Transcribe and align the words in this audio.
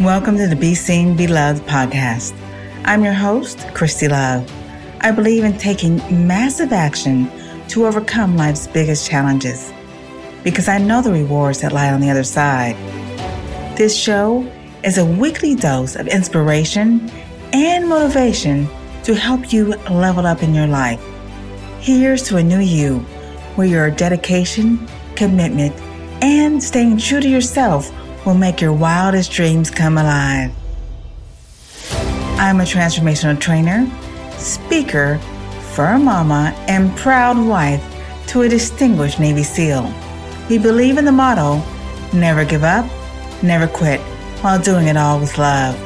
Welcome 0.00 0.36
to 0.36 0.46
the 0.46 0.56
Be 0.56 0.74
Seen, 0.74 1.16
Be 1.16 1.26
Loved 1.26 1.66
podcast. 1.66 2.38
I'm 2.84 3.02
your 3.02 3.14
host, 3.14 3.66
Christy 3.72 4.08
Love. 4.08 4.46
I 5.00 5.10
believe 5.10 5.42
in 5.42 5.56
taking 5.56 5.96
massive 6.28 6.70
action 6.70 7.30
to 7.68 7.86
overcome 7.86 8.36
life's 8.36 8.66
biggest 8.66 9.08
challenges 9.08 9.72
because 10.44 10.68
I 10.68 10.76
know 10.76 11.00
the 11.00 11.12
rewards 11.12 11.62
that 11.62 11.72
lie 11.72 11.90
on 11.90 12.02
the 12.02 12.10
other 12.10 12.24
side. 12.24 12.76
This 13.78 13.98
show 13.98 14.46
is 14.84 14.98
a 14.98 15.04
weekly 15.06 15.54
dose 15.54 15.96
of 15.96 16.08
inspiration 16.08 17.10
and 17.54 17.88
motivation 17.88 18.68
to 19.04 19.14
help 19.14 19.50
you 19.50 19.76
level 19.88 20.26
up 20.26 20.42
in 20.42 20.54
your 20.54 20.66
life. 20.66 21.02
Here's 21.80 22.22
to 22.24 22.36
a 22.36 22.42
new 22.42 22.60
you 22.60 22.98
where 23.54 23.66
your 23.66 23.90
dedication, 23.90 24.86
commitment, 25.14 25.74
and 26.22 26.62
staying 26.62 26.98
true 26.98 27.20
to 27.20 27.28
yourself 27.30 27.90
will 28.26 28.34
make 28.34 28.60
your 28.60 28.72
wildest 28.72 29.30
dreams 29.30 29.70
come 29.70 29.96
alive. 29.96 30.50
I'm 32.38 32.60
a 32.60 32.64
transformational 32.64 33.40
trainer, 33.40 33.88
speaker, 34.36 35.18
fur 35.72 35.96
mama, 35.96 36.52
and 36.66 36.94
proud 36.96 37.38
wife 37.38 37.82
to 38.26 38.42
a 38.42 38.48
distinguished 38.48 39.20
Navy 39.20 39.44
SEAL. 39.44 39.94
We 40.50 40.58
believe 40.58 40.98
in 40.98 41.04
the 41.04 41.12
motto 41.12 41.62
never 42.12 42.44
give 42.44 42.64
up, 42.64 42.84
never 43.42 43.68
quit, 43.68 44.00
while 44.42 44.60
doing 44.60 44.88
it 44.88 44.96
all 44.96 45.20
with 45.20 45.38
love. 45.38 45.80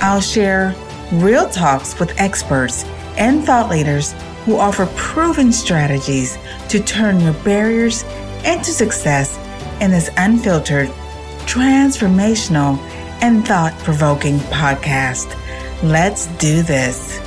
I'll 0.00 0.20
share 0.20 0.74
real 1.12 1.48
talks 1.48 1.98
with 2.00 2.18
experts 2.20 2.84
and 3.16 3.44
thought 3.44 3.70
leaders 3.70 4.14
who 4.44 4.56
offer 4.56 4.86
proven 4.96 5.52
strategies 5.52 6.36
to 6.68 6.80
turn 6.80 7.20
your 7.20 7.34
barriers 7.44 8.02
into 8.44 8.72
success 8.72 9.38
in 9.80 9.90
this 9.90 10.10
unfiltered, 10.16 10.90
transformational, 11.46 12.78
and 13.22 13.46
thought 13.46 13.72
provoking 13.80 14.38
podcast. 14.50 15.34
Let's 15.82 16.26
do 16.38 16.62
this. 16.62 17.18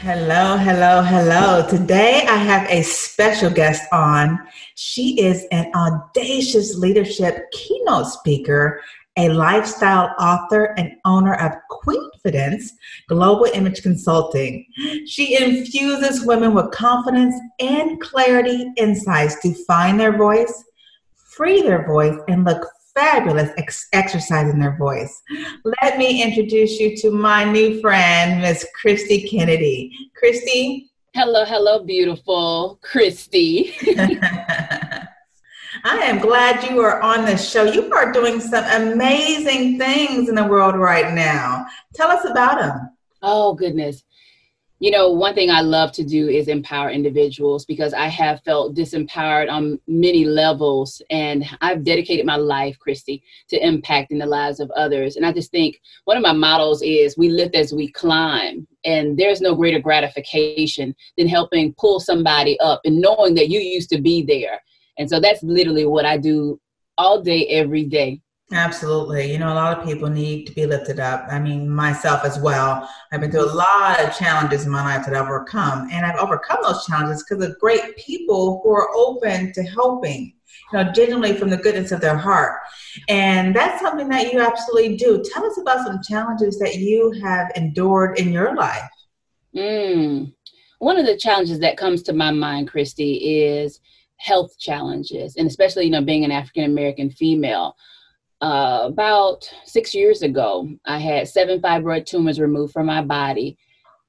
Hello, 0.00 0.56
hello, 0.56 1.02
hello. 1.02 1.66
Today 1.68 2.24
I 2.28 2.36
have 2.36 2.68
a 2.70 2.82
special 2.82 3.50
guest 3.50 3.82
on. 3.92 4.38
She 4.74 5.20
is 5.20 5.46
an 5.52 5.70
audacious 5.74 6.76
leadership 6.78 7.50
keynote 7.52 8.06
speaker 8.06 8.80
a 9.16 9.28
lifestyle 9.28 10.14
author 10.18 10.74
and 10.78 10.92
owner 11.04 11.34
of 11.34 11.52
Queenfidence 11.70 12.70
Global 13.08 13.46
Image 13.52 13.82
Consulting. 13.82 14.64
She 15.06 15.36
infuses 15.36 16.24
women 16.24 16.54
with 16.54 16.70
confidence 16.70 17.34
and 17.58 18.00
clarity 18.00 18.66
insights 18.76 19.40
to 19.42 19.52
find 19.64 19.98
their 19.98 20.16
voice, 20.16 20.64
free 21.40 21.62
their 21.62 21.86
voice, 21.86 22.18
and 22.28 22.44
look 22.44 22.68
fabulous 22.94 23.48
ex- 23.56 23.88
exercising 23.94 24.58
their 24.58 24.76
voice. 24.76 25.22
Let 25.80 25.96
me 25.96 26.22
introduce 26.22 26.78
you 26.78 26.94
to 26.98 27.10
my 27.10 27.44
new 27.44 27.80
friend, 27.80 28.42
Miss 28.42 28.66
Christy 28.78 29.26
Kennedy. 29.26 29.90
Christy. 30.14 30.90
Hello, 31.14 31.46
hello, 31.46 31.82
beautiful 31.82 32.78
Christy. 32.82 33.74
I 35.82 35.96
am 36.02 36.18
glad 36.18 36.68
you 36.68 36.78
are 36.80 37.00
on 37.00 37.24
the 37.24 37.38
show. 37.38 37.64
You 37.64 37.90
are 37.90 38.12
doing 38.12 38.38
some 38.38 38.64
amazing 38.64 39.78
things 39.78 40.28
in 40.28 40.34
the 40.34 40.46
world 40.46 40.74
right 40.76 41.14
now. 41.14 41.64
Tell 41.94 42.10
us 42.10 42.26
about 42.28 42.58
them. 42.60 42.90
Oh, 43.22 43.54
goodness. 43.54 44.02
You 44.80 44.90
know, 44.90 45.10
one 45.10 45.34
thing 45.34 45.50
I 45.50 45.60
love 45.60 45.92
to 45.92 46.04
do 46.04 46.28
is 46.28 46.48
empower 46.48 46.90
individuals 46.90 47.64
because 47.64 47.94
I 47.94 48.06
have 48.08 48.42
felt 48.44 48.74
disempowered 48.74 49.50
on 49.50 49.78
many 49.86 50.24
levels. 50.24 51.00
And 51.10 51.44
I've 51.60 51.84
dedicated 51.84 52.26
my 52.26 52.36
life, 52.36 52.78
Christy, 52.78 53.22
to 53.50 53.60
impacting 53.60 54.18
the 54.18 54.26
lives 54.26 54.58
of 54.58 54.70
others. 54.72 55.16
And 55.16 55.26
I 55.26 55.32
just 55.32 55.50
think 55.50 55.80
one 56.06 56.16
of 56.16 56.22
my 56.22 56.32
mottos 56.32 56.82
is 56.82 57.16
we 57.16 57.28
lift 57.28 57.54
as 57.54 57.72
we 57.72 57.92
climb. 57.92 58.66
And 58.84 59.18
there's 59.18 59.40
no 59.42 59.54
greater 59.54 59.80
gratification 59.80 60.96
than 61.16 61.28
helping 61.28 61.74
pull 61.74 62.00
somebody 62.00 62.58
up 62.60 62.80
and 62.84 63.00
knowing 63.00 63.34
that 63.34 63.50
you 63.50 63.60
used 63.60 63.90
to 63.90 64.00
be 64.00 64.22
there 64.22 64.60
and 65.00 65.08
so 65.08 65.18
that's 65.18 65.42
literally 65.42 65.86
what 65.86 66.04
I 66.04 66.18
do 66.18 66.60
all 66.98 67.22
day, 67.22 67.46
every 67.46 67.84
day. 67.84 68.20
Absolutely. 68.52 69.30
You 69.30 69.38
know, 69.38 69.52
a 69.52 69.54
lot 69.54 69.78
of 69.78 69.84
people 69.84 70.10
need 70.10 70.46
to 70.46 70.52
be 70.52 70.66
lifted 70.66 70.98
up. 70.98 71.24
I 71.30 71.38
mean, 71.38 71.68
myself 71.68 72.24
as 72.24 72.38
well. 72.40 72.88
I've 73.12 73.20
been 73.20 73.30
through 73.30 73.44
a 73.44 73.54
lot 73.54 74.00
of 74.00 74.16
challenges 74.16 74.66
in 74.66 74.72
my 74.72 74.82
life 74.82 75.06
that 75.06 75.14
I've 75.14 75.26
overcome. 75.26 75.88
And 75.92 76.04
I've 76.04 76.18
overcome 76.18 76.58
those 76.62 76.84
challenges 76.84 77.22
because 77.22 77.44
of 77.44 77.58
great 77.60 77.96
people 77.96 78.60
who 78.62 78.70
are 78.72 78.90
open 78.96 79.52
to 79.52 79.62
helping, 79.62 80.34
you 80.72 80.78
know, 80.78 80.90
genuinely 80.90 81.36
from 81.36 81.50
the 81.50 81.58
goodness 81.58 81.92
of 81.92 82.00
their 82.00 82.16
heart. 82.16 82.58
And 83.08 83.54
that's 83.54 83.80
something 83.80 84.08
that 84.08 84.32
you 84.32 84.40
absolutely 84.40 84.96
do. 84.96 85.22
Tell 85.32 85.46
us 85.46 85.56
about 85.56 85.86
some 85.86 86.00
challenges 86.02 86.58
that 86.58 86.76
you 86.76 87.12
have 87.22 87.52
endured 87.54 88.18
in 88.18 88.32
your 88.32 88.56
life. 88.56 88.90
Mm. 89.54 90.32
One 90.80 90.98
of 90.98 91.06
the 91.06 91.16
challenges 91.16 91.60
that 91.60 91.76
comes 91.76 92.02
to 92.04 92.12
my 92.12 92.32
mind, 92.32 92.68
Christy, 92.68 93.14
is 93.14 93.80
health 94.16 94.58
challenges, 94.58 95.36
and 95.36 95.46
especially 95.46 95.84
you 95.84 95.90
know 95.90 96.02
being 96.02 96.24
an 96.24 96.32
African 96.32 96.64
American 96.64 97.10
female. 97.10 97.76
Uh, 98.40 98.84
about 98.86 99.50
six 99.64 99.94
years 99.94 100.22
ago, 100.22 100.68
I 100.86 100.98
had 100.98 101.28
seven 101.28 101.60
fibroid 101.60 102.06
tumors 102.06 102.40
removed 102.40 102.72
from 102.72 102.86
my 102.86 103.02
body, 103.02 103.58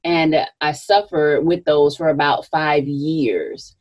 and 0.03 0.35
I 0.61 0.71
suffered 0.71 1.45
with 1.45 1.65
those 1.65 1.97
for 1.97 2.09
about 2.09 2.45
five 2.45 2.87
years. 2.87 3.75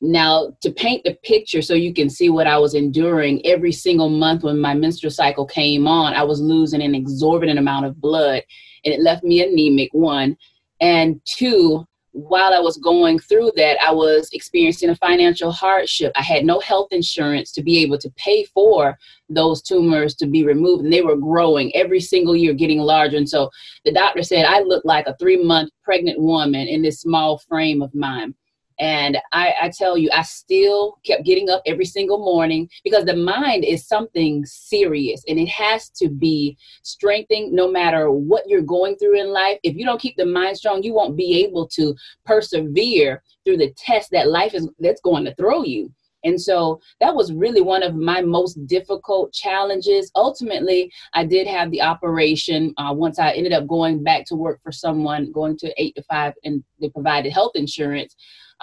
Now, 0.00 0.56
to 0.62 0.70
paint 0.70 1.04
the 1.04 1.18
picture 1.22 1.60
so 1.60 1.74
you 1.74 1.92
can 1.92 2.08
see 2.08 2.30
what 2.30 2.46
I 2.46 2.56
was 2.56 2.72
enduring 2.72 3.44
every 3.44 3.72
single 3.72 4.08
month 4.08 4.42
when 4.42 4.58
my 4.58 4.72
menstrual 4.72 5.10
cycle 5.10 5.44
came 5.44 5.86
on, 5.86 6.14
I 6.14 6.22
was 6.22 6.40
losing 6.40 6.80
an 6.80 6.94
exorbitant 6.94 7.58
amount 7.58 7.84
of 7.84 8.00
blood, 8.00 8.42
and 8.84 8.94
it 8.94 9.00
left 9.00 9.22
me 9.22 9.42
anemic, 9.42 9.90
one. 9.92 10.38
And 10.80 11.20
two, 11.26 11.86
while 12.12 12.52
I 12.52 12.58
was 12.58 12.76
going 12.78 13.18
through 13.18 13.52
that, 13.56 13.76
I 13.82 13.92
was 13.92 14.30
experiencing 14.32 14.90
a 14.90 14.96
financial 14.96 15.52
hardship. 15.52 16.12
I 16.16 16.22
had 16.22 16.44
no 16.44 16.58
health 16.60 16.88
insurance 16.90 17.52
to 17.52 17.62
be 17.62 17.78
able 17.82 17.98
to 17.98 18.10
pay 18.16 18.44
for 18.44 18.98
those 19.28 19.62
tumors 19.62 20.14
to 20.16 20.26
be 20.26 20.44
removed, 20.44 20.84
and 20.84 20.92
they 20.92 21.02
were 21.02 21.16
growing 21.16 21.74
every 21.74 22.00
single 22.00 22.34
year, 22.34 22.52
getting 22.52 22.80
larger. 22.80 23.16
And 23.16 23.28
so 23.28 23.50
the 23.84 23.92
doctor 23.92 24.22
said 24.22 24.44
I 24.44 24.60
looked 24.60 24.86
like 24.86 25.06
a 25.06 25.16
three 25.18 25.42
month 25.42 25.70
pregnant 25.84 26.20
woman 26.20 26.66
in 26.66 26.82
this 26.82 27.00
small 27.00 27.38
frame 27.38 27.80
of 27.80 27.94
mine. 27.94 28.34
And 28.80 29.18
I, 29.32 29.54
I, 29.62 29.68
tell 29.68 29.98
you, 29.98 30.08
I 30.10 30.22
still 30.22 30.98
kept 31.04 31.26
getting 31.26 31.50
up 31.50 31.60
every 31.66 31.84
single 31.84 32.18
morning 32.18 32.66
because 32.82 33.04
the 33.04 33.14
mind 33.14 33.62
is 33.62 33.86
something 33.86 34.44
serious 34.46 35.22
and 35.28 35.38
it 35.38 35.50
has 35.50 35.90
to 35.90 36.08
be 36.08 36.56
strengthened 36.82 37.52
no 37.52 37.70
matter 37.70 38.10
what 38.10 38.48
you're 38.48 38.62
going 38.62 38.96
through 38.96 39.20
in 39.20 39.34
life. 39.34 39.58
If 39.62 39.76
you 39.76 39.84
don't 39.84 40.00
keep 40.00 40.16
the 40.16 40.24
mind 40.24 40.56
strong, 40.56 40.82
you 40.82 40.94
won't 40.94 41.14
be 41.14 41.44
able 41.44 41.68
to 41.68 41.94
persevere 42.24 43.22
through 43.44 43.58
the 43.58 43.70
test 43.76 44.10
that 44.12 44.30
life 44.30 44.54
is 44.54 44.66
that's 44.78 45.02
going 45.02 45.26
to 45.26 45.34
throw 45.34 45.62
you. 45.62 45.92
And 46.24 46.40
so 46.40 46.80
that 47.00 47.14
was 47.14 47.32
really 47.32 47.60
one 47.60 47.82
of 47.82 47.94
my 47.94 48.20
most 48.20 48.66
difficult 48.66 49.32
challenges. 49.32 50.10
Ultimately, 50.14 50.92
I 51.14 51.24
did 51.24 51.46
have 51.46 51.70
the 51.70 51.82
operation 51.82 52.74
uh, 52.76 52.92
once 52.94 53.18
I 53.18 53.32
ended 53.32 53.52
up 53.52 53.66
going 53.66 54.02
back 54.02 54.26
to 54.26 54.36
work 54.36 54.60
for 54.62 54.72
someone, 54.72 55.32
going 55.32 55.56
to 55.58 55.82
eight 55.82 55.94
to 55.96 56.02
five, 56.02 56.34
and 56.44 56.62
they 56.80 56.88
provided 56.88 57.32
health 57.32 57.52
insurance. 57.54 58.14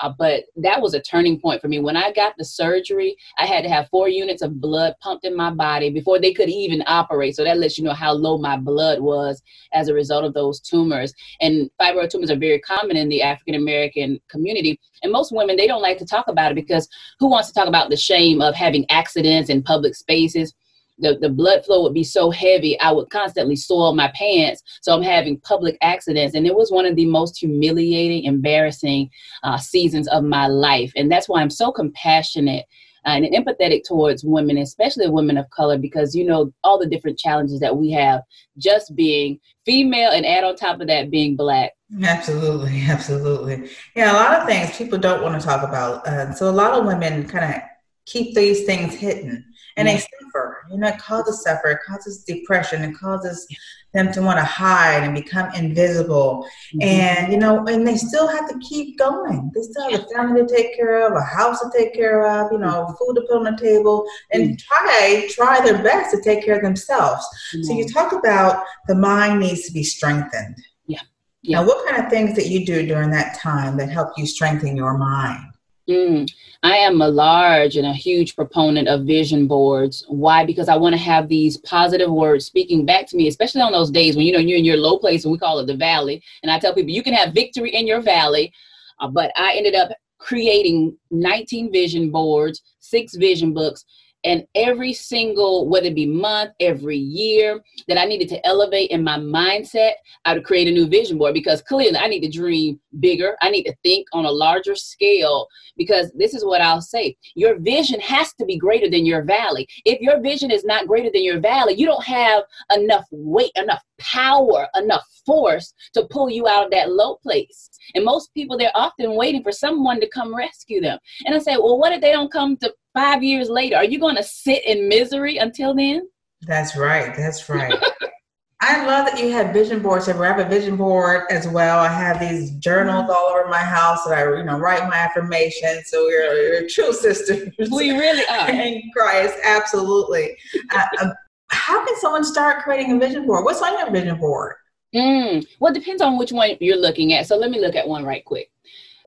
Uh, 0.02 0.14
but 0.18 0.44
that 0.56 0.82
was 0.82 0.94
a 0.94 1.02
turning 1.02 1.40
point 1.40 1.62
for 1.62 1.68
me. 1.68 1.80
When 1.80 1.98
I 1.98 2.12
got 2.12 2.34
the 2.38 2.46
surgery, 2.46 3.16
I 3.38 3.46
had 3.46 3.64
to 3.64 3.70
have 3.70 3.90
four 3.90 4.10
units 4.10 4.42
of 4.42 4.62
blood 4.62 4.96
pumped 5.02 5.26
in 5.26 5.36
my 5.36 5.50
body 5.50 5.90
before 5.90 6.20
they 6.20 6.34
could 6.34 6.50
even 6.50 6.84
operate. 6.88 7.36
So 7.36 7.44
that 7.44 7.58
lets 7.58 7.78
you 7.78 7.84
know 7.84 7.94
how 7.94 8.14
low 8.14 8.38
my 8.38 8.58
blood 8.58 9.00
was 9.02 9.42
as 9.74 9.88
a 9.88 9.94
result 9.94 10.24
of 10.24 10.34
those 10.34 10.60
tumors. 10.60 11.14
And 11.42 11.70
fibroid 11.82 12.10
tumors 12.10 12.32
are 12.32 12.38
very 12.38 12.60
common 12.60 12.98
in 12.98 13.10
the 13.10 13.22
African 13.22 13.56
American 13.56 14.20
community. 14.30 14.80
And 15.04 15.12
most 15.12 15.32
women, 15.32 15.58
they 15.58 15.68
don't 15.68 15.82
like 15.82 15.98
to 16.00 16.06
talk 16.06 16.28
about 16.28 16.52
it 16.52 16.56
because 16.56 16.88
who 17.20 17.30
wants 17.30 17.48
to 17.50 17.54
talk 17.54 17.68
about 17.68 17.90
the 17.90 17.98
shame 17.98 18.42
of 18.42 18.56
having 18.56 18.86
accidents 18.90 19.50
in 19.50 19.64
public 19.64 19.96
spaces? 19.96 20.54
The, 21.00 21.18
the 21.20 21.30
blood 21.30 21.64
flow 21.66 21.84
would 21.84 21.94
be 21.94 22.04
so 22.04 22.32
heavy, 22.32 22.80
I 22.80 22.92
would 22.92 23.10
constantly 23.10 23.56
soil 23.56 23.94
my 23.94 24.12
pants. 24.16 24.64
So 24.82 24.94
I'm 24.94 25.04
having 25.04 25.40
public 25.42 25.78
accidents. 25.82 26.36
And 26.36 26.48
it 26.48 26.56
was 26.56 26.72
one 26.72 26.86
of 26.86 26.96
the 26.96 27.06
most 27.06 27.38
humiliating, 27.38 28.24
embarrassing 28.24 29.10
uh, 29.44 29.58
seasons 29.58 30.08
of 30.08 30.24
my 30.24 30.48
life. 30.48 30.92
And 30.96 31.12
that's 31.12 31.30
why 31.30 31.42
I'm 31.42 31.50
so 31.50 31.72
compassionate 31.72 32.66
and 33.06 33.26
empathetic 33.26 33.84
towards 33.84 34.24
women, 34.24 34.58
especially 34.58 35.10
women 35.10 35.38
of 35.38 35.50
color, 35.50 35.78
because 35.78 36.14
you 36.14 36.26
know 36.26 36.52
all 36.64 36.78
the 36.78 36.88
different 36.88 37.18
challenges 37.18 37.60
that 37.62 37.76
we 37.76 37.90
have 37.92 38.22
just 38.58 38.96
being 38.96 39.40
female 39.66 40.12
and 40.12 40.26
add 40.26 40.44
on 40.44 40.56
top 40.56 40.82
of 40.82 40.88
that 40.88 41.10
being 41.10 41.36
black. 41.36 41.72
Absolutely, 42.04 42.82
absolutely. 42.90 43.70
Yeah, 43.96 44.12
a 44.12 44.16
lot 44.16 44.40
of 44.40 44.48
things 44.48 44.78
people 44.78 44.98
don't 44.98 45.24
want 45.24 45.40
to 45.40 45.46
talk 45.46 45.64
about. 45.64 46.06
Uh, 46.06 46.34
so 46.34 46.50
a 46.50 46.52
lot 46.52 46.74
of 46.74 46.86
women 46.86 47.26
kind 47.28 47.56
of 47.56 47.62
keep 48.06 48.36
these 48.36 48.66
things 48.66 48.94
hidden 48.94 49.46
and 49.78 49.88
they 49.88 49.98
suffer. 49.98 50.66
You 50.72 50.78
know, 50.80 50.88
it 50.88 50.98
causes 50.98 51.44
suffer, 51.44 51.70
it 51.70 51.80
causes 51.88 52.24
depression, 52.24 52.84
it 52.84 52.98
causes 52.98 53.48
them 53.94 54.12
to 54.12 54.22
want 54.22 54.40
to 54.40 54.44
hide 54.44 55.04
and 55.04 55.14
become 55.14 55.54
invisible. 55.54 56.46
Mm-hmm. 56.76 56.82
And 56.82 57.32
you 57.32 57.40
know, 57.40 57.66
and 57.68 57.88
they 57.88 57.96
still 57.96 58.28
have 58.28 58.50
to 58.50 58.60
keep 58.60 58.98
going. 58.98 59.52
They 59.54 59.62
still 59.62 59.92
have 59.92 60.02
a 60.02 60.08
family 60.14 60.42
to 60.42 60.48
take 60.48 60.76
care 60.76 61.08
of, 61.08 61.14
a 61.14 61.22
house 61.22 61.60
to 61.62 61.70
take 61.76 61.94
care 61.94 62.28
of, 62.28 62.52
you 62.52 62.58
know, 62.58 62.94
food 63.00 63.16
to 63.16 63.22
put 63.22 63.38
on 63.38 63.44
the 63.44 63.58
table, 63.58 64.06
and 64.32 64.50
mm-hmm. 64.50 64.56
try 64.68 65.28
try 65.30 65.62
their 65.62 65.82
best 65.82 66.14
to 66.16 66.22
take 66.22 66.44
care 66.44 66.58
of 66.58 66.64
themselves. 66.64 67.26
Mm-hmm. 67.54 67.64
So 67.64 67.74
you 67.74 67.88
talk 67.88 68.14
about 68.14 68.64
the 68.88 68.96
mind 68.96 69.40
needs 69.40 69.66
to 69.68 69.72
be 69.72 69.84
strengthened. 69.84 70.58
Yeah. 70.88 71.00
yeah. 71.44 71.60
Now, 71.62 71.68
what 71.68 71.88
kind 71.88 72.04
of 72.04 72.10
things 72.10 72.36
that 72.36 72.48
you 72.48 72.66
do 72.66 72.86
during 72.86 73.12
that 73.12 73.38
time 73.40 73.78
that 73.78 73.90
help 73.90 74.10
you 74.18 74.26
strengthen 74.26 74.76
your 74.76 74.98
mind? 74.98 75.46
Mm, 75.88 76.30
I 76.64 76.78
am 76.78 77.02
a 77.02 77.08
large 77.08 77.78
and 77.78 77.88
a 77.88 77.94
huge 77.94 78.36
proponent 78.36 78.90
of 78.90 79.06
vision 79.06 79.48
boards. 79.48 80.04
Why? 80.10 80.46
Because 80.46 80.68
I 80.68 80.76
want 80.76 80.94
to 80.94 81.02
have 81.02 81.30
these 81.30 81.58
positive 81.58 82.12
words 82.12 82.46
speaking 82.46 82.86
back 82.86 83.08
to 83.08 83.16
me, 83.16 83.28
especially 83.30 83.62
on 83.62 83.72
those 83.72 83.90
days 83.90 84.16
when 84.16 84.26
you 84.26 84.34
know 84.34 84.40
you're 84.40 84.58
in 84.58 84.66
your 84.66 84.78
low 84.78 84.98
place 84.98 85.24
and 85.24 85.32
we 85.32 85.38
call 85.38 85.60
it 85.60 85.68
the 85.68 85.78
valley. 85.78 86.22
And 86.44 86.52
I 86.52 86.60
tell 86.60 86.74
people 86.74 86.92
you 86.92 87.04
can 87.04 87.14
have 87.14 87.34
victory 87.34 87.74
in 87.74 87.88
your 87.88 88.02
valley, 88.02 88.52
uh, 89.00 89.08
but 89.08 89.32
I 89.38 89.54
ended 89.56 89.76
up 89.76 89.92
creating 90.18 90.98
19 91.12 91.72
vision 91.72 92.10
boards, 92.10 92.64
six 92.80 93.16
vision 93.16 93.54
books, 93.54 93.86
and 94.28 94.46
every 94.56 94.92
single 94.92 95.70
whether 95.70 95.88
it 95.88 95.96
be 95.96 96.06
month 96.06 96.52
every 96.60 96.98
year 96.98 97.62
that 97.88 97.98
i 97.98 98.04
needed 98.04 98.28
to 98.28 98.46
elevate 98.46 98.92
in 98.92 99.04
my 99.04 99.18
mindset 99.18 99.94
i 100.26 100.34
would 100.34 100.44
create 100.44 100.68
a 100.68 100.72
new 100.72 100.88
vision 100.88 101.18
board. 101.18 101.34
Because 101.34 101.62
clearly 101.62 101.98
i 101.98 102.08
need 102.08 102.22
to 102.22 102.30
dream 102.30 102.80
bigger. 103.00 103.36
I 103.42 103.50
need 103.50 103.64
to 103.64 103.76
think 103.84 104.08
on 104.14 104.26
a 104.26 104.32
larger 104.32 104.76
scale. 104.76 105.48
Because 105.78 106.12
this 106.16 106.34
is 106.34 106.44
what 106.44 106.62
i'll 106.62 106.82
say. 106.82 107.16
Your 107.36 107.60
vision 107.60 108.00
has 108.02 108.34
to 108.34 108.46
be 108.46 108.58
greater 108.58 108.90
than 108.90 109.06
your 109.06 109.24
valley. 109.24 109.68
If 109.86 110.02
your 110.02 110.20
vision 110.22 110.52
is 110.52 110.66
not 110.66 110.88
greater 110.88 111.10
than 111.12 111.24
your 111.24 111.40
valley 111.40 111.76
you 111.76 111.86
don't 111.86 112.04
have 112.04 112.44
enough 112.76 113.06
weight 113.12 113.52
enough 113.56 113.84
power 114.00 114.68
enough 114.76 115.06
force 115.26 115.74
to 115.94 116.08
pull 116.10 116.30
you 116.30 116.48
out 116.48 116.66
of 116.66 116.72
that 116.72 116.92
low 116.92 117.16
place. 117.16 117.70
And 117.96 118.04
most 118.04 118.34
people 118.34 118.58
they're 118.58 118.72
often 118.76 119.16
waiting 119.16 119.44
for 119.44 119.52
someone 119.52 120.00
to 120.02 120.10
come 120.10 120.36
rescue 120.36 120.82
them. 120.82 121.00
And 121.26 121.36
i 121.36 121.40
say 121.40 121.58
well 121.58 121.80
what 121.80 121.94
if 121.94 122.02
they 122.02 122.12
don't 122.12 122.32
come 122.32 122.58
to 122.58 122.74
five 122.98 123.22
years 123.22 123.48
later, 123.48 123.76
are 123.76 123.84
you 123.84 124.00
going 124.00 124.16
to 124.16 124.24
sit 124.24 124.66
in 124.66 124.90
misery 124.90 125.38
until 125.38 125.76
then? 125.76 126.10
That's 126.42 126.76
right. 126.76 127.16
That's 127.16 127.48
right. 127.48 127.74
I 128.62 128.88
love 128.88 129.06
that 129.06 129.20
you 129.20 129.30
have 129.34 129.54
vision 129.54 129.84
boards. 129.84 130.10
I 130.10 130.14
have 130.26 130.40
a 130.40 130.50
vision 130.50 130.78
board 130.78 131.26
as 131.30 131.48
well. 131.48 131.78
I 131.78 131.90
have 131.90 132.20
these 132.20 132.50
journals 132.54 133.04
mm-hmm. 133.04 133.12
all 133.12 133.30
over 133.30 133.48
my 133.50 133.60
house 133.60 134.04
that 134.06 134.18
I, 134.18 134.38
you 134.38 134.44
know, 134.44 134.58
write 134.58 134.90
my 134.90 134.96
affirmations. 134.96 135.90
So 135.90 136.06
we're, 136.06 136.32
we're 136.32 136.68
true 136.68 136.92
sisters. 136.92 137.50
We 137.72 137.92
really 137.92 138.24
are. 138.32 138.50
in 138.50 138.82
Christ, 138.96 139.36
absolutely. 139.44 140.36
uh, 140.74 140.86
um, 141.04 141.14
how 141.50 141.86
can 141.86 141.96
someone 142.00 142.24
start 142.24 142.64
creating 142.64 142.94
a 142.94 143.00
vision 143.00 143.28
board? 143.28 143.46
What's 143.46 143.62
on 143.62 143.78
your 143.78 143.92
vision 143.92 144.18
board? 144.18 144.56
Mm, 144.96 145.46
well, 145.60 145.72
it 145.72 145.80
depends 145.80 146.02
on 146.02 146.18
which 146.18 146.32
one 146.32 146.58
you're 146.60 146.78
looking 146.78 147.14
at. 147.14 147.28
So 147.28 147.38
let 147.38 147.52
me 147.52 147.62
look 147.62 147.76
at 147.76 147.88
one 147.88 148.06
right 148.06 148.26
quick. 148.26 148.50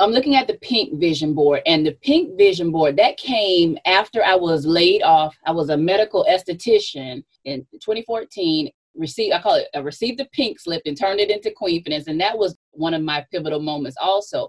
I'm 0.00 0.12
looking 0.12 0.35
at 0.35 0.47
the 0.47 0.55
pink 0.55 0.99
vision 0.99 1.35
board, 1.35 1.61
and 1.67 1.87
the 1.87 1.93
pink 2.02 2.38
vision 2.38 2.73
board 2.73 2.97
that 2.97 3.19
came 3.19 3.76
after 3.85 4.25
I 4.25 4.35
was 4.35 4.64
laid 4.64 5.02
off. 5.02 5.37
I 5.47 5.52
was 5.52 5.69
a 5.69 5.76
medical 5.76 6.26
esthetician 6.29 7.23
in 7.44 7.67
2014. 7.73 8.70
Received, 8.97 9.35
I 9.35 9.41
call 9.41 9.55
it, 9.56 9.69
I 9.75 9.79
received 9.79 10.19
the 10.19 10.29
pink 10.32 10.58
slip 10.58 10.82
and 10.87 10.99
turned 10.99 11.20
it 11.20 11.31
into 11.31 11.55
Queenfidence, 11.61 12.06
and 12.06 12.20
that 12.20 12.37
was 12.37 12.56
one 12.73 12.94
of 12.94 13.02
my 13.02 13.25
pivotal 13.31 13.61
moments 13.61 13.97
also. 14.00 14.49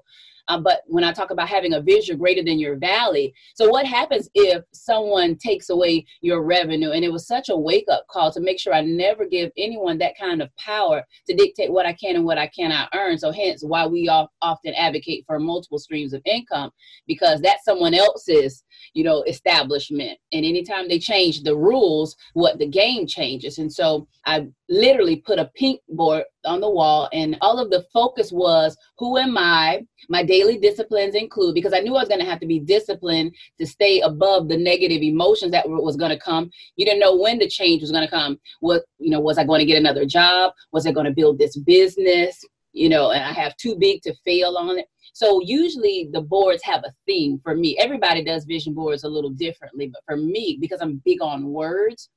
Um, 0.51 0.63
but 0.63 0.81
when 0.87 1.05
I 1.05 1.13
talk 1.13 1.31
about 1.31 1.47
having 1.47 1.73
a 1.73 1.81
vision 1.81 2.17
greater 2.17 2.43
than 2.43 2.59
your 2.59 2.75
valley, 2.75 3.33
so 3.55 3.69
what 3.69 3.85
happens 3.85 4.29
if 4.33 4.63
someone 4.73 5.37
takes 5.37 5.69
away 5.69 6.05
your 6.19 6.43
revenue? 6.43 6.91
And 6.91 7.05
it 7.05 7.11
was 7.11 7.25
such 7.25 7.47
a 7.47 7.55
wake 7.55 7.85
up 7.89 8.05
call 8.09 8.33
to 8.33 8.41
make 8.41 8.59
sure 8.59 8.73
I 8.73 8.81
never 8.81 9.25
give 9.25 9.51
anyone 9.57 9.97
that 9.99 10.17
kind 10.19 10.41
of 10.41 10.53
power 10.57 11.03
to 11.29 11.35
dictate 11.35 11.71
what 11.71 11.85
I 11.85 11.93
can 11.93 12.17
and 12.17 12.25
what 12.25 12.37
I 12.37 12.47
cannot 12.47 12.89
earn. 12.93 13.17
So, 13.17 13.31
hence 13.31 13.63
why 13.63 13.87
we 13.87 14.09
all 14.09 14.29
often 14.41 14.73
advocate 14.73 15.23
for 15.25 15.39
multiple 15.39 15.79
streams 15.79 16.11
of 16.11 16.21
income 16.25 16.71
because 17.07 17.39
that's 17.39 17.63
someone 17.63 17.93
else's, 17.93 18.63
you 18.93 19.05
know, 19.05 19.23
establishment. 19.23 20.19
And 20.33 20.43
anytime 20.43 20.89
they 20.89 20.99
change 20.99 21.43
the 21.43 21.55
rules, 21.55 22.17
what 22.33 22.59
the 22.59 22.67
game 22.67 23.07
changes. 23.07 23.57
And 23.57 23.71
so 23.71 24.07
I 24.25 24.47
literally 24.71 25.17
put 25.17 25.37
a 25.37 25.51
pink 25.53 25.81
board 25.89 26.23
on 26.45 26.61
the 26.61 26.69
wall 26.69 27.09
and 27.11 27.37
all 27.41 27.59
of 27.59 27.69
the 27.69 27.85
focus 27.93 28.31
was 28.31 28.77
who 28.97 29.17
am 29.17 29.37
i? 29.37 29.85
My 30.09 30.23
daily 30.23 30.57
disciplines 30.57 31.13
include 31.13 31.55
because 31.55 31.73
i 31.73 31.79
knew 31.79 31.95
i 31.95 31.99
was 31.99 32.07
going 32.07 32.21
to 32.21 32.25
have 32.25 32.39
to 32.39 32.47
be 32.47 32.59
disciplined 32.59 33.35
to 33.59 33.67
stay 33.67 33.99
above 33.99 34.47
the 34.47 34.57
negative 34.57 35.01
emotions 35.01 35.51
that 35.51 35.69
was 35.69 35.97
going 35.97 36.11
to 36.11 36.19
come. 36.19 36.49
You 36.77 36.85
didn't 36.85 37.01
know 37.01 37.17
when 37.17 37.37
the 37.37 37.49
change 37.49 37.81
was 37.81 37.91
going 37.91 38.05
to 38.05 38.09
come. 38.09 38.39
What 38.61 38.83
you 38.97 39.11
know 39.11 39.19
was 39.19 39.37
i 39.37 39.43
going 39.43 39.59
to 39.59 39.65
get 39.65 39.77
another 39.77 40.05
job? 40.05 40.53
Was 40.71 40.87
i 40.87 40.91
going 40.91 41.05
to 41.05 41.11
build 41.11 41.37
this 41.37 41.57
business? 41.57 42.43
You 42.71 42.87
know 42.87 43.11
and 43.11 43.23
i 43.23 43.33
have 43.33 43.57
too 43.57 43.75
big 43.77 44.01
to 44.03 44.15
fail 44.23 44.55
on 44.57 44.79
it. 44.79 44.85
So 45.13 45.41
usually 45.43 46.09
the 46.13 46.21
boards 46.21 46.63
have 46.63 46.83
a 46.85 46.93
theme 47.05 47.41
for 47.43 47.53
me. 47.53 47.77
Everybody 47.77 48.23
does 48.23 48.45
vision 48.45 48.73
boards 48.73 49.03
a 49.03 49.09
little 49.09 49.31
differently 49.31 49.87
but 49.87 50.01
for 50.05 50.15
me 50.15 50.57
because 50.61 50.79
i'm 50.81 51.01
big 51.03 51.21
on 51.21 51.47
words 51.47 52.09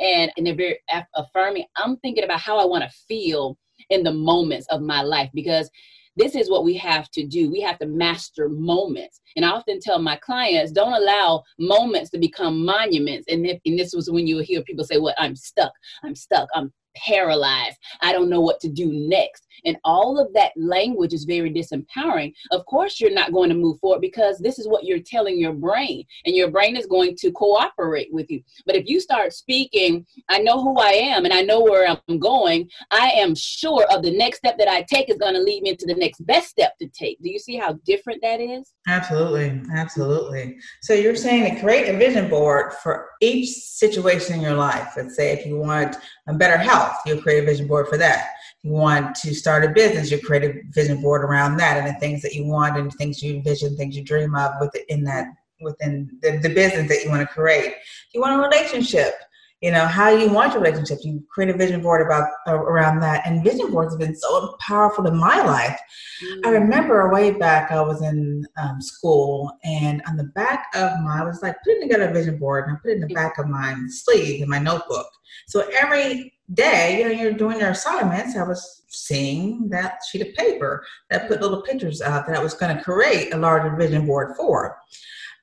and, 0.00 0.30
and 0.36 0.46
they're 0.46 0.54
very 0.54 0.78
affirming. 1.14 1.66
I'm 1.76 1.96
thinking 1.98 2.24
about 2.24 2.40
how 2.40 2.58
I 2.58 2.64
want 2.64 2.84
to 2.84 2.96
feel 3.08 3.56
in 3.90 4.02
the 4.02 4.12
moments 4.12 4.66
of 4.70 4.80
my 4.80 5.02
life 5.02 5.30
because 5.34 5.70
this 6.16 6.34
is 6.34 6.50
what 6.50 6.64
we 6.64 6.74
have 6.74 7.10
to 7.10 7.26
do. 7.26 7.50
We 7.50 7.60
have 7.60 7.78
to 7.78 7.86
master 7.86 8.48
moments. 8.48 9.20
And 9.36 9.44
I 9.44 9.50
often 9.50 9.80
tell 9.80 9.98
my 9.98 10.16
clients, 10.16 10.72
don't 10.72 10.94
allow 10.94 11.42
moments 11.58 12.10
to 12.10 12.18
become 12.18 12.64
monuments. 12.64 13.26
And, 13.28 13.46
if, 13.46 13.60
and 13.66 13.78
this 13.78 13.92
was 13.94 14.10
when 14.10 14.26
you 14.26 14.38
hear 14.38 14.62
people 14.62 14.84
say, 14.84 14.98
well, 14.98 15.14
I'm 15.18 15.36
stuck, 15.36 15.72
I'm 16.02 16.14
stuck, 16.14 16.48
I'm 16.54 16.72
paralyzed. 16.96 17.76
I 18.00 18.12
don't 18.12 18.30
know 18.30 18.40
what 18.40 18.60
to 18.60 18.68
do 18.70 18.90
next. 18.90 19.45
And 19.64 19.76
all 19.84 20.18
of 20.18 20.32
that 20.34 20.52
language 20.56 21.12
is 21.12 21.24
very 21.24 21.50
disempowering. 21.52 22.32
Of 22.50 22.64
course, 22.66 23.00
you're 23.00 23.10
not 23.10 23.32
going 23.32 23.48
to 23.50 23.54
move 23.54 23.78
forward 23.80 24.00
because 24.00 24.38
this 24.38 24.58
is 24.58 24.68
what 24.68 24.84
you're 24.84 25.00
telling 25.00 25.38
your 25.38 25.52
brain, 25.52 26.04
and 26.24 26.34
your 26.34 26.50
brain 26.50 26.76
is 26.76 26.86
going 26.86 27.16
to 27.16 27.32
cooperate 27.32 28.08
with 28.12 28.30
you. 28.30 28.42
But 28.64 28.76
if 28.76 28.86
you 28.86 29.00
start 29.00 29.32
speaking, 29.32 30.06
I 30.28 30.38
know 30.38 30.62
who 30.62 30.78
I 30.78 30.90
am 30.90 31.24
and 31.24 31.34
I 31.34 31.42
know 31.42 31.60
where 31.60 31.88
I'm 31.88 32.18
going, 32.18 32.68
I 32.90 33.10
am 33.16 33.34
sure 33.34 33.86
of 33.90 34.02
the 34.02 34.16
next 34.16 34.38
step 34.38 34.58
that 34.58 34.68
I 34.68 34.82
take 34.82 35.10
is 35.10 35.18
going 35.18 35.34
to 35.34 35.40
lead 35.40 35.62
me 35.62 35.70
into 35.70 35.86
the 35.86 35.94
next 35.94 36.24
best 36.26 36.48
step 36.48 36.76
to 36.78 36.88
take. 36.88 37.20
Do 37.22 37.30
you 37.30 37.38
see 37.38 37.56
how 37.56 37.74
different 37.84 38.22
that 38.22 38.40
is? 38.40 38.72
Absolutely. 38.88 39.62
Absolutely. 39.74 40.56
So 40.82 40.94
you're 40.94 41.16
saying 41.16 41.54
to 41.54 41.60
create 41.60 41.88
a 41.88 41.98
vision 41.98 42.28
board 42.28 42.72
for 42.82 43.10
each 43.20 43.50
situation 43.50 44.36
in 44.36 44.40
your 44.40 44.54
life. 44.54 44.92
Let's 44.96 45.16
say 45.16 45.32
if 45.32 45.46
you 45.46 45.56
want 45.58 45.96
a 46.28 46.34
better 46.34 46.56
health, 46.56 46.96
you'll 47.06 47.22
create 47.22 47.42
a 47.42 47.46
vision 47.46 47.66
board 47.66 47.88
for 47.88 47.98
that 47.98 48.30
want 48.66 49.14
to 49.16 49.34
start 49.34 49.64
a 49.64 49.68
business, 49.68 50.10
you 50.10 50.20
create 50.20 50.44
a 50.44 50.60
vision 50.70 51.00
board 51.00 51.22
around 51.22 51.56
that 51.56 51.76
and 51.76 51.86
the 51.86 51.98
things 52.00 52.22
that 52.22 52.34
you 52.34 52.44
want 52.44 52.76
and 52.76 52.92
things 52.94 53.22
you 53.22 53.34
envision, 53.34 53.76
things 53.76 53.96
you 53.96 54.04
dream 54.04 54.34
of 54.34 54.52
within 54.60 55.04
that 55.04 55.26
within 55.60 56.10
the, 56.22 56.38
the 56.38 56.52
business 56.52 56.88
that 56.88 57.02
you 57.04 57.10
want 57.10 57.26
to 57.26 57.34
create. 57.34 57.74
You 58.12 58.20
want 58.20 58.34
a 58.34 58.38
relationship, 58.38 59.14
you 59.60 59.70
know, 59.70 59.86
how 59.86 60.10
you 60.10 60.28
want 60.30 60.52
your 60.52 60.62
relationship. 60.62 60.98
You 61.02 61.24
create 61.30 61.54
a 61.54 61.56
vision 61.56 61.80
board 61.82 62.04
about 62.04 62.28
uh, 62.46 62.54
around 62.54 63.00
that. 63.00 63.26
And 63.26 63.42
vision 63.42 63.70
boards 63.70 63.94
have 63.94 64.00
been 64.00 64.16
so 64.16 64.56
powerful 64.60 65.06
in 65.06 65.16
my 65.16 65.40
life. 65.42 65.78
Mm-hmm. 66.22 66.46
I 66.46 66.50
mm. 66.50 66.60
remember 66.60 67.10
way 67.10 67.30
back 67.30 67.70
I 67.70 67.80
was 67.80 68.02
in 68.02 68.46
um, 68.62 68.80
school 68.80 69.50
and 69.64 70.02
on 70.06 70.16
the 70.16 70.24
back 70.24 70.66
of 70.74 70.92
my, 71.02 71.20
I 71.20 71.24
was 71.24 71.42
like 71.42 71.56
putting 71.64 71.82
together 71.82 72.10
a 72.10 72.12
vision 72.12 72.38
board 72.38 72.66
and 72.66 72.76
I 72.76 72.80
put 72.80 72.90
it 72.90 72.94
in 72.94 73.00
the 73.00 73.14
back 73.14 73.38
of 73.38 73.48
my 73.48 73.76
sleeve 73.88 74.42
in 74.42 74.48
my 74.48 74.58
notebook. 74.58 75.08
So 75.46 75.66
every 75.80 76.35
day, 76.54 76.98
you 76.98 77.04
know, 77.04 77.10
you're 77.10 77.32
doing 77.32 77.58
your 77.58 77.70
assignments, 77.70 78.36
I 78.36 78.42
was 78.42 78.82
seeing 78.88 79.68
that 79.68 79.98
sheet 80.08 80.22
of 80.22 80.34
paper 80.34 80.84
that 81.10 81.28
put 81.28 81.40
little 81.40 81.62
pictures 81.62 82.00
out 82.00 82.26
that 82.26 82.36
I 82.36 82.42
was 82.42 82.54
going 82.54 82.76
to 82.76 82.82
create 82.82 83.32
a 83.34 83.36
larger 83.36 83.74
vision 83.76 84.06
board 84.06 84.36
for. 84.36 84.78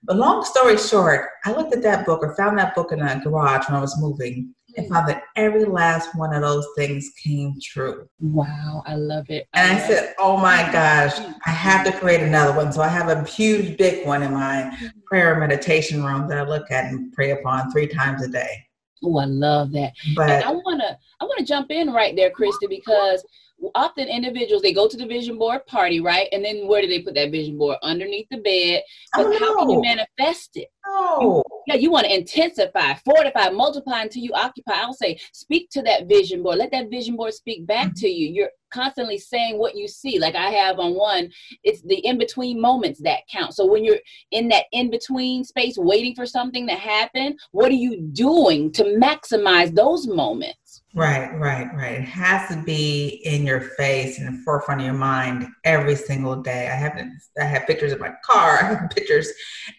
But 0.06 0.18
long 0.18 0.44
story 0.44 0.78
short, 0.78 1.30
I 1.46 1.54
looked 1.54 1.74
at 1.74 1.82
that 1.84 2.06
book 2.06 2.22
or 2.24 2.36
found 2.36 2.58
that 2.60 2.76
book 2.76 2.92
in 2.92 3.02
a 3.02 3.22
garage 3.24 3.70
when 3.70 3.78
I 3.78 3.82
was 3.82 4.00
moving 4.02 4.54
and 4.76 4.90
found 4.90 5.08
that 5.08 5.24
every 5.36 5.66
last 5.66 6.10
one 6.16 6.34
of 6.34 6.42
those 6.42 6.66
things 6.76 7.12
came 7.24 7.56
true. 7.62 8.08
Wow, 8.20 8.84
I 8.86 8.96
love 8.96 9.30
it. 9.30 9.48
I 9.54 9.62
and 9.62 9.78
I 9.78 9.88
said, 9.88 10.04
it. 10.04 10.16
oh 10.20 10.36
my 10.38 10.70
gosh, 10.72 11.18
I 11.46 11.52
have 11.52 11.86
to 11.86 11.98
create 12.00 12.22
another 12.22 12.54
one. 12.54 12.74
So 12.74 12.82
I 12.82 12.88
have 12.88 13.10
a 13.10 13.24
huge, 13.30 13.78
big 13.78 14.06
one 14.06 14.24
in 14.24 14.34
my 14.34 14.76
prayer 15.06 15.40
meditation 15.40 16.04
room 16.04 16.28
that 16.28 16.38
I 16.38 16.44
look 16.44 16.70
at 16.72 16.86
and 16.86 17.14
pray 17.14 17.32
upon 17.32 17.72
three 17.72 17.88
times 17.88 18.24
a 18.24 18.28
day. 18.28 18.66
Oh, 19.04 19.18
I 19.18 19.26
love 19.26 19.72
that. 19.74 19.94
But 20.16 20.30
and 20.30 20.44
I 20.44 20.52
wanna 20.52 20.98
I 21.20 21.26
wanna 21.26 21.46
jump 21.46 21.72
in 21.72 21.92
right 21.92 22.16
there, 22.16 22.32
Christy, 22.32 22.68
because 22.68 23.24
often 23.76 24.08
individuals 24.08 24.62
they 24.62 24.74
go 24.74 24.88
to 24.88 24.98
the 24.98 25.06
vision 25.06 25.38
board 25.38 25.66
party, 25.68 26.00
right? 26.00 26.28
And 26.32 26.44
then 26.44 26.68
where 26.68 26.82
do 26.82 26.88
they 26.88 27.02
put 27.02 27.16
that 27.16 27.32
vision 27.32 27.58
board? 27.58 27.78
Underneath 27.82 28.28
the 28.30 28.38
bed. 28.38 28.84
But 29.16 29.40
how 29.40 29.60
can 29.60 29.70
you 29.70 29.82
manifest 29.82 30.58
it? 30.58 30.70
Oh. 30.86 31.44
Yeah, 31.67 31.75
you 31.75 31.91
want 31.91 32.05
to 32.05 32.15
intensify, 32.15 32.93
fortify, 33.05 33.50
multiply 33.50 34.01
until 34.01 34.24
you 34.24 34.32
occupy. 34.34 34.74
I'll 34.75 34.93
say, 34.93 35.20
speak 35.32 35.70
to 35.72 35.82
that 35.84 36.08
vision 36.08 36.43
board. 36.43 36.58
Let 36.58 36.72
that 36.72 36.89
vision 36.89 37.15
board 37.15 37.34
speak 37.34 37.65
back 37.65 37.88
mm-hmm. 37.88 38.00
to 38.00 38.08
you. 38.08 38.29
You're 38.29 38.50
constantly 38.74 39.17
saying 39.17 39.58
what 39.60 39.75
you 39.75 39.88
see. 39.88 40.20
Like 40.20 40.36
I 40.36 40.50
have 40.50 40.79
on 40.79 40.96
one, 40.96 41.29
it's 41.63 41.82
the 41.84 42.05
in 42.05 42.17
between 42.17 42.60
moments 42.60 43.00
that 43.03 43.20
count. 43.32 43.53
So 43.53 43.65
when 43.65 43.86
you're 43.86 44.00
in 44.32 44.50
that 44.50 44.65
in 44.72 44.89
between 44.89 45.43
space 45.43 45.77
waiting 45.77 46.15
for 46.15 46.25
something 46.25 46.67
to 46.67 46.75
happen, 46.75 47.38
what 47.51 47.72
are 47.72 47.75
you 47.75 48.01
doing 48.01 48.72
to 48.74 48.84
maximize 48.84 49.74
those 49.74 50.08
moments? 50.08 50.82
Right, 50.96 51.34
right, 51.39 51.67
right. 51.75 52.00
It 52.00 52.05
has 52.05 52.50
to 52.50 52.62
be 52.62 53.22
in 53.25 53.46
your 53.48 53.62
face, 53.62 54.20
in 54.20 54.25
the 54.25 54.41
forefront 54.43 54.82
of 54.82 54.86
your 54.86 54.96
mind 54.96 55.48
every 55.63 55.96
single 55.96 56.41
day. 56.41 56.67
I 56.67 56.75
have 56.75 57.00
I 57.39 57.43
have 57.43 57.65
pictures 57.65 57.93
of 57.93 58.00
my 58.00 58.12
car, 58.24 58.60
I 58.62 58.65
have 58.65 58.89
pictures 58.89 59.27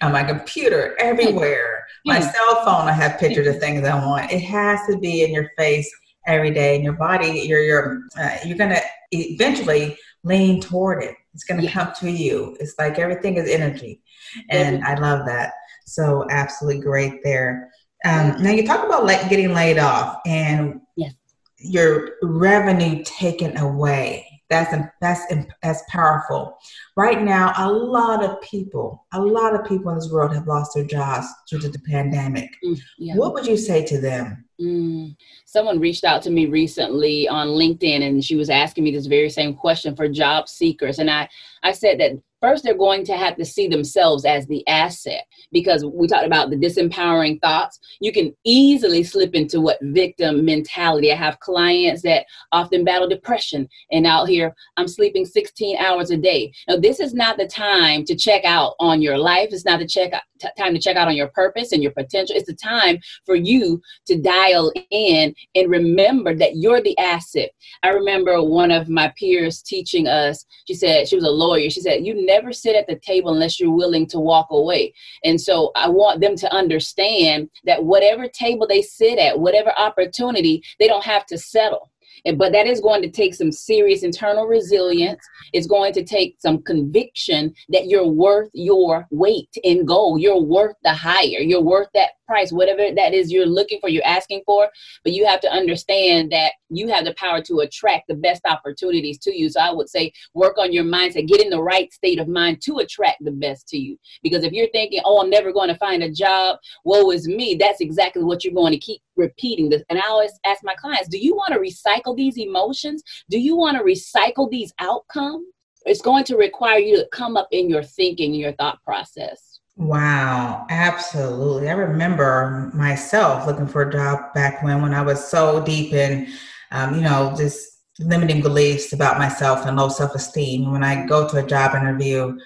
on 0.02 0.12
my 0.12 0.24
computer, 0.24 0.96
everywhere. 0.98 1.83
My 2.04 2.18
mm. 2.18 2.32
cell 2.32 2.64
phone, 2.64 2.88
I 2.88 2.92
have 2.92 3.18
pictures 3.18 3.46
of 3.46 3.58
things 3.58 3.86
I 3.86 3.94
want. 4.04 4.30
It 4.30 4.40
has 4.40 4.80
to 4.88 4.98
be 4.98 5.22
in 5.22 5.32
your 5.32 5.50
face 5.56 5.90
every 6.26 6.50
day, 6.50 6.74
and 6.74 6.84
your 6.84 6.94
body, 6.94 7.42
you're 7.46 7.62
you're 7.62 8.02
uh, 8.18 8.36
you're 8.44 8.58
gonna 8.58 8.80
eventually 9.12 9.96
lean 10.22 10.60
toward 10.60 11.02
it. 11.02 11.14
It's 11.34 11.44
gonna 11.44 11.62
yeah. 11.62 11.72
come 11.72 11.92
to 12.00 12.10
you. 12.10 12.56
It's 12.60 12.74
like 12.78 12.98
everything 12.98 13.36
is 13.36 13.48
energy, 13.48 14.02
and 14.50 14.82
mm-hmm. 14.82 14.86
I 14.86 14.94
love 14.94 15.26
that. 15.26 15.52
So 15.86 16.26
absolutely 16.30 16.82
great 16.82 17.22
there. 17.22 17.70
Um, 18.04 18.42
now 18.42 18.50
you 18.50 18.66
talk 18.66 18.84
about 18.84 19.04
like 19.04 19.30
getting 19.30 19.54
laid 19.54 19.78
off 19.78 20.20
and 20.26 20.80
yes. 20.96 21.14
your 21.58 22.16
revenue 22.22 23.02
taken 23.04 23.56
away. 23.56 24.33
That's 24.50 24.74
that's 25.00 25.22
that's 25.62 25.82
powerful. 25.88 26.58
Right 26.96 27.22
now, 27.22 27.54
a 27.56 27.70
lot 27.70 28.22
of 28.22 28.40
people, 28.42 29.06
a 29.12 29.20
lot 29.20 29.54
of 29.54 29.66
people 29.66 29.90
in 29.90 29.96
this 29.96 30.10
world 30.12 30.34
have 30.34 30.46
lost 30.46 30.72
their 30.74 30.84
jobs 30.84 31.26
due 31.48 31.58
to 31.60 31.68
the 31.68 31.78
pandemic. 31.90 32.50
Mm, 32.62 32.78
yeah. 32.98 33.14
What 33.16 33.32
would 33.32 33.46
you 33.46 33.56
say 33.56 33.84
to 33.86 34.00
them? 34.00 34.44
Mm. 34.60 35.16
Someone 35.46 35.80
reached 35.80 36.04
out 36.04 36.22
to 36.22 36.30
me 36.30 36.46
recently 36.46 37.26
on 37.26 37.48
LinkedIn, 37.48 38.06
and 38.06 38.22
she 38.22 38.36
was 38.36 38.50
asking 38.50 38.84
me 38.84 38.90
this 38.90 39.06
very 39.06 39.30
same 39.30 39.54
question 39.54 39.96
for 39.96 40.08
job 40.08 40.48
seekers, 40.48 40.98
and 40.98 41.10
I 41.10 41.28
I 41.62 41.72
said 41.72 41.98
that 42.00 42.12
first 42.44 42.62
they're 42.62 42.76
going 42.76 43.02
to 43.06 43.16
have 43.16 43.36
to 43.36 43.44
see 43.44 43.68
themselves 43.68 44.26
as 44.26 44.46
the 44.46 44.66
asset 44.68 45.24
because 45.50 45.82
we 45.82 46.06
talked 46.06 46.26
about 46.26 46.50
the 46.50 46.56
disempowering 46.56 47.40
thoughts. 47.40 47.80
You 48.00 48.12
can 48.12 48.36
easily 48.44 49.02
slip 49.02 49.34
into 49.34 49.62
what 49.62 49.78
victim 49.80 50.44
mentality. 50.44 51.10
I 51.10 51.16
have 51.16 51.40
clients 51.40 52.02
that 52.02 52.26
often 52.52 52.84
battle 52.84 53.08
depression 53.08 53.66
and 53.92 54.06
out 54.06 54.28
here 54.28 54.54
i'm 54.76 54.88
sleeping 54.88 55.24
16 55.24 55.78
hours 55.78 56.10
a 56.10 56.18
day. 56.18 56.52
Now 56.68 56.76
this 56.76 57.00
is 57.00 57.14
not 57.14 57.38
the 57.38 57.46
time 57.46 58.04
to 58.04 58.14
check 58.14 58.44
out 58.44 58.74
on 58.78 59.00
your 59.00 59.16
life. 59.16 59.48
It's 59.50 59.64
not 59.64 59.78
the 59.78 59.86
check 59.86 60.12
out, 60.12 60.22
t- 60.38 60.48
time 60.58 60.74
to 60.74 60.80
check 60.80 60.96
out 60.96 61.08
on 61.08 61.16
your 61.16 61.28
purpose 61.28 61.72
and 61.72 61.82
your 61.82 61.92
potential. 61.92 62.36
It's 62.36 62.46
the 62.46 62.54
time 62.54 62.98
for 63.24 63.36
you 63.36 63.80
to 64.06 64.20
dial 64.20 64.70
in 64.90 65.34
and 65.54 65.70
remember 65.70 66.34
that 66.34 66.56
you're 66.56 66.82
the 66.82 66.98
asset. 66.98 67.50
I 67.82 67.88
remember 67.88 68.42
one 68.42 68.70
of 68.70 68.90
my 68.90 69.12
peers 69.16 69.62
teaching 69.62 70.06
us 70.08 70.44
she 70.66 70.74
said 70.74 71.08
she 71.08 71.16
was 71.16 71.24
a 71.24 71.30
lawyer. 71.30 71.68
She 71.70 71.80
said 71.80 72.04
you 72.06 72.26
never 72.26 72.33
never 72.34 72.52
sit 72.52 72.76
at 72.76 72.86
the 72.86 72.96
table 72.96 73.32
unless 73.32 73.60
you're 73.60 73.70
willing 73.70 74.06
to 74.08 74.18
walk 74.18 74.48
away. 74.50 74.92
And 75.24 75.40
so 75.40 75.70
I 75.76 75.88
want 75.88 76.20
them 76.20 76.36
to 76.36 76.52
understand 76.52 77.48
that 77.64 77.84
whatever 77.84 78.28
table 78.28 78.66
they 78.66 78.82
sit 78.82 79.18
at, 79.18 79.38
whatever 79.38 79.72
opportunity, 79.78 80.62
they 80.78 80.88
don't 80.88 81.04
have 81.04 81.26
to 81.26 81.38
settle 81.38 81.90
but 82.32 82.52
that 82.52 82.66
is 82.66 82.80
going 82.80 83.02
to 83.02 83.10
take 83.10 83.34
some 83.34 83.52
serious 83.52 84.02
internal 84.02 84.46
resilience. 84.46 85.22
It's 85.52 85.66
going 85.66 85.92
to 85.94 86.04
take 86.04 86.36
some 86.38 86.62
conviction 86.62 87.54
that 87.68 87.86
you're 87.86 88.06
worth 88.06 88.50
your 88.54 89.06
weight 89.10 89.54
in 89.62 89.84
gold. 89.84 90.20
You're 90.20 90.40
worth 90.40 90.76
the 90.82 90.94
higher. 90.94 91.40
You're 91.40 91.62
worth 91.62 91.88
that 91.94 92.10
price, 92.26 92.52
whatever 92.52 92.94
that 92.94 93.12
is 93.12 93.30
you're 93.30 93.46
looking 93.46 93.78
for, 93.80 93.88
you're 93.88 94.06
asking 94.06 94.42
for. 94.46 94.68
But 95.02 95.12
you 95.12 95.26
have 95.26 95.40
to 95.40 95.52
understand 95.52 96.32
that 96.32 96.52
you 96.70 96.88
have 96.88 97.04
the 97.04 97.14
power 97.14 97.42
to 97.42 97.60
attract 97.60 98.08
the 98.08 98.14
best 98.14 98.42
opportunities 98.46 99.18
to 99.18 99.36
you. 99.36 99.48
So 99.48 99.60
I 99.60 99.70
would 99.70 99.88
say 99.88 100.12
work 100.32 100.56
on 100.58 100.72
your 100.72 100.84
mindset, 100.84 101.28
get 101.28 101.42
in 101.42 101.50
the 101.50 101.62
right 101.62 101.92
state 101.92 102.18
of 102.18 102.28
mind 102.28 102.62
to 102.62 102.78
attract 102.78 103.24
the 103.24 103.32
best 103.32 103.68
to 103.68 103.78
you. 103.78 103.98
Because 104.22 104.44
if 104.44 104.52
you're 104.52 104.70
thinking, 104.70 105.00
oh, 105.04 105.22
I'm 105.22 105.30
never 105.30 105.52
going 105.52 105.68
to 105.68 105.76
find 105.76 106.02
a 106.02 106.10
job, 106.10 106.58
woe 106.84 107.10
is 107.10 107.28
me, 107.28 107.54
that's 107.54 107.80
exactly 107.80 108.24
what 108.24 108.44
you're 108.44 108.54
going 108.54 108.72
to 108.72 108.78
keep 108.78 109.02
repeating 109.16 109.68
this. 109.68 109.82
And 109.88 109.98
I 109.98 110.08
always 110.08 110.32
ask 110.44 110.62
my 110.64 110.74
clients, 110.74 111.08
do 111.08 111.18
you 111.18 111.34
want 111.34 111.52
to 111.54 111.60
recycle 111.60 112.16
these 112.16 112.38
emotions? 112.38 113.02
Do 113.30 113.38
you 113.38 113.56
want 113.56 113.76
to 113.76 113.84
recycle 113.84 114.50
these 114.50 114.72
outcomes? 114.78 115.46
It's 115.86 116.00
going 116.00 116.24
to 116.24 116.36
require 116.36 116.78
you 116.78 116.96
to 116.96 117.08
come 117.12 117.36
up 117.36 117.48
in 117.50 117.68
your 117.68 117.82
thinking, 117.82 118.34
your 118.34 118.52
thought 118.52 118.82
process. 118.82 119.60
Wow, 119.76 120.66
absolutely. 120.70 121.68
I 121.68 121.72
remember 121.72 122.70
myself 122.74 123.46
looking 123.46 123.66
for 123.66 123.82
a 123.82 123.92
job 123.92 124.32
back 124.32 124.62
when 124.62 124.80
when 124.80 124.94
I 124.94 125.02
was 125.02 125.28
so 125.28 125.64
deep 125.64 125.92
in, 125.92 126.28
um, 126.70 126.94
you 126.94 127.00
know, 127.00 127.34
just 127.36 127.80
limiting 127.98 128.40
beliefs 128.40 128.92
about 128.92 129.18
myself 129.18 129.66
and 129.66 129.76
low 129.76 129.88
self 129.88 130.14
esteem. 130.14 130.70
When 130.70 130.84
I 130.84 131.06
go 131.06 131.28
to 131.28 131.38
a 131.38 131.46
job 131.46 131.74
interview, 131.74 132.38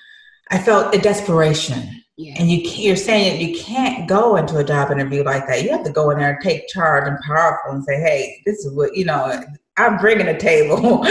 I 0.51 0.59
felt 0.59 0.95
a 0.95 0.99
desperation 0.99 2.03
yeah. 2.19 2.35
And 2.37 2.51
you 2.51 2.59
you're 2.59 2.97
saying 2.97 3.41
you 3.41 3.57
can't 3.57 4.09
go 4.09 4.35
into 4.35 4.59
a 4.59 4.65
job 4.65 4.91
interview 4.91 5.23
like 5.23 5.47
that. 5.47 5.63
You 5.63 5.71
have 5.71 5.85
to 5.85 5.93
go 5.93 6.11
in 6.11 6.19
there 6.19 6.33
and 6.33 6.43
take 6.43 6.67
charge 6.67 7.07
and 7.07 7.17
powerful 7.21 7.71
and 7.71 7.85
say, 7.85 8.01
"Hey, 8.01 8.43
this 8.45 8.65
is 8.65 8.75
what 8.75 8.97
you 8.97 9.05
know. 9.05 9.41
I'm 9.77 9.97
bringing 9.99 10.27
a 10.27 10.37
table, 10.37 10.79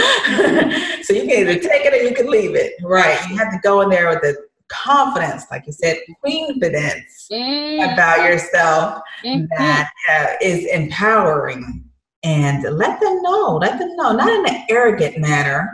so 1.02 1.14
you 1.14 1.22
can 1.22 1.30
either 1.30 1.54
take 1.54 1.86
it 1.86 1.94
or 1.94 2.06
you 2.06 2.14
can 2.14 2.30
leave 2.30 2.54
it." 2.54 2.74
Right? 2.82 3.18
You 3.30 3.38
have 3.38 3.50
to 3.52 3.58
go 3.62 3.80
in 3.80 3.88
there 3.88 4.10
with 4.10 4.20
the 4.20 4.36
confidence, 4.68 5.46
like 5.50 5.66
you 5.66 5.72
said, 5.72 5.96
confidence 6.22 7.26
mm. 7.32 7.90
about 7.90 8.28
yourself 8.28 9.00
mm-hmm. 9.24 9.46
that 9.56 9.90
uh, 10.10 10.26
is 10.42 10.66
empowering, 10.66 11.84
and 12.22 12.64
let 12.76 13.00
them 13.00 13.22
know. 13.22 13.56
Let 13.56 13.78
them 13.78 13.96
know, 13.96 14.12
not 14.12 14.28
in 14.28 14.54
an 14.54 14.66
arrogant 14.68 15.16
manner, 15.16 15.70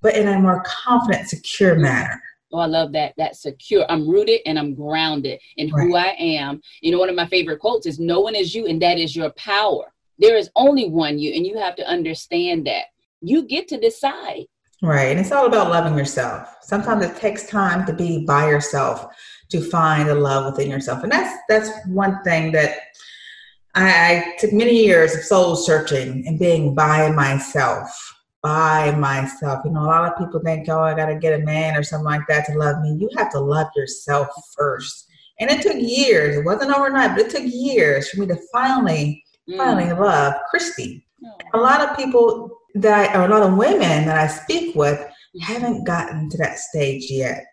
but 0.00 0.16
in 0.16 0.28
a 0.28 0.38
more 0.38 0.62
confident, 0.64 1.28
secure 1.28 1.74
manner. 1.74 2.22
Oh, 2.52 2.58
I 2.58 2.66
love 2.66 2.92
that. 2.92 3.14
That 3.16 3.36
secure. 3.36 3.86
I'm 3.88 4.08
rooted 4.08 4.40
and 4.46 4.58
I'm 4.58 4.74
grounded 4.74 5.40
in 5.56 5.70
right. 5.70 5.86
who 5.86 5.96
I 5.96 6.16
am. 6.18 6.60
You 6.80 6.92
know, 6.92 6.98
one 6.98 7.08
of 7.08 7.14
my 7.14 7.26
favorite 7.26 7.60
quotes 7.60 7.86
is 7.86 7.98
no 7.98 8.20
one 8.20 8.34
is 8.34 8.54
you 8.54 8.66
and 8.66 8.80
that 8.82 8.98
is 8.98 9.14
your 9.14 9.30
power. 9.30 9.92
There 10.18 10.36
is 10.36 10.50
only 10.56 10.88
one 10.88 11.18
you, 11.18 11.32
and 11.32 11.46
you 11.46 11.58
have 11.58 11.76
to 11.76 11.88
understand 11.88 12.66
that. 12.66 12.86
You 13.22 13.46
get 13.46 13.68
to 13.68 13.80
decide. 13.80 14.44
Right. 14.82 15.10
And 15.10 15.20
it's 15.20 15.32
all 15.32 15.46
about 15.46 15.70
loving 15.70 15.96
yourself. 15.96 16.56
Sometimes 16.62 17.04
it 17.04 17.16
takes 17.16 17.46
time 17.46 17.86
to 17.86 17.92
be 17.92 18.24
by 18.24 18.48
yourself 18.48 19.06
to 19.50 19.60
find 19.60 20.08
the 20.08 20.14
love 20.14 20.52
within 20.52 20.70
yourself. 20.70 21.02
And 21.02 21.12
that's 21.12 21.36
that's 21.48 21.70
one 21.86 22.22
thing 22.22 22.52
that 22.52 22.76
I, 23.74 23.88
I 23.88 24.36
took 24.38 24.52
many 24.52 24.84
years 24.84 25.14
of 25.14 25.22
soul 25.22 25.56
searching 25.56 26.26
and 26.26 26.38
being 26.38 26.74
by 26.74 27.10
myself 27.10 27.88
by 28.42 28.92
myself. 28.92 29.60
You 29.64 29.72
know, 29.72 29.82
a 29.82 29.86
lot 29.86 30.10
of 30.10 30.18
people 30.18 30.40
think, 30.40 30.68
oh, 30.68 30.80
I 30.80 30.94
got 30.94 31.06
to 31.06 31.16
get 31.16 31.38
a 31.38 31.44
man 31.44 31.76
or 31.76 31.82
something 31.82 32.04
like 32.04 32.26
that 32.28 32.46
to 32.46 32.58
love 32.58 32.80
me. 32.80 32.96
You 32.98 33.08
have 33.16 33.30
to 33.32 33.40
love 33.40 33.68
yourself 33.76 34.28
first. 34.56 35.06
And 35.38 35.50
it 35.50 35.62
took 35.62 35.76
years. 35.76 36.36
It 36.36 36.44
wasn't 36.44 36.74
overnight, 36.74 37.16
but 37.16 37.26
it 37.26 37.30
took 37.30 37.44
years 37.44 38.10
for 38.10 38.20
me 38.20 38.26
to 38.26 38.38
finally, 38.52 39.22
mm. 39.48 39.56
finally 39.56 39.92
love 39.92 40.34
Christy. 40.50 41.06
A 41.52 41.58
lot 41.58 41.80
of 41.80 41.96
people 41.96 42.50
that, 42.74 43.14
or 43.14 43.24
a 43.24 43.28
lot 43.28 43.42
of 43.42 43.56
women 43.56 44.06
that 44.06 44.18
I 44.18 44.26
speak 44.26 44.74
with, 44.74 44.98
mm. 44.98 45.42
haven't 45.42 45.84
gotten 45.84 46.28
to 46.30 46.38
that 46.38 46.58
stage 46.58 47.10
yet. 47.10 47.44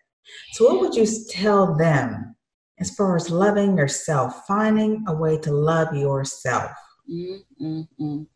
So, 0.52 0.66
what 0.66 0.80
would 0.80 0.94
you 0.94 1.06
tell 1.30 1.74
them 1.76 2.36
as 2.78 2.94
far 2.94 3.16
as 3.16 3.30
loving 3.30 3.76
yourself, 3.76 4.46
finding 4.46 5.04
a 5.08 5.14
way 5.14 5.38
to 5.38 5.50
love 5.50 5.94
yourself? 5.94 6.70
Mm-mm-mm. 7.10 8.26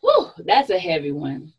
Whew, 0.00 0.30
that's 0.44 0.70
a 0.70 0.78
heavy 0.78 1.12
one 1.12 1.52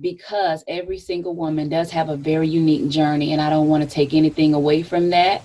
because 0.00 0.64
every 0.68 0.98
single 0.98 1.34
woman 1.34 1.68
does 1.68 1.90
have 1.90 2.08
a 2.08 2.16
very 2.16 2.48
unique 2.48 2.88
journey, 2.88 3.32
and 3.32 3.40
I 3.40 3.50
don't 3.50 3.68
want 3.68 3.82
to 3.82 3.88
take 3.88 4.14
anything 4.14 4.54
away 4.54 4.82
from 4.82 5.10
that. 5.10 5.42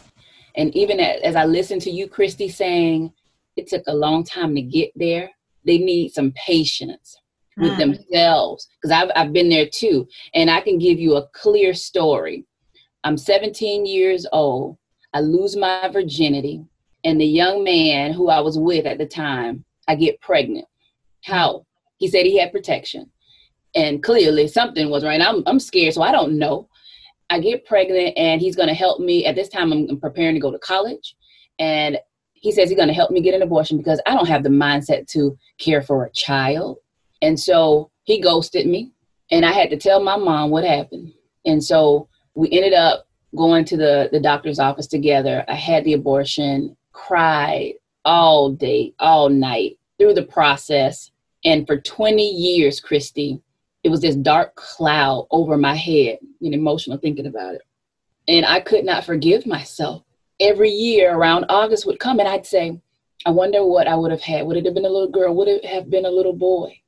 And 0.55 0.75
even 0.75 0.99
as 0.99 1.35
I 1.35 1.45
listen 1.45 1.79
to 1.79 1.89
you, 1.89 2.07
Christy, 2.07 2.47
saying 2.47 3.11
it 3.55 3.67
took 3.67 3.83
a 3.87 3.95
long 3.95 4.23
time 4.23 4.55
to 4.55 4.61
get 4.61 4.91
there, 4.95 5.29
they 5.65 5.77
need 5.77 6.09
some 6.09 6.31
patience 6.33 7.17
with 7.57 7.71
mm. 7.73 7.77
themselves 7.77 8.67
because 8.81 8.91
I've, 8.91 9.11
I've 9.15 9.33
been 9.33 9.49
there 9.49 9.67
too. 9.71 10.07
And 10.33 10.49
I 10.49 10.61
can 10.61 10.77
give 10.77 10.99
you 10.99 11.15
a 11.15 11.27
clear 11.29 11.73
story. 11.73 12.45
I'm 13.03 13.17
17 13.17 13.85
years 13.85 14.25
old. 14.31 14.77
I 15.13 15.21
lose 15.21 15.55
my 15.55 15.89
virginity. 15.91 16.63
And 17.03 17.19
the 17.19 17.25
young 17.25 17.63
man 17.63 18.13
who 18.13 18.29
I 18.29 18.39
was 18.39 18.57
with 18.57 18.85
at 18.85 18.97
the 18.97 19.05
time, 19.05 19.65
I 19.87 19.95
get 19.95 20.21
pregnant. 20.21 20.65
How? 21.23 21.65
He 21.97 22.07
said 22.07 22.25
he 22.25 22.39
had 22.39 22.51
protection 22.51 23.09
and 23.75 24.03
clearly 24.03 24.47
something 24.47 24.89
was 24.89 25.03
right. 25.03 25.21
I'm 25.21 25.43
I'm 25.45 25.59
scared, 25.59 25.93
so 25.93 26.01
I 26.01 26.11
don't 26.11 26.37
know. 26.37 26.69
I 27.29 27.39
get 27.39 27.65
pregnant, 27.65 28.17
and 28.17 28.41
he's 28.41 28.55
going 28.55 28.67
to 28.67 28.73
help 28.73 28.99
me. 28.99 29.25
At 29.25 29.35
this 29.35 29.49
time, 29.49 29.71
I'm 29.71 29.99
preparing 29.99 30.35
to 30.35 30.41
go 30.41 30.51
to 30.51 30.59
college, 30.59 31.15
and 31.59 31.97
he 32.33 32.51
says 32.51 32.69
he's 32.69 32.77
going 32.77 32.89
to 32.89 32.93
help 32.93 33.11
me 33.11 33.21
get 33.21 33.33
an 33.33 33.41
abortion 33.41 33.77
because 33.77 34.01
I 34.05 34.13
don't 34.13 34.27
have 34.27 34.43
the 34.43 34.49
mindset 34.49 35.07
to 35.11 35.37
care 35.59 35.81
for 35.81 36.03
a 36.03 36.11
child. 36.11 36.77
And 37.21 37.39
so 37.39 37.89
he 38.03 38.19
ghosted 38.19 38.67
me, 38.67 38.91
and 39.31 39.45
I 39.45 39.51
had 39.51 39.69
to 39.69 39.77
tell 39.77 40.03
my 40.03 40.17
mom 40.17 40.49
what 40.49 40.65
happened. 40.65 41.13
And 41.45 41.63
so 41.63 42.09
we 42.35 42.51
ended 42.51 42.73
up 42.73 43.07
going 43.35 43.65
to 43.65 43.77
the 43.77 44.09
the 44.11 44.19
doctor's 44.19 44.59
office 44.59 44.87
together. 44.87 45.43
I 45.47 45.55
had 45.55 45.83
the 45.85 45.93
abortion, 45.93 46.75
cried 46.91 47.73
all 48.05 48.51
day, 48.51 48.93
all 48.99 49.29
night 49.29 49.77
through 49.97 50.13
the 50.13 50.23
process. 50.23 51.11
And 51.45 51.67
for 51.67 51.77
20 51.77 52.23
years, 52.23 52.79
Christy, 52.79 53.41
it 53.83 53.89
was 53.89 54.01
this 54.01 54.15
dark 54.15 54.55
cloud 54.55 55.27
over 55.31 55.57
my 55.57 55.75
head 55.75 56.17
and 56.41 56.53
emotional 56.53 56.97
thinking 56.97 57.27
about 57.27 57.55
it. 57.55 57.61
And 58.27 58.45
I 58.45 58.61
could 58.61 58.85
not 58.85 59.03
forgive 59.03 59.45
myself. 59.45 60.03
Every 60.39 60.69
year 60.69 61.13
around 61.13 61.45
August 61.49 61.85
would 61.85 61.99
come 61.99 62.19
and 62.19 62.27
I'd 62.27 62.45
say, 62.45 62.79
I 63.25 63.31
wonder 63.31 63.65
what 63.65 63.87
I 63.87 63.95
would 63.95 64.11
have 64.11 64.21
had. 64.21 64.45
Would 64.45 64.57
it 64.57 64.65
have 64.65 64.73
been 64.73 64.85
a 64.85 64.89
little 64.89 65.09
girl? 65.09 65.35
Would 65.35 65.47
it 65.47 65.65
have 65.65 65.89
been 65.89 66.05
a 66.05 66.11
little 66.11 66.33
boy? 66.33 66.79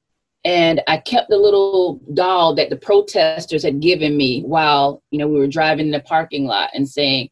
And 0.44 0.82
I 0.88 0.98
kept 0.98 1.30
the 1.30 1.38
little 1.38 2.00
doll 2.14 2.54
that 2.56 2.70
the 2.70 2.75
protesters 2.78 3.64
had 3.64 3.80
given 3.80 4.16
me 4.16 4.44
while, 4.44 5.02
you 5.12 5.18
know, 5.18 5.28
we 5.28 5.40
were 5.40 5.48
driving 5.48 5.88
in 5.88 5.92
the 5.92 6.02
parking 6.02 6.46
lot 6.46 6.70
and 6.74 6.88
saying, 6.88 7.30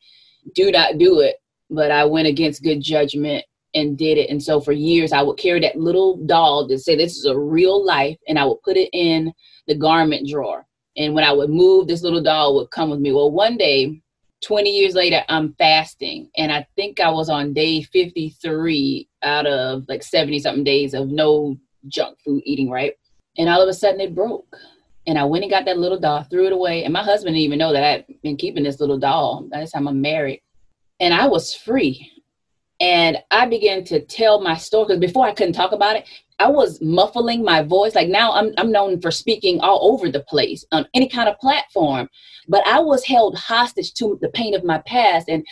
do 0.56 0.72
not 0.72 0.98
do 0.98 1.20
it. 1.20 1.36
But 1.70 1.92
I 1.92 2.06
went 2.06 2.28
against 2.28 2.64
good 2.64 2.82
judgment 2.82 3.46
and 3.76 3.98
did 3.98 4.18
it. 4.18 4.30
And 4.30 4.42
so 4.42 4.60
for 4.60 4.72
years, 4.72 5.12
I 5.12 5.22
would 5.22 5.38
carry 5.38 5.60
that 5.62 5.76
little 5.76 6.18
doll 6.26 6.68
to 6.68 6.78
say, 6.78 6.96
this 6.96 7.18
is 7.18 7.26
a 7.26 7.38
real 7.38 7.86
life. 7.86 8.18
And 8.28 8.40
I 8.40 8.46
would 8.46 8.62
put 8.64 8.78
it 8.78 8.90
in 8.94 9.34
the 9.68 9.76
garment 9.76 10.28
drawer. 10.28 10.66
And 10.98 11.14
when 11.14 11.24
I 11.24 11.32
would 11.32 11.50
move, 11.50 11.88
this 11.88 12.04
little 12.04 12.22
doll 12.22 12.56
would 12.56 12.72
come 12.72 12.90
with 12.90 13.00
me. 13.00 13.12
Well, 13.12 13.32
one 13.32 13.58
day, 13.58 14.02
20 14.44 14.70
years 14.70 14.94
later, 14.94 15.24
I'm 15.30 15.54
fasting. 15.54 16.30
And 16.38 16.52
I 16.52 16.68
think 16.76 17.00
I 17.00 17.10
was 17.10 17.30
on 17.30 17.54
day 17.54 17.82
53 17.82 19.08
out 19.24 19.48
of 19.48 19.86
like 19.88 20.04
70 20.04 20.40
something 20.40 20.64
days 20.64 20.94
of 20.94 21.08
no 21.08 21.58
junk 21.88 22.18
food 22.24 22.44
eating, 22.46 22.70
right? 22.70 22.94
And 23.38 23.50
all 23.50 23.62
of 23.62 23.70
a 23.70 23.74
sudden 23.74 24.02
it 24.02 24.14
broke. 24.14 24.56
And 25.08 25.18
I 25.18 25.24
went 25.26 25.44
and 25.44 25.52
got 25.52 25.66
that 25.66 25.78
little 25.78 26.00
doll, 26.00 26.24
threw 26.24 26.46
it 26.46 26.54
away. 26.54 26.84
And 26.84 26.94
my 26.94 27.04
husband 27.04 27.34
didn't 27.34 27.46
even 27.46 27.60
know 27.60 27.74
that 27.74 27.84
I'd 27.84 28.06
been 28.22 28.38
keeping 28.38 28.64
this 28.64 28.80
little 28.80 29.00
doll. 29.00 29.48
The 29.52 29.68
time 29.72 29.88
I'm 29.88 30.02
married. 30.02 30.42
And 31.00 31.14
I 31.14 31.28
was 31.28 31.54
free. 31.54 32.10
And 32.80 33.18
I 33.32 33.46
began 33.46 33.84
to 33.86 34.02
tell 34.02 34.42
my 34.42 34.56
story 34.56 34.88
because 34.88 35.00
before 35.00 35.26
I 35.26 35.34
couldn't 35.34 35.54
talk 35.54 35.72
about 35.72 35.96
it, 35.96 36.08
I 36.40 36.50
was 36.50 36.82
muffling 36.82 37.44
my 37.44 37.62
voice. 37.62 37.96
Like 37.96 38.10
now 38.10 38.34
I'm, 38.34 38.54
I'm 38.58 38.72
known 38.72 39.02
for 39.02 39.12
speaking 39.12 39.60
all 39.62 39.92
over 39.92 40.10
the 40.10 40.24
place 40.24 40.66
on 40.72 40.88
any 40.94 41.08
kind 41.08 41.30
of 41.30 41.38
platform. 41.40 42.10
But 42.48 42.66
I 42.68 42.80
was 42.80 43.06
held 43.06 43.38
hostage 43.38 43.94
to 43.96 44.18
the 44.22 44.30
pain 44.30 44.54
of 44.54 44.64
my 44.64 44.80
past 44.80 45.30
and 45.30 45.46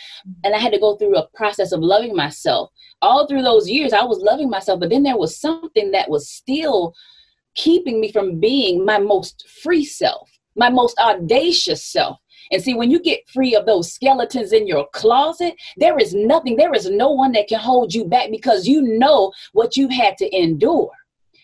and 0.44 0.54
I 0.54 0.58
had 0.58 0.72
to 0.72 0.78
go 0.78 0.96
through 0.96 1.16
a 1.16 1.28
process 1.34 1.72
of 1.72 1.80
loving 1.80 2.14
myself. 2.14 2.70
All 3.00 3.26
through 3.26 3.42
those 3.42 3.68
years 3.68 3.92
I 3.92 4.04
was 4.04 4.18
loving 4.18 4.50
myself, 4.50 4.80
but 4.80 4.90
then 4.90 5.02
there 5.02 5.18
was 5.18 5.40
something 5.40 5.92
that 5.92 6.10
was 6.10 6.30
still 6.30 6.94
keeping 7.54 8.00
me 8.00 8.10
from 8.12 8.40
being 8.40 8.84
my 8.84 8.98
most 8.98 9.48
free 9.62 9.84
self, 9.84 10.30
my 10.56 10.70
most 10.70 10.98
audacious 10.98 11.84
self. 11.84 12.18
And 12.50 12.62
see, 12.62 12.74
when 12.74 12.90
you 12.90 13.00
get 13.00 13.28
free 13.28 13.54
of 13.54 13.66
those 13.66 13.92
skeletons 13.92 14.52
in 14.52 14.66
your 14.66 14.86
closet, 14.92 15.54
there 15.76 15.98
is 15.98 16.14
nothing, 16.14 16.56
there 16.56 16.74
is 16.74 16.90
no 16.90 17.10
one 17.10 17.32
that 17.32 17.48
can 17.48 17.58
hold 17.58 17.94
you 17.94 18.04
back 18.04 18.30
because 18.30 18.66
you 18.66 18.82
know 18.82 19.32
what 19.52 19.76
you've 19.76 19.92
had 19.92 20.16
to 20.18 20.36
endure. 20.36 20.90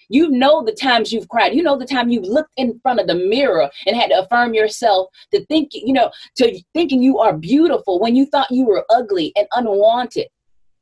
You 0.08 0.30
know 0.30 0.64
the 0.64 0.72
times 0.72 1.12
you've 1.12 1.28
cried. 1.28 1.54
You 1.54 1.62
know 1.62 1.76
the 1.76 1.84
time 1.84 2.08
you've 2.08 2.24
looked 2.24 2.52
in 2.56 2.80
front 2.80 3.00
of 3.00 3.06
the 3.06 3.14
mirror 3.14 3.70
and 3.86 3.94
had 3.94 4.08
to 4.08 4.20
affirm 4.20 4.54
yourself 4.54 5.08
to 5.32 5.44
think, 5.46 5.70
you 5.74 5.92
know, 5.92 6.10
to 6.36 6.58
thinking 6.72 7.02
you 7.02 7.18
are 7.18 7.36
beautiful 7.36 8.00
when 8.00 8.16
you 8.16 8.26
thought 8.26 8.50
you 8.50 8.64
were 8.64 8.86
ugly 8.90 9.32
and 9.36 9.46
unwanted. 9.54 10.28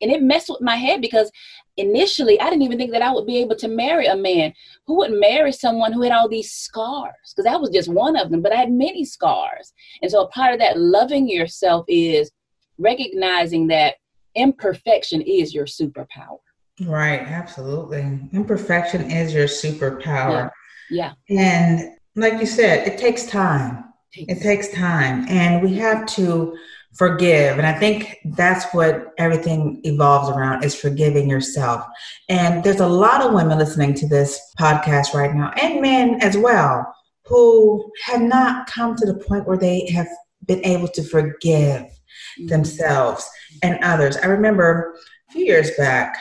And 0.01 0.11
it 0.11 0.23
messed 0.23 0.49
with 0.49 0.61
my 0.61 0.77
head 0.77 1.01
because 1.01 1.31
initially 1.77 2.41
I 2.41 2.51
didn't 2.51 2.63
even 2.63 2.79
think 2.79 2.93
that 2.93 3.03
I 3.03 3.13
would 3.13 3.27
be 3.27 3.39
able 3.39 3.57
to 3.57 3.69
marry 3.69 4.07
a 4.07 4.17
man 4.17 4.53
who 4.87 4.97
would 4.99 5.13
marry 5.13 5.53
someone 5.53 5.93
who 5.93 6.03
had 6.03 6.13
all 6.13 6.29
these 6.29 6.53
scars 6.53 7.13
because 7.31 7.45
that 7.45 7.61
was 7.61 7.71
just 7.71 7.89
one 7.89 8.17
of 8.17 8.31
them, 8.31 8.43
but 8.43 8.53
I 8.53 8.57
had 8.57 8.73
many 8.73 9.05
scars. 9.05 9.73
And 10.03 10.11
so 10.11 10.23
a 10.23 10.29
part 10.29 10.53
of 10.53 10.61
that 10.61 10.79
loving 10.79 11.29
yourself 11.29 11.85
is 11.89 12.31
recognizing 12.79 13.69
that 13.69 13.97
imperfection 14.35 15.23
is 15.23 15.55
your 15.55 15.67
superpower. 15.67 16.39
Right, 16.85 17.21
absolutely. 17.21 18.21
Imperfection 18.33 19.11
is 19.11 19.33
your 19.33 19.47
superpower. 19.47 20.51
Yeah. 20.91 21.13
yeah. 21.29 21.41
And 21.41 21.97
like 22.17 22.35
you 22.35 22.47
said, 22.47 22.87
it 22.87 22.99
takes 22.99 23.27
time. 23.27 23.85
It 24.13 24.27
takes, 24.27 24.41
it 24.41 24.43
takes 24.43 24.69
time. 24.75 25.27
And 25.29 25.63
we 25.63 25.75
have 25.77 26.07
to 26.07 26.57
forgive 26.97 27.59
and 27.59 27.67
i 27.67 27.73
think 27.73 28.19
that's 28.37 28.73
what 28.73 29.13
everything 29.19 29.81
evolves 29.85 30.31
around 30.31 30.65
is 30.65 30.75
forgiving 30.75 31.29
yourself 31.29 31.85
and 32.29 32.65
there's 32.65 32.81
a 32.81 32.87
lot 32.87 33.23
of 33.23 33.33
women 33.33 33.59
listening 33.59 33.93
to 33.93 34.09
this 34.09 34.41
podcast 34.59 35.13
right 35.13 35.35
now 35.35 35.51
and 35.61 35.81
men 35.81 36.19
as 36.23 36.37
well 36.37 36.95
who 37.25 37.91
have 38.05 38.23
not 38.23 38.67
come 38.67 38.95
to 38.95 39.05
the 39.05 39.15
point 39.15 39.47
where 39.47 39.59
they 39.59 39.87
have 39.87 40.07
been 40.47 40.65
able 40.65 40.89
to 40.89 41.03
forgive 41.03 41.83
mm-hmm. 41.83 42.47
themselves 42.47 43.29
and 43.63 43.83
others 43.83 44.17
i 44.19 44.27
remember 44.27 44.97
a 45.29 45.33
few 45.33 45.45
years 45.45 45.71
back 45.77 46.17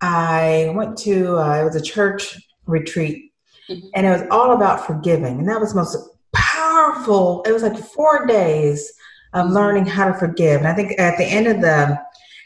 i 0.00 0.70
went 0.74 0.96
to 0.96 1.36
uh, 1.38 1.60
it 1.60 1.64
was 1.64 1.76
a 1.76 1.80
church 1.80 2.36
retreat 2.66 3.32
mm-hmm. 3.70 3.86
and 3.94 4.06
it 4.06 4.10
was 4.10 4.24
all 4.30 4.52
about 4.52 4.86
forgiving 4.86 5.38
and 5.38 5.48
that 5.48 5.60
was 5.60 5.74
most 5.74 5.96
powerful 6.34 7.42
it 7.46 7.52
was 7.52 7.62
like 7.62 7.78
four 7.78 8.26
days 8.26 8.92
of 9.32 9.50
learning 9.50 9.86
how 9.86 10.06
to 10.08 10.14
forgive. 10.14 10.60
And 10.60 10.68
I 10.68 10.74
think 10.74 10.98
at 10.98 11.16
the 11.18 11.24
end 11.24 11.46
of 11.46 11.60
the 11.60 12.00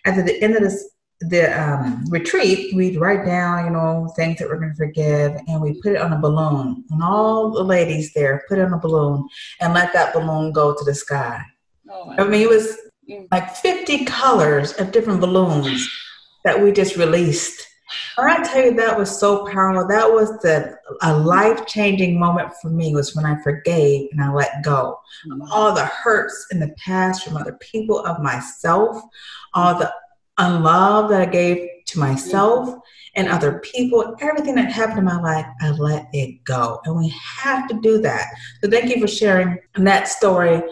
at 0.04 0.24
the 0.24 0.42
end 0.42 0.56
of 0.56 0.62
this 0.62 0.88
the 1.20 1.46
um, 1.58 2.04
retreat, 2.10 2.74
we'd 2.74 3.00
write 3.00 3.24
down, 3.24 3.64
you 3.64 3.70
know, 3.70 4.12
things 4.16 4.38
that 4.38 4.48
we're 4.48 4.58
going 4.58 4.72
to 4.72 4.76
forgive, 4.76 5.32
and 5.48 5.62
we 5.62 5.80
put 5.80 5.92
it 5.92 6.00
on 6.00 6.12
a 6.12 6.18
balloon. 6.18 6.84
And 6.90 7.02
all 7.02 7.50
the 7.50 7.64
ladies 7.64 8.12
there 8.12 8.44
put 8.48 8.58
it 8.58 8.66
on 8.66 8.74
a 8.74 8.78
balloon 8.78 9.26
and 9.60 9.72
let 9.72 9.92
that 9.94 10.12
balloon 10.12 10.52
go 10.52 10.74
to 10.74 10.84
the 10.84 10.94
sky. 10.94 11.40
Oh, 11.90 12.14
I 12.18 12.24
mean, 12.24 12.42
it 12.42 12.48
was 12.48 12.76
mm. 13.08 13.26
like 13.30 13.54
50 13.56 14.04
colors 14.04 14.72
of 14.74 14.92
different 14.92 15.20
balloons 15.20 15.88
that 16.44 16.60
we 16.60 16.70
just 16.70 16.96
released. 16.96 17.65
When 18.16 18.30
I 18.30 18.42
tell 18.42 18.64
you 18.64 18.74
that 18.74 18.98
was 18.98 19.18
so 19.18 19.46
powerful, 19.46 19.86
that 19.88 20.10
was 20.10 20.30
the 20.38 20.78
a 21.02 21.16
life 21.18 21.66
changing 21.66 22.18
moment 22.18 22.50
for 22.62 22.70
me 22.70 22.94
was 22.94 23.14
when 23.14 23.26
I 23.26 23.40
forgave 23.42 24.08
and 24.10 24.22
I 24.22 24.32
let 24.32 24.64
go 24.64 24.98
mm-hmm. 25.28 25.42
all 25.52 25.74
the 25.74 25.84
hurts 25.84 26.46
in 26.50 26.58
the 26.58 26.74
past 26.82 27.24
from 27.24 27.36
other 27.36 27.58
people 27.60 28.04
of 28.06 28.22
myself, 28.22 29.02
all 29.52 29.78
the 29.78 29.92
unlove 30.38 31.10
that 31.10 31.20
I 31.20 31.26
gave 31.26 31.68
to 31.86 31.98
myself 31.98 32.68
mm-hmm. 32.68 32.78
and 33.16 33.28
other 33.28 33.58
people, 33.60 34.16
everything 34.20 34.54
that 34.54 34.72
happened 34.72 34.98
in 35.00 35.04
my 35.04 35.20
life, 35.20 35.46
I 35.60 35.72
let 35.72 36.08
it 36.14 36.42
go. 36.44 36.80
And 36.84 36.96
we 36.96 37.12
have 37.38 37.68
to 37.68 37.78
do 37.80 38.00
that. 38.00 38.28
So 38.62 38.70
thank 38.70 38.94
you 38.94 38.98
for 38.98 39.08
sharing 39.08 39.58
that 39.74 40.08
story 40.08 40.62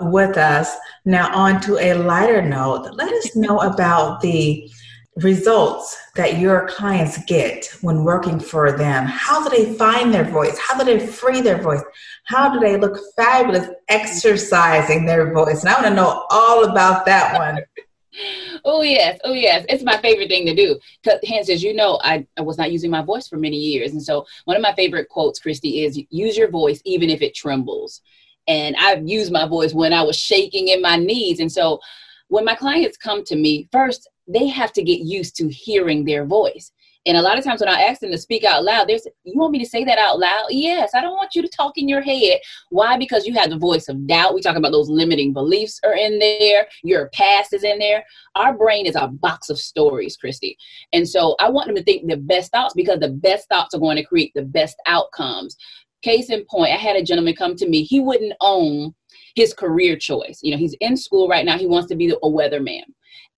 with 0.00 0.38
us. 0.38 0.74
Now 1.04 1.34
on 1.34 1.60
to 1.62 1.76
a 1.78 1.92
lighter 1.94 2.40
note, 2.40 2.94
let 2.94 3.12
us 3.12 3.36
know 3.36 3.60
about 3.60 4.22
the 4.22 4.70
results 5.16 5.96
that 6.16 6.38
your 6.38 6.66
clients 6.68 7.22
get 7.24 7.66
when 7.80 8.04
working 8.04 8.40
for 8.40 8.72
them? 8.72 9.06
How 9.06 9.46
do 9.46 9.56
they 9.56 9.74
find 9.74 10.12
their 10.12 10.24
voice? 10.24 10.58
How 10.58 10.76
do 10.78 10.84
they 10.84 11.06
free 11.06 11.40
their 11.40 11.60
voice? 11.60 11.82
How 12.24 12.52
do 12.52 12.58
they 12.58 12.76
look 12.76 12.98
fabulous 13.16 13.68
exercising 13.88 15.06
their 15.06 15.32
voice? 15.32 15.60
And 15.60 15.68
I 15.68 15.74
want 15.74 15.86
to 15.86 15.94
know 15.94 16.26
all 16.30 16.64
about 16.64 17.06
that 17.06 17.38
one. 17.38 17.62
oh 18.64 18.82
yes, 18.82 19.18
oh 19.24 19.32
yes, 19.32 19.64
it's 19.68 19.82
my 19.82 19.96
favorite 19.98 20.28
thing 20.28 20.46
to 20.46 20.54
do. 20.54 20.78
Because 21.02 21.20
hence, 21.26 21.48
as 21.48 21.62
you 21.62 21.74
know, 21.74 22.00
I, 22.02 22.26
I 22.36 22.42
was 22.42 22.58
not 22.58 22.72
using 22.72 22.90
my 22.90 23.02
voice 23.02 23.28
for 23.28 23.36
many 23.36 23.56
years, 23.56 23.92
and 23.92 24.02
so 24.02 24.26
one 24.44 24.56
of 24.56 24.62
my 24.62 24.74
favorite 24.74 25.08
quotes, 25.08 25.38
Christy, 25.38 25.84
is 25.84 26.00
"Use 26.10 26.36
your 26.36 26.50
voice 26.50 26.80
even 26.84 27.10
if 27.10 27.22
it 27.22 27.34
trembles." 27.34 28.00
And 28.46 28.76
I've 28.78 29.08
used 29.08 29.32
my 29.32 29.48
voice 29.48 29.72
when 29.72 29.92
I 29.92 30.02
was 30.02 30.16
shaking 30.16 30.68
in 30.68 30.82
my 30.82 30.96
knees, 30.96 31.40
and 31.40 31.50
so 31.50 31.80
when 32.28 32.44
my 32.44 32.54
clients 32.54 32.96
come 32.96 33.24
to 33.24 33.36
me, 33.36 33.68
first 33.70 34.08
they 34.26 34.46
have 34.48 34.72
to 34.72 34.82
get 34.82 35.00
used 35.00 35.36
to 35.36 35.48
hearing 35.48 36.04
their 36.04 36.24
voice. 36.24 36.72
And 37.06 37.18
a 37.18 37.22
lot 37.22 37.38
of 37.38 37.44
times 37.44 37.60
when 37.60 37.68
I 37.68 37.82
ask 37.82 38.00
them 38.00 38.10
to 38.12 38.18
speak 38.18 38.44
out 38.44 38.64
loud, 38.64 38.88
there's 38.88 39.06
you 39.24 39.38
want 39.38 39.52
me 39.52 39.58
to 39.58 39.68
say 39.68 39.84
that 39.84 39.98
out 39.98 40.18
loud? 40.18 40.46
Yes, 40.48 40.92
I 40.94 41.02
don't 41.02 41.16
want 41.16 41.34
you 41.34 41.42
to 41.42 41.48
talk 41.48 41.76
in 41.76 41.86
your 41.86 42.00
head. 42.00 42.40
Why? 42.70 42.96
Because 42.96 43.26
you 43.26 43.34
have 43.34 43.50
the 43.50 43.58
voice 43.58 43.88
of 43.88 44.06
doubt. 44.06 44.34
We 44.34 44.40
talk 44.40 44.56
about 44.56 44.72
those 44.72 44.88
limiting 44.88 45.34
beliefs 45.34 45.78
are 45.84 45.94
in 45.94 46.18
there, 46.18 46.66
your 46.82 47.10
past 47.10 47.52
is 47.52 47.62
in 47.62 47.78
there. 47.78 48.04
Our 48.36 48.56
brain 48.56 48.86
is 48.86 48.96
a 48.96 49.08
box 49.08 49.50
of 49.50 49.58
stories, 49.58 50.16
Christy. 50.16 50.56
And 50.94 51.06
so 51.06 51.36
I 51.40 51.50
want 51.50 51.66
them 51.66 51.76
to 51.76 51.84
think 51.84 52.08
the 52.08 52.16
best 52.16 52.50
thoughts 52.52 52.74
because 52.74 53.00
the 53.00 53.10
best 53.10 53.48
thoughts 53.48 53.74
are 53.74 53.80
going 53.80 53.96
to 53.96 54.04
create 54.04 54.32
the 54.34 54.42
best 54.42 54.76
outcomes. 54.86 55.56
Case 56.00 56.30
in 56.30 56.44
point, 56.46 56.72
I 56.72 56.76
had 56.76 56.96
a 56.96 57.02
gentleman 57.02 57.34
come 57.34 57.54
to 57.56 57.68
me. 57.68 57.82
He 57.82 58.00
wouldn't 58.00 58.34
own 58.40 58.94
his 59.34 59.52
career 59.52 59.96
choice. 59.96 60.38
You 60.42 60.52
know, 60.52 60.58
he's 60.58 60.76
in 60.80 60.96
school 60.96 61.28
right 61.28 61.44
now. 61.44 61.58
He 61.58 61.66
wants 61.66 61.88
to 61.88 61.96
be 61.96 62.10
a 62.10 62.28
weatherman 62.28 62.82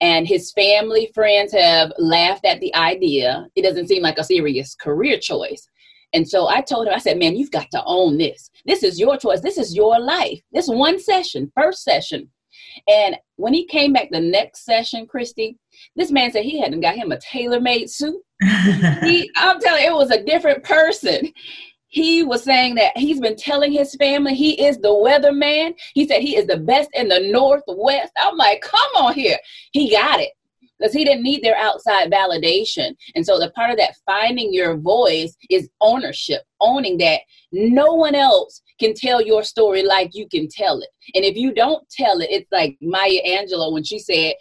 and 0.01 0.27
his 0.27 0.51
family 0.51 1.11
friends 1.13 1.51
have 1.53 1.91
laughed 1.97 2.45
at 2.45 2.59
the 2.59 2.73
idea. 2.75 3.47
It 3.55 3.63
doesn't 3.63 3.87
seem 3.87 4.03
like 4.03 4.17
a 4.17 4.23
serious 4.23 4.75
career 4.75 5.17
choice. 5.17 5.67
And 6.13 6.27
so 6.27 6.47
I 6.47 6.61
told 6.61 6.87
him, 6.87 6.93
I 6.93 6.99
said, 6.99 7.17
man, 7.17 7.35
you've 7.35 7.51
got 7.51 7.69
to 7.71 7.83
own 7.85 8.17
this. 8.17 8.49
This 8.65 8.83
is 8.83 8.99
your 8.99 9.17
choice. 9.17 9.41
This 9.41 9.57
is 9.57 9.75
your 9.75 9.99
life. 9.99 10.39
This 10.51 10.67
one 10.67 10.99
session, 10.99 11.51
first 11.55 11.83
session. 11.83 12.29
And 12.87 13.17
when 13.35 13.53
he 13.53 13.65
came 13.65 13.93
back 13.93 14.09
the 14.09 14.21
next 14.21 14.65
session, 14.65 15.05
Christy, 15.05 15.57
this 15.95 16.11
man 16.11 16.31
said 16.31 16.43
he 16.43 16.59
hadn't 16.59 16.81
got 16.81 16.95
him 16.95 17.11
a 17.11 17.19
tailor-made 17.19 17.89
suit. 17.89 18.21
he, 18.41 19.29
I'm 19.35 19.59
telling 19.59 19.83
you, 19.83 19.91
it 19.91 19.95
was 19.95 20.11
a 20.11 20.23
different 20.23 20.63
person 20.63 21.31
he 21.87 22.23
was 22.23 22.43
saying 22.43 22.75
that 22.75 22.97
he's 22.97 23.19
been 23.19 23.35
telling 23.35 23.71
his 23.71 23.95
family 23.95 24.33
he 24.35 24.61
is 24.65 24.77
the 24.79 24.89
weatherman. 24.89 25.73
He 25.93 26.07
said 26.07 26.21
he 26.21 26.35
is 26.35 26.45
the 26.45 26.57
best 26.57 26.89
in 26.93 27.07
the 27.07 27.19
Northwest. 27.31 28.11
I'm 28.21 28.35
like, 28.35 28.61
come 28.61 28.91
on 28.97 29.13
here. 29.13 29.37
He 29.71 29.91
got 29.91 30.19
it. 30.19 30.31
because 30.77 30.93
he 30.93 31.03
didn't 31.03 31.23
need 31.23 31.43
their 31.43 31.57
outside 31.57 32.11
validation. 32.11 32.95
And 33.15 33.25
so 33.25 33.39
the 33.39 33.51
part 33.51 33.71
of 33.71 33.77
that 33.77 33.95
finding 34.05 34.53
your 34.53 34.77
voice 34.77 35.35
is 35.49 35.69
ownership, 35.81 36.43
owning 36.59 36.97
that 36.99 37.21
no 37.51 37.93
one 37.93 38.15
else 38.15 38.61
can 38.79 38.93
tell 38.93 39.21
your 39.21 39.43
story 39.43 39.83
like 39.83 40.11
you 40.13 40.27
can 40.29 40.47
tell 40.47 40.79
it. 40.79 40.89
And 41.15 41.25
if 41.25 41.35
you 41.35 41.53
don't 41.53 41.87
tell 41.89 42.19
it, 42.19 42.29
it's 42.29 42.51
like 42.51 42.77
Maya 42.81 43.21
Angelou 43.25 43.73
when 43.73 43.83
she 43.83 43.99
said, 43.99 44.33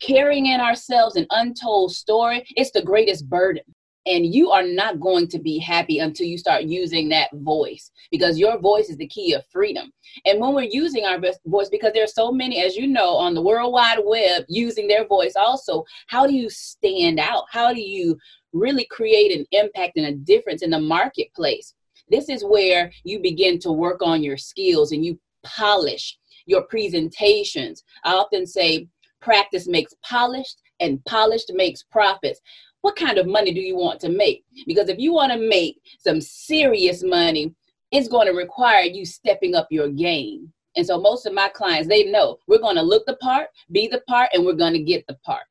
carrying 0.00 0.46
in 0.46 0.60
ourselves 0.60 1.16
an 1.16 1.26
untold 1.30 1.92
story, 1.92 2.44
it's 2.56 2.72
the 2.72 2.82
greatest 2.82 3.28
burden 3.28 3.62
and 4.06 4.34
you 4.34 4.50
are 4.50 4.62
not 4.62 5.00
going 5.00 5.26
to 5.28 5.38
be 5.38 5.58
happy 5.58 5.98
until 5.98 6.26
you 6.26 6.38
start 6.38 6.62
using 6.62 7.08
that 7.08 7.28
voice 7.34 7.90
because 8.10 8.38
your 8.38 8.58
voice 8.58 8.88
is 8.88 8.96
the 8.96 9.08
key 9.08 9.34
of 9.34 9.44
freedom. 9.46 9.92
And 10.24 10.40
when 10.40 10.54
we're 10.54 10.62
using 10.62 11.04
our 11.04 11.18
voice 11.46 11.68
because 11.68 11.92
there's 11.92 12.14
so 12.14 12.30
many 12.30 12.62
as 12.62 12.76
you 12.76 12.86
know 12.86 13.16
on 13.16 13.34
the 13.34 13.42
world 13.42 13.72
wide 13.72 13.98
web 14.04 14.44
using 14.48 14.86
their 14.86 15.06
voice 15.06 15.34
also 15.36 15.84
how 16.06 16.26
do 16.26 16.34
you 16.34 16.48
stand 16.48 17.18
out? 17.18 17.44
How 17.50 17.72
do 17.72 17.80
you 17.80 18.16
really 18.52 18.86
create 18.90 19.36
an 19.36 19.44
impact 19.52 19.96
and 19.96 20.06
a 20.06 20.12
difference 20.12 20.62
in 20.62 20.70
the 20.70 20.80
marketplace? 20.80 21.74
This 22.08 22.28
is 22.28 22.44
where 22.44 22.92
you 23.04 23.18
begin 23.18 23.58
to 23.60 23.72
work 23.72 24.00
on 24.02 24.22
your 24.22 24.36
skills 24.36 24.92
and 24.92 25.04
you 25.04 25.18
polish 25.42 26.16
your 26.46 26.62
presentations. 26.62 27.82
I 28.04 28.12
often 28.12 28.46
say 28.46 28.88
practice 29.20 29.66
makes 29.66 29.92
polished 30.02 30.62
and 30.80 31.04
polished 31.04 31.50
makes 31.54 31.82
profits 31.82 32.40
what 32.86 32.94
kind 32.94 33.18
of 33.18 33.26
money 33.26 33.52
do 33.52 33.60
you 33.60 33.74
want 33.76 33.98
to 33.98 34.08
make? 34.08 34.44
Because 34.64 34.88
if 34.88 34.96
you 34.96 35.12
want 35.12 35.32
to 35.32 35.38
make 35.38 35.80
some 35.98 36.20
serious 36.20 37.02
money, 37.02 37.52
it's 37.90 38.06
going 38.06 38.28
to 38.28 38.32
require 38.32 38.84
you 38.84 39.04
stepping 39.04 39.56
up 39.56 39.66
your 39.72 39.88
game. 39.88 40.52
And 40.76 40.86
so 40.86 41.00
most 41.00 41.26
of 41.26 41.34
my 41.34 41.48
clients, 41.48 41.88
they 41.88 42.04
know 42.04 42.38
we're 42.46 42.60
going 42.60 42.76
to 42.76 42.82
look 42.82 43.04
the 43.04 43.16
part, 43.16 43.48
be 43.72 43.88
the 43.88 44.02
part, 44.06 44.28
and 44.32 44.46
we're 44.46 44.52
going 44.52 44.74
to 44.74 44.84
get 44.84 45.04
the 45.08 45.16
part. 45.24 45.42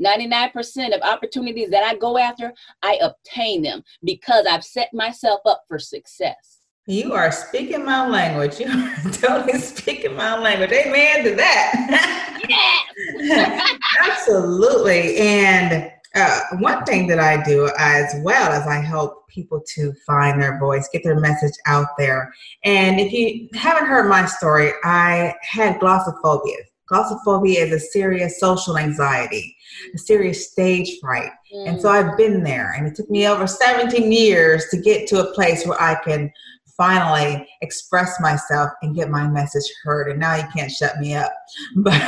99% 0.00 0.94
of 0.94 1.02
opportunities 1.02 1.68
that 1.70 1.82
I 1.82 1.96
go 1.96 2.16
after, 2.16 2.52
I 2.84 3.00
obtain 3.02 3.62
them 3.62 3.82
because 4.04 4.46
I've 4.46 4.62
set 4.62 4.94
myself 4.94 5.40
up 5.46 5.64
for 5.66 5.80
success. 5.80 6.58
You 6.86 7.12
are 7.12 7.32
speaking 7.32 7.84
my 7.84 8.08
language. 8.08 8.60
You 8.60 8.68
are 8.68 9.10
totally 9.12 9.58
speaking 9.58 10.14
my 10.14 10.38
language. 10.38 10.70
Amen 10.70 11.24
to 11.24 11.34
that. 11.34 12.24
Yes. 12.48 13.78
Absolutely. 14.00 15.16
And 15.18 15.90
uh, 16.14 16.40
one 16.58 16.84
thing 16.84 17.06
that 17.08 17.18
I 17.18 17.42
do 17.42 17.70
as 17.78 18.14
well 18.22 18.52
as 18.52 18.66
I 18.66 18.76
help 18.76 19.28
people 19.28 19.62
to 19.74 19.92
find 20.06 20.40
their 20.40 20.58
voice, 20.58 20.88
get 20.92 21.04
their 21.04 21.20
message 21.20 21.52
out 21.66 21.88
there. 21.98 22.32
And 22.64 22.98
if 22.98 23.12
you 23.12 23.48
haven't 23.54 23.86
heard 23.86 24.08
my 24.08 24.24
story, 24.26 24.72
I 24.84 25.34
had 25.42 25.78
glossophobia. 25.80 26.56
Glossophobia 26.90 27.66
is 27.66 27.72
a 27.72 27.80
serious 27.80 28.40
social 28.40 28.78
anxiety, 28.78 29.54
a 29.94 29.98
serious 29.98 30.50
stage 30.50 30.98
fright. 31.00 31.30
Mm. 31.54 31.68
And 31.68 31.80
so 31.80 31.90
I've 31.90 32.16
been 32.16 32.42
there, 32.42 32.72
and 32.76 32.86
it 32.86 32.94
took 32.94 33.10
me 33.10 33.28
over 33.28 33.46
17 33.46 34.10
years 34.10 34.66
to 34.70 34.80
get 34.80 35.06
to 35.08 35.20
a 35.20 35.34
place 35.34 35.66
where 35.66 35.80
I 35.80 35.96
can 35.96 36.32
finally 36.78 37.46
express 37.60 38.18
myself 38.20 38.70
and 38.80 38.94
get 38.94 39.10
my 39.10 39.28
message 39.28 39.64
heard. 39.84 40.10
And 40.10 40.18
now 40.18 40.36
you 40.36 40.44
can't 40.56 40.70
shut 40.70 40.98
me 40.98 41.14
up. 41.14 41.32
But 41.76 42.00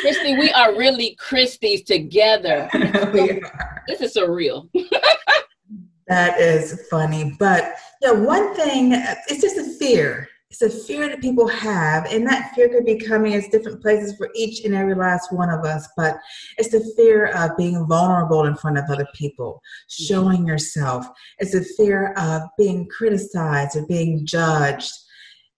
Christy, 0.00 0.38
we 0.38 0.50
are 0.52 0.72
really 0.72 1.16
Christies 1.16 1.84
together. 1.84 2.70
we 3.12 3.42
are. 3.42 3.82
This 3.86 4.00
is 4.00 4.16
surreal. 4.16 4.68
that 6.08 6.40
is 6.40 6.86
funny. 6.88 7.36
But 7.38 7.74
yeah, 8.00 8.12
one 8.12 8.54
thing, 8.54 8.92
it's 8.92 9.42
just 9.42 9.58
a 9.58 9.64
fear 9.78 10.28
it's 10.50 10.62
a 10.62 10.70
fear 10.70 11.08
that 11.08 11.20
people 11.20 11.46
have, 11.46 12.06
and 12.06 12.26
that 12.26 12.54
fear 12.54 12.70
could 12.70 12.86
be 12.86 12.98
coming 12.98 13.34
as 13.34 13.48
different 13.48 13.82
places 13.82 14.16
for 14.16 14.30
each 14.34 14.64
and 14.64 14.74
every 14.74 14.94
last 14.94 15.30
one 15.30 15.50
of 15.50 15.64
us. 15.64 15.86
But 15.94 16.16
it's 16.56 16.70
the 16.70 16.92
fear 16.96 17.26
of 17.26 17.56
being 17.58 17.86
vulnerable 17.86 18.44
in 18.44 18.56
front 18.56 18.78
of 18.78 18.84
other 18.90 19.06
people, 19.14 19.60
mm-hmm. 19.90 20.04
showing 20.04 20.46
yourself. 20.46 21.06
It's 21.38 21.52
the 21.52 21.64
fear 21.76 22.12
of 22.14 22.42
being 22.56 22.88
criticized 22.88 23.76
or 23.76 23.86
being 23.86 24.24
judged, 24.24 24.92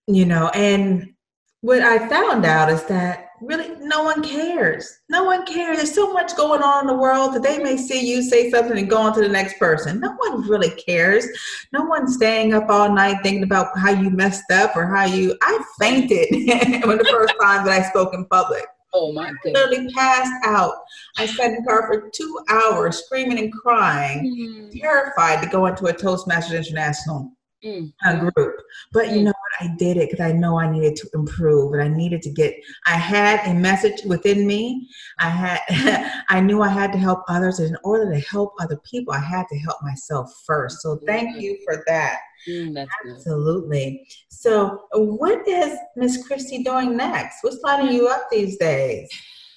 you 0.09 0.27
know. 0.27 0.49
And 0.49 1.15
what 1.61 1.83
I 1.83 2.09
found 2.09 2.45
out 2.45 2.69
is 2.71 2.83
that 2.85 3.30
really 3.41 3.75
no 3.81 4.03
one 4.03 4.23
cares. 4.23 5.01
No 5.09 5.25
one 5.25 5.47
cares. 5.47 5.79
There's 5.79 5.95
so 5.95 6.13
much 6.13 6.37
going 6.37 6.63
on 6.63 6.83
in 6.83 6.87
the 6.87 7.01
world 7.01 7.35
that 7.35 7.43
they 7.43 7.59
may 7.59 7.77
see 7.77 8.07
you 8.07 8.23
say 8.23 8.51
something 8.51 8.79
and 8.79 8.89
go 8.89 8.99
on 8.99 9.15
to 9.15 9.21
the 9.21 9.29
next 9.29 9.59
person. 9.59 10.01
No 10.01 10.13
one 10.13 10.49
really 10.49 10.71
cares. 10.71 11.27
No 11.73 11.85
one's 11.85 12.15
staying 12.15 12.55
up 12.55 12.69
all 12.69 12.93
night 12.93 13.19
thinking 13.23 13.43
about 13.43 13.77
how 13.79 13.91
you 13.91 14.11
messed 14.11 14.51
up 14.53 14.77
or 14.77 14.87
how 14.87 15.05
you. 15.05 15.37
I 15.43 15.63
fainted 15.79 16.29
when 16.87 16.99
the 16.99 17.09
first 17.11 17.35
time 17.41 17.65
that 17.67 17.81
I 17.81 17.89
spoke 17.89 18.15
in 18.15 18.25
public. 18.27 18.65
Oh 18.93 19.13
my 19.13 19.33
goodness. 19.43 19.63
I 19.63 19.69
literally 19.69 19.93
passed 19.93 20.33
out. 20.45 20.75
I 21.17 21.27
sat 21.27 21.51
in 21.51 21.57
the 21.57 21.63
car 21.63 21.87
for 21.87 22.11
two 22.11 22.41
hours 22.49 23.05
screaming 23.05 23.39
and 23.39 23.53
crying, 23.53 24.71
mm. 24.73 24.81
terrified 24.81 25.43
to 25.43 25.49
go 25.49 25.67
into 25.67 25.87
a 25.87 25.95
Toastmasters 25.95 26.67
International 26.67 27.33
mm. 27.65 28.33
group. 28.35 28.57
But 28.93 29.07
mm. 29.07 29.17
you 29.17 29.23
know 29.23 29.31
what? 29.33 29.71
I 29.71 29.75
did 29.77 29.97
it 29.97 30.11
because 30.11 30.25
I 30.25 30.33
know 30.33 30.59
I 30.59 30.71
needed 30.71 30.97
to 30.97 31.09
improve 31.15 31.73
and 31.73 31.83
I 31.83 31.89
needed 31.89 32.23
to 32.23 32.31
get, 32.31 32.55
I 32.87 32.97
had 32.97 33.47
a 33.49 33.55
message 33.55 34.03
within 34.05 34.47
me. 34.47 34.89
I 35.19 35.29
had, 35.29 36.23
I 36.29 36.41
knew 36.41 36.63
I 36.63 36.69
had 36.69 36.93
to 36.93 36.99
help 36.99 37.23
others. 37.29 37.59
And 37.59 37.71
in 37.71 37.77
order 37.85 38.13
to 38.13 38.21
help 38.21 38.55
other 38.61 38.81
people, 38.91 39.13
I 39.13 39.21
had 39.21 39.47
to 39.51 39.59
help 39.59 39.83
myself 39.83 40.33
first. 40.47 40.81
So 40.81 40.99
thank 41.07 41.37
mm. 41.37 41.41
you 41.41 41.59
for 41.65 41.83
that. 41.87 42.19
Mm, 42.49 42.87
Absolutely. 43.07 44.07
Good. 44.09 44.35
So, 44.35 44.85
what 44.93 45.47
is 45.47 45.77
Miss 45.97 46.27
Christy 46.27 46.63
doing 46.63 46.97
next? 46.97 47.43
What's 47.43 47.61
lighting 47.63 47.93
you 47.95 48.09
up 48.09 48.29
these 48.31 48.57
days? 48.57 49.11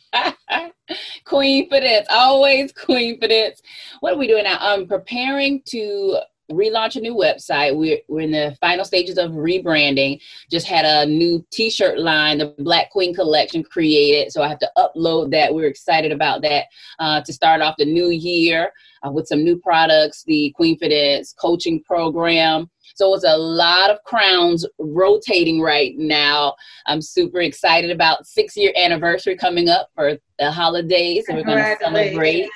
Queenfidence, 1.25 2.05
always 2.09 2.73
Queenfidence. 2.73 3.61
What 3.99 4.13
are 4.13 4.17
we 4.17 4.27
doing 4.27 4.43
now? 4.43 4.57
I'm 4.59 4.87
preparing 4.87 5.61
to 5.67 6.17
relaunch 6.51 6.95
a 6.95 7.01
new 7.01 7.15
website. 7.15 7.75
We're, 7.75 7.99
we're 8.07 8.21
in 8.21 8.31
the 8.31 8.57
final 8.59 8.85
stages 8.85 9.17
of 9.17 9.31
rebranding. 9.31 10.19
Just 10.49 10.67
had 10.67 10.85
a 10.85 11.05
new 11.05 11.45
t-shirt 11.51 11.99
line, 11.99 12.39
the 12.39 12.55
Black 12.59 12.89
Queen 12.91 13.13
Collection 13.13 13.63
created. 13.63 14.31
So 14.31 14.41
I 14.41 14.47
have 14.47 14.59
to 14.59 14.71
upload 14.77 15.31
that. 15.31 15.53
We're 15.53 15.67
excited 15.67 16.11
about 16.11 16.41
that 16.41 16.65
uh, 16.99 17.21
to 17.21 17.33
start 17.33 17.61
off 17.61 17.75
the 17.77 17.85
new 17.85 18.09
year 18.09 18.71
uh, 19.05 19.11
with 19.11 19.27
some 19.27 19.43
new 19.43 19.57
products, 19.57 20.23
the 20.23 20.51
Queen 20.55 20.71
Queenfidence 20.71 21.35
coaching 21.35 21.83
program. 21.83 22.69
So 22.95 23.13
it's 23.13 23.23
a 23.23 23.37
lot 23.37 23.89
of 23.89 24.03
crowns 24.03 24.65
rotating 24.77 25.61
right 25.61 25.93
now. 25.97 26.55
I'm 26.87 27.01
super 27.01 27.39
excited 27.39 27.89
about 27.89 28.27
six 28.27 28.55
year 28.57 28.71
anniversary 28.75 29.35
coming 29.35 29.69
up 29.69 29.89
for 29.95 30.17
the 30.39 30.51
holidays. 30.51 31.25
So 31.27 31.35
we're 31.35 31.43
going 31.43 31.57
to 31.57 31.77
celebrate. 31.79 32.49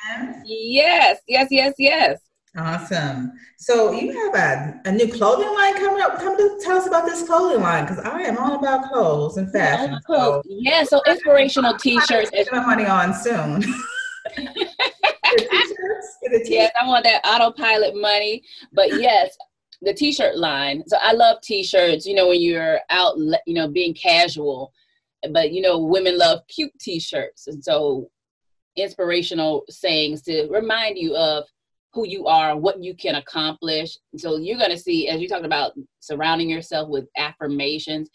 Yes, 0.45 1.19
yes, 1.27 1.47
yes, 1.51 1.73
yes. 1.77 2.19
Awesome. 2.57 3.33
So 3.57 3.91
you 3.91 4.13
have 4.13 4.35
a, 4.35 4.81
a 4.85 4.91
new 4.91 5.11
clothing 5.11 5.53
line 5.53 5.75
coming 5.75 6.01
up. 6.01 6.17
Come 6.19 6.37
to 6.37 6.57
tell 6.61 6.77
us 6.77 6.87
about 6.87 7.05
this 7.05 7.23
clothing 7.27 7.61
line 7.61 7.85
because 7.85 7.99
I 7.99 8.21
am 8.21 8.37
all 8.37 8.57
about 8.57 8.89
clothes 8.89 9.35
and 9.35 9.51
fashion. 9.51 9.99
So 10.07 10.41
yeah, 10.45 10.83
so 10.85 11.01
inspirational 11.05 11.77
t-shirts. 11.77 12.29
Get 12.31 12.47
my 12.53 12.65
money 12.65 12.85
on 12.85 13.13
soon. 13.13 13.61
yes, 16.45 16.71
I 16.79 16.87
want 16.87 17.03
that 17.03 17.25
autopilot 17.25 17.95
money. 17.95 18.41
But 18.71 19.01
yes, 19.01 19.35
the 19.81 19.93
t-shirt 19.93 20.37
line. 20.37 20.83
So 20.87 20.97
I 21.01 21.11
love 21.11 21.41
t-shirts. 21.41 22.05
You 22.05 22.15
know, 22.15 22.29
when 22.29 22.41
you're 22.41 22.79
out, 22.89 23.17
you 23.17 23.55
know, 23.55 23.67
being 23.67 23.93
casual. 23.93 24.71
But 25.31 25.51
you 25.51 25.61
know, 25.61 25.79
women 25.79 26.17
love 26.17 26.41
cute 26.47 26.71
t-shirts, 26.79 27.47
and 27.47 27.63
so 27.63 28.09
inspirational 28.77 29.63
sayings 29.69 30.21
to 30.23 30.47
remind 30.49 30.97
you 30.97 31.15
of 31.15 31.45
who 31.95 32.05
you 32.05 32.27
are, 32.27 32.57
what 32.57 32.83
you 32.83 32.93
can 32.93 33.15
accomplish. 33.15 33.97
So 34.17 34.37
you're 34.37 34.59
going 34.59 34.69
to 34.69 34.77
see, 34.77 35.07
as 35.07 35.21
you 35.21 35.29
talked 35.29 35.45
about 35.45 35.71
surrounding 36.01 36.49
yourself 36.49 36.89
with 36.89 37.05
affirmations, 37.17 38.09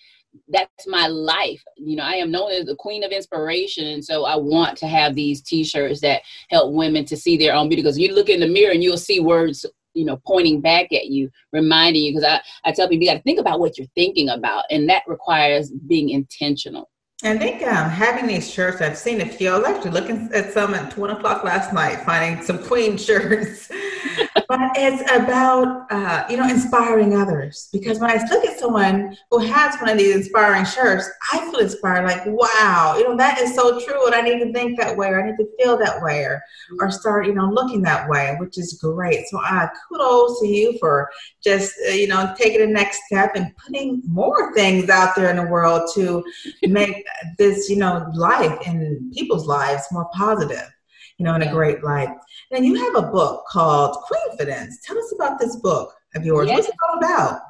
that's 0.49 0.87
my 0.87 1.07
life. 1.07 1.63
You 1.77 1.97
know, 1.97 2.05
I 2.05 2.17
am 2.17 2.31
known 2.31 2.53
as 2.53 2.67
the 2.67 2.77
queen 2.77 3.03
of 3.03 3.11
inspiration. 3.11 3.87
And 3.87 4.05
so 4.05 4.27
I 4.27 4.37
want 4.37 4.77
to 4.79 4.87
have 4.87 5.15
these 5.15 5.41
t 5.41 5.65
shirts 5.65 6.01
that 6.03 6.21
help 6.51 6.75
women 6.75 7.07
to 7.07 7.17
see 7.17 7.39
their 7.39 7.55
own 7.55 7.69
beauty. 7.69 7.83
Because 7.83 7.99
you 7.99 8.15
look 8.15 8.29
in 8.29 8.41
the 8.41 8.47
mirror 8.47 8.73
and 8.73 8.83
you'll 8.83 8.99
see 8.99 9.19
words, 9.19 9.65
you 9.95 10.05
know, 10.05 10.21
pointing 10.27 10.61
back 10.61 10.93
at 10.93 11.07
you, 11.07 11.31
reminding 11.53 12.03
you. 12.03 12.13
Because 12.13 12.25
I, 12.25 12.69
I 12.69 12.73
tell 12.73 12.87
people, 12.87 13.03
you 13.03 13.11
got 13.11 13.17
to 13.17 13.23
think 13.23 13.41
about 13.41 13.61
what 13.61 13.79
you're 13.79 13.89
thinking 13.95 14.29
about. 14.29 14.65
And 14.71 14.89
that 14.91 15.05
requires 15.07 15.73
being 15.89 16.11
intentional. 16.11 16.91
I 17.23 17.37
think 17.37 17.63
um, 17.63 17.91
having 17.91 18.29
these 18.29 18.51
shirts, 18.51 18.81
I've 18.81 18.97
seen 18.97 19.21
a 19.21 19.27
few. 19.27 19.51
I 19.51 19.59
was 19.59 19.67
actually 19.67 19.91
looking 19.91 20.31
at 20.33 20.55
some 20.55 20.73
at 20.73 20.97
1 20.97 21.11
o'clock 21.11 21.45
last 21.45 21.75
night, 21.75 22.01
finding 22.07 22.43
some 22.43 22.59
Queen 22.59 22.97
shirts. 22.97 23.71
But 24.51 24.73
it's 24.75 25.09
about 25.13 25.87
uh, 25.93 26.25
you 26.29 26.37
know 26.37 26.49
inspiring 26.49 27.17
others 27.17 27.69
because 27.73 28.01
when 28.01 28.11
I 28.11 28.15
look 28.29 28.45
at 28.45 28.59
someone 28.59 29.17
who 29.31 29.39
has 29.39 29.77
one 29.81 29.91
of 29.91 29.97
these 29.97 30.17
inspiring 30.17 30.65
shirts, 30.65 31.09
I 31.33 31.39
feel 31.39 31.61
inspired. 31.61 32.05
Like, 32.05 32.23
wow, 32.27 32.97
you 32.99 33.09
know 33.09 33.17
that 33.17 33.39
is 33.39 33.55
so 33.55 33.79
true, 33.79 34.07
and 34.07 34.15
I 34.15 34.23
need 34.23 34.41
to 34.41 34.53
think 34.53 34.77
that 34.77 34.97
way, 34.97 35.07
or 35.07 35.23
I 35.23 35.31
need 35.31 35.37
to 35.37 35.49
feel 35.57 35.79
that 35.79 36.03
way, 36.03 36.23
or 36.23 36.43
or 36.81 36.91
start 36.91 37.27
you 37.27 37.35
know 37.35 37.49
looking 37.49 37.81
that 37.83 38.09
way, 38.09 38.35
which 38.41 38.59
is 38.59 38.77
great. 38.83 39.25
So, 39.29 39.41
uh, 39.41 39.69
kudos 39.89 40.41
to 40.41 40.49
you 40.49 40.77
for 40.81 41.09
just 41.45 41.73
uh, 41.89 41.93
you 41.93 42.09
know 42.09 42.35
taking 42.37 42.61
the 42.61 42.67
next 42.67 43.03
step 43.07 43.37
and 43.37 43.57
putting 43.57 44.03
more 44.09 44.53
things 44.53 44.91
out 44.91 45.15
there 45.15 45.31
in 45.31 45.37
the 45.37 45.47
world 45.47 45.89
to 45.95 46.25
make 46.65 47.05
this 47.39 47.71
you 47.71 47.77
know 47.77 48.05
life 48.15 48.59
and 48.67 49.13
people's 49.13 49.47
lives 49.47 49.85
more 49.93 50.09
positive 50.13 50.69
you 51.21 51.27
know, 51.27 51.35
in 51.35 51.43
a 51.43 51.53
great 51.53 51.85
light. 51.85 52.09
And 52.51 52.65
you 52.65 52.75
have 52.77 52.97
a 52.97 53.07
book 53.09 53.45
called 53.47 53.95
Queenfidence. 54.11 54.77
Tell 54.83 54.97
us 54.97 55.13
about 55.15 55.39
this 55.39 55.55
book 55.57 55.93
of 56.15 56.25
yours. 56.25 56.49
Yes. 56.49 56.57
What's 56.57 56.69
it 56.69 56.75
all 56.89 56.97
about? 56.97 57.41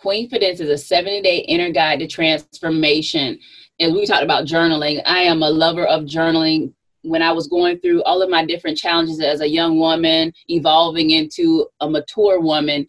Queenfidence 0.00 0.60
is 0.60 0.70
a 0.70 0.78
70 0.78 1.20
day 1.20 1.38
inner 1.38 1.70
guide 1.70 1.98
to 1.98 2.06
transformation. 2.06 3.36
And 3.80 3.94
we 3.94 4.06
talked 4.06 4.22
about 4.22 4.44
journaling. 4.44 5.02
I 5.06 5.22
am 5.22 5.42
a 5.42 5.50
lover 5.50 5.86
of 5.86 6.04
journaling. 6.04 6.72
When 7.02 7.20
I 7.20 7.32
was 7.32 7.48
going 7.48 7.80
through 7.80 8.04
all 8.04 8.22
of 8.22 8.30
my 8.30 8.44
different 8.44 8.78
challenges 8.78 9.20
as 9.20 9.40
a 9.40 9.48
young 9.48 9.80
woman, 9.80 10.32
evolving 10.48 11.10
into 11.10 11.66
a 11.80 11.90
mature 11.90 12.38
woman, 12.38 12.86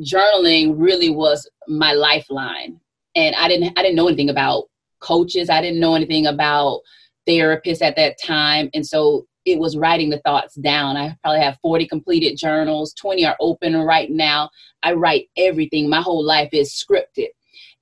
journaling 0.00 0.74
really 0.76 1.10
was 1.10 1.48
my 1.68 1.92
lifeline. 1.92 2.80
And 3.14 3.36
I 3.36 3.46
didn't 3.46 3.78
I 3.78 3.82
didn't 3.82 3.94
know 3.94 4.08
anything 4.08 4.30
about 4.30 4.64
coaches. 4.98 5.48
I 5.48 5.60
didn't 5.60 5.78
know 5.78 5.94
anything 5.94 6.26
about 6.26 6.80
therapists 7.28 7.82
at 7.82 7.94
that 7.96 8.16
time. 8.20 8.68
And 8.74 8.84
so 8.84 9.26
it 9.44 9.58
was 9.58 9.76
writing 9.76 10.10
the 10.10 10.20
thoughts 10.20 10.54
down. 10.54 10.96
I 10.96 11.16
probably 11.22 11.40
have 11.40 11.58
40 11.62 11.86
completed 11.86 12.36
journals, 12.36 12.94
20 12.94 13.26
are 13.26 13.36
open 13.40 13.76
right 13.76 14.10
now. 14.10 14.50
I 14.82 14.92
write 14.92 15.28
everything. 15.36 15.88
My 15.88 16.00
whole 16.00 16.24
life 16.24 16.50
is 16.52 16.72
scripted. 16.72 17.28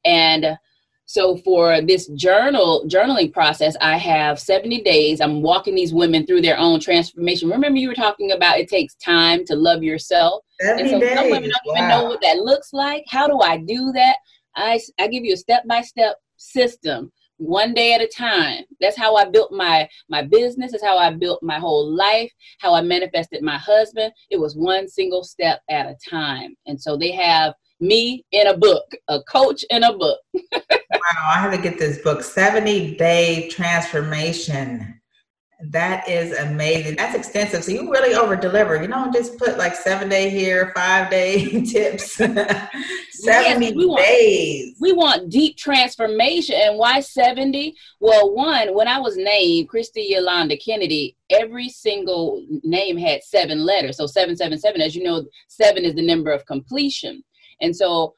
And 0.05 0.59
so 1.05 1.37
for 1.37 1.83
this 1.83 2.07
journal 2.09 2.85
journaling 2.88 3.33
process, 3.33 3.77
I 3.81 3.98
have 3.98 4.40
70 4.40 4.83
days. 4.83 5.20
I'm 5.20 5.42
walking 5.42 5.75
these 5.75 5.92
women 5.92 6.27
through 6.27 6.40
their 6.40 6.59
own 6.59 6.81
transformation. 6.81 7.51
Remember 7.51 7.79
you 7.79 7.88
were 7.88 7.94
talking 7.94 8.33
about 8.33 8.59
it 8.59 8.68
takes 8.68 8.94
time 8.94 9.44
to 9.46 9.55
love 9.55 9.83
yourself. 9.83 10.42
70 10.61 10.81
and 10.81 10.90
so 10.90 11.01
days. 11.01 11.18
some 11.18 11.31
women 11.31 11.51
don't 11.51 11.66
wow. 11.66 11.75
even 11.77 11.88
know 11.88 12.05
what 12.05 12.22
that 12.22 12.38
looks 12.38 12.72
like. 12.72 13.05
How 13.09 13.27
do 13.27 13.40
I 13.40 13.59
do 13.59 13.92
that? 13.92 14.16
I, 14.57 14.81
I 14.98 15.09
give 15.09 15.25
you 15.25 15.35
a 15.35 15.37
step-by-step 15.37 16.16
system 16.37 17.12
one 17.42 17.74
day 17.74 17.92
at 17.94 18.00
a 18.00 18.07
time. 18.07 18.64
That's 18.81 18.96
how 18.96 19.16
i 19.16 19.24
built 19.24 19.52
my 19.52 19.88
my 20.09 20.22
business. 20.22 20.72
That's 20.72 20.85
how 20.85 20.96
i 20.96 21.11
built 21.11 21.42
my 21.42 21.59
whole 21.59 21.94
life 21.94 22.31
how 22.61 22.74
i 22.74 22.81
manifested 22.81 23.42
my 23.42 23.59
husband. 23.59 24.12
It 24.31 24.38
was 24.38 24.57
one 24.57 24.88
single 24.88 25.24
step 25.24 25.61
at 25.68 25.87
a 25.87 25.96
time. 26.09 26.55
And 26.66 26.81
so 26.81 26.96
they 26.96 27.12
have 27.12 27.55
me 27.81 28.24
in 28.31 28.46
a 28.46 28.57
book 28.57 28.85
a 29.09 29.20
coach 29.24 29.64
in 29.70 29.83
a 29.83 29.96
book. 29.96 30.20
Wow 30.92 31.31
i 31.31 31.40
have 31.40 31.52
to 31.52 31.59
get 31.59 31.78
this 31.78 31.98
book 31.98 32.22
70 32.22 32.96
day 32.96 33.48
transformation 33.48 35.00
that 35.70 36.09
is 36.09 36.37
amazing. 36.38 36.96
That's 36.96 37.14
extensive. 37.14 37.62
So 37.62 37.72
you 37.72 37.90
really 37.90 38.14
over 38.14 38.35
deliver. 38.35 38.81
You 38.81 38.88
don't 38.88 39.12
just 39.12 39.38
put 39.38 39.59
like 39.59 39.75
seven 39.75 40.09
day 40.09 40.29
here, 40.29 40.72
five 40.75 41.11
day 41.11 41.62
tips, 41.64 42.12
70 42.14 42.57
yes, 43.22 43.75
we 43.75 43.87
want, 43.87 44.05
days. 44.05 44.77
We 44.81 44.92
want 44.92 45.31
deep 45.31 45.57
transformation. 45.57 46.57
And 46.59 46.79
why 46.79 47.01
70? 47.01 47.77
Well, 48.01 48.35
one, 48.35 48.75
when 48.75 48.88
I 48.88 48.98
was 48.98 49.16
named 49.16 49.68
Christy 49.68 50.07
Yolanda 50.09 50.57
Kennedy, 50.57 51.16
every 51.31 51.68
single 51.68 52.44
name 52.64 52.96
had 52.96 53.22
seven 53.22 53.64
letters. 53.64 53.96
So 53.96 54.07
777, 54.07 54.81
as 54.81 54.96
you 54.96 55.05
know, 55.05 55.25
seven 55.48 55.85
is 55.85 55.94
the 55.94 56.07
number 56.07 56.33
of 56.33 56.44
completion. 56.46 57.22
And 57.61 57.75
so 57.75 58.14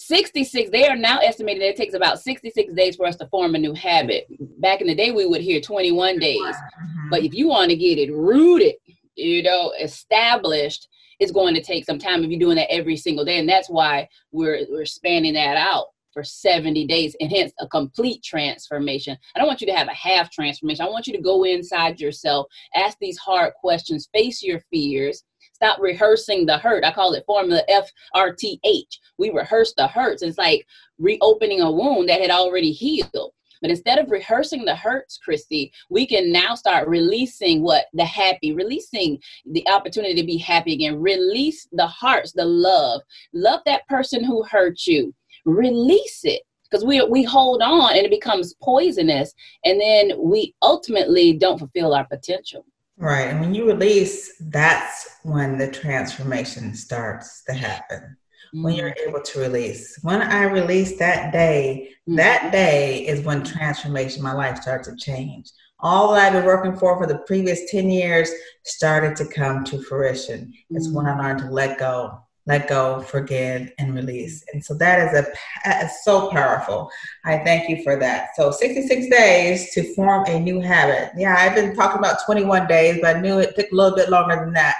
66 0.00 0.70
they 0.70 0.86
are 0.86 0.96
now 0.96 1.18
estimated 1.18 1.60
that 1.60 1.70
it 1.70 1.76
takes 1.76 1.94
about 1.94 2.20
66 2.20 2.72
days 2.74 2.94
for 2.94 3.04
us 3.04 3.16
to 3.16 3.26
form 3.26 3.56
a 3.56 3.58
new 3.58 3.74
habit. 3.74 4.26
Back 4.60 4.80
in 4.80 4.86
the 4.86 4.94
day 4.94 5.10
we 5.10 5.26
would 5.26 5.40
hear 5.40 5.60
21 5.60 6.18
days. 6.18 6.40
mm-hmm. 6.40 7.10
but 7.10 7.24
if 7.24 7.34
you 7.34 7.48
want 7.48 7.70
to 7.70 7.76
get 7.76 7.98
it 7.98 8.12
rooted 8.12 8.74
you 9.16 9.42
know 9.42 9.72
established 9.80 10.88
it's 11.18 11.32
going 11.32 11.54
to 11.54 11.60
take 11.60 11.84
some 11.84 11.98
time 11.98 12.22
if 12.22 12.30
you're 12.30 12.38
doing 12.38 12.56
that 12.56 12.72
every 12.72 12.96
single 12.96 13.24
day. 13.24 13.38
And 13.38 13.48
that's 13.48 13.68
why 13.68 14.08
we're 14.30 14.66
we're 14.70 14.86
spanning 14.86 15.34
that 15.34 15.56
out 15.56 15.86
for 16.12 16.24
70 16.24 16.86
days 16.86 17.14
and 17.20 17.30
hence 17.30 17.52
a 17.60 17.68
complete 17.68 18.22
transformation. 18.22 19.16
I 19.34 19.38
don't 19.38 19.48
want 19.48 19.60
you 19.60 19.66
to 19.66 19.74
have 19.74 19.88
a 19.88 19.94
half 19.94 20.30
transformation. 20.30 20.84
I 20.84 20.88
want 20.88 21.06
you 21.06 21.12
to 21.12 21.22
go 21.22 21.44
inside 21.44 22.00
yourself 22.00 22.46
ask 22.74 22.96
these 23.00 23.18
hard 23.18 23.52
questions 23.54 24.08
face 24.14 24.42
your 24.42 24.60
fears 24.70 25.24
stop 25.58 25.78
rehearsing 25.80 26.46
the 26.46 26.56
hurt. 26.56 26.84
I 26.84 26.92
call 26.92 27.14
it 27.14 27.24
formula 27.26 27.62
F 27.68 27.90
R 28.14 28.32
T 28.32 28.60
H. 28.64 29.00
We 29.18 29.30
rehearse 29.30 29.74
the 29.76 29.88
hurts. 29.88 30.22
It's 30.22 30.38
like 30.38 30.66
reopening 30.98 31.60
a 31.60 31.70
wound 31.70 32.08
that 32.08 32.20
had 32.20 32.30
already 32.30 32.72
healed. 32.72 33.32
But 33.60 33.70
instead 33.70 33.98
of 33.98 34.08
rehearsing 34.12 34.64
the 34.64 34.76
hurts, 34.76 35.18
Christy, 35.18 35.72
we 35.90 36.06
can 36.06 36.30
now 36.30 36.54
start 36.54 36.86
releasing 36.86 37.60
what 37.60 37.86
the 37.92 38.04
happy, 38.04 38.52
releasing 38.52 39.18
the 39.46 39.66
opportunity 39.68 40.14
to 40.14 40.24
be 40.24 40.36
happy 40.36 40.74
again. 40.74 41.00
Release 41.00 41.66
the 41.72 41.86
hearts, 41.86 42.32
the 42.32 42.44
love. 42.44 43.00
Love 43.32 43.60
that 43.66 43.86
person 43.88 44.22
who 44.22 44.44
hurt 44.44 44.86
you. 44.86 45.12
Release 45.44 46.20
it 46.22 46.42
because 46.70 46.84
we 46.84 47.02
we 47.02 47.24
hold 47.24 47.60
on 47.60 47.96
and 47.96 48.06
it 48.06 48.10
becomes 48.10 48.54
poisonous, 48.62 49.34
and 49.64 49.80
then 49.80 50.12
we 50.18 50.54
ultimately 50.62 51.32
don't 51.32 51.58
fulfill 51.58 51.94
our 51.94 52.06
potential. 52.06 52.64
Right. 52.98 53.28
And 53.28 53.40
when 53.40 53.54
you 53.54 53.66
release, 53.66 54.34
that's 54.40 55.08
when 55.22 55.56
the 55.56 55.70
transformation 55.70 56.74
starts 56.74 57.44
to 57.44 57.52
happen. 57.52 58.00
Mm-hmm. 58.00 58.62
When 58.62 58.74
you're 58.74 58.90
mm-hmm. 58.90 59.10
able 59.10 59.22
to 59.22 59.40
release. 59.40 59.98
When 60.02 60.20
I 60.20 60.44
release 60.44 60.98
that 60.98 61.32
day, 61.32 61.90
mm-hmm. 62.08 62.16
that 62.16 62.50
day 62.50 63.06
is 63.06 63.24
when 63.24 63.44
transformation, 63.44 64.22
my 64.22 64.32
life 64.32 64.60
starts 64.60 64.88
to 64.88 64.96
change. 64.96 65.50
All 65.80 66.12
that 66.12 66.26
I've 66.26 66.32
been 66.32 66.44
working 66.44 66.76
for 66.76 66.98
for 66.98 67.06
the 67.06 67.18
previous 67.18 67.70
10 67.70 67.88
years 67.88 68.30
started 68.64 69.14
to 69.16 69.26
come 69.26 69.62
to 69.64 69.80
fruition. 69.82 70.46
Mm-hmm. 70.46 70.76
It's 70.76 70.90
when 70.90 71.06
I 71.06 71.10
mm-hmm. 71.10 71.20
learned 71.20 71.38
to 71.40 71.50
let 71.50 71.78
go 71.78 72.20
let 72.48 72.66
go, 72.66 73.02
forgive, 73.02 73.70
and 73.78 73.94
release. 73.94 74.42
And 74.52 74.64
so 74.64 74.72
that 74.76 75.06
is 75.06 75.14
a 75.14 75.84
is 75.84 76.02
so 76.02 76.30
powerful. 76.30 76.90
I 77.26 77.38
thank 77.44 77.68
you 77.68 77.82
for 77.82 77.96
that. 77.96 78.30
So 78.36 78.50
66 78.50 79.08
days 79.14 79.74
to 79.74 79.94
form 79.94 80.24
a 80.26 80.40
new 80.40 80.58
habit. 80.58 81.10
Yeah, 81.14 81.36
I've 81.38 81.54
been 81.54 81.76
talking 81.76 81.98
about 81.98 82.24
21 82.24 82.66
days, 82.66 83.00
but 83.02 83.16
I 83.16 83.20
knew 83.20 83.38
it 83.38 83.54
took 83.54 83.70
a 83.70 83.74
little 83.74 83.94
bit 83.94 84.08
longer 84.08 84.36
than 84.36 84.54
that. 84.54 84.76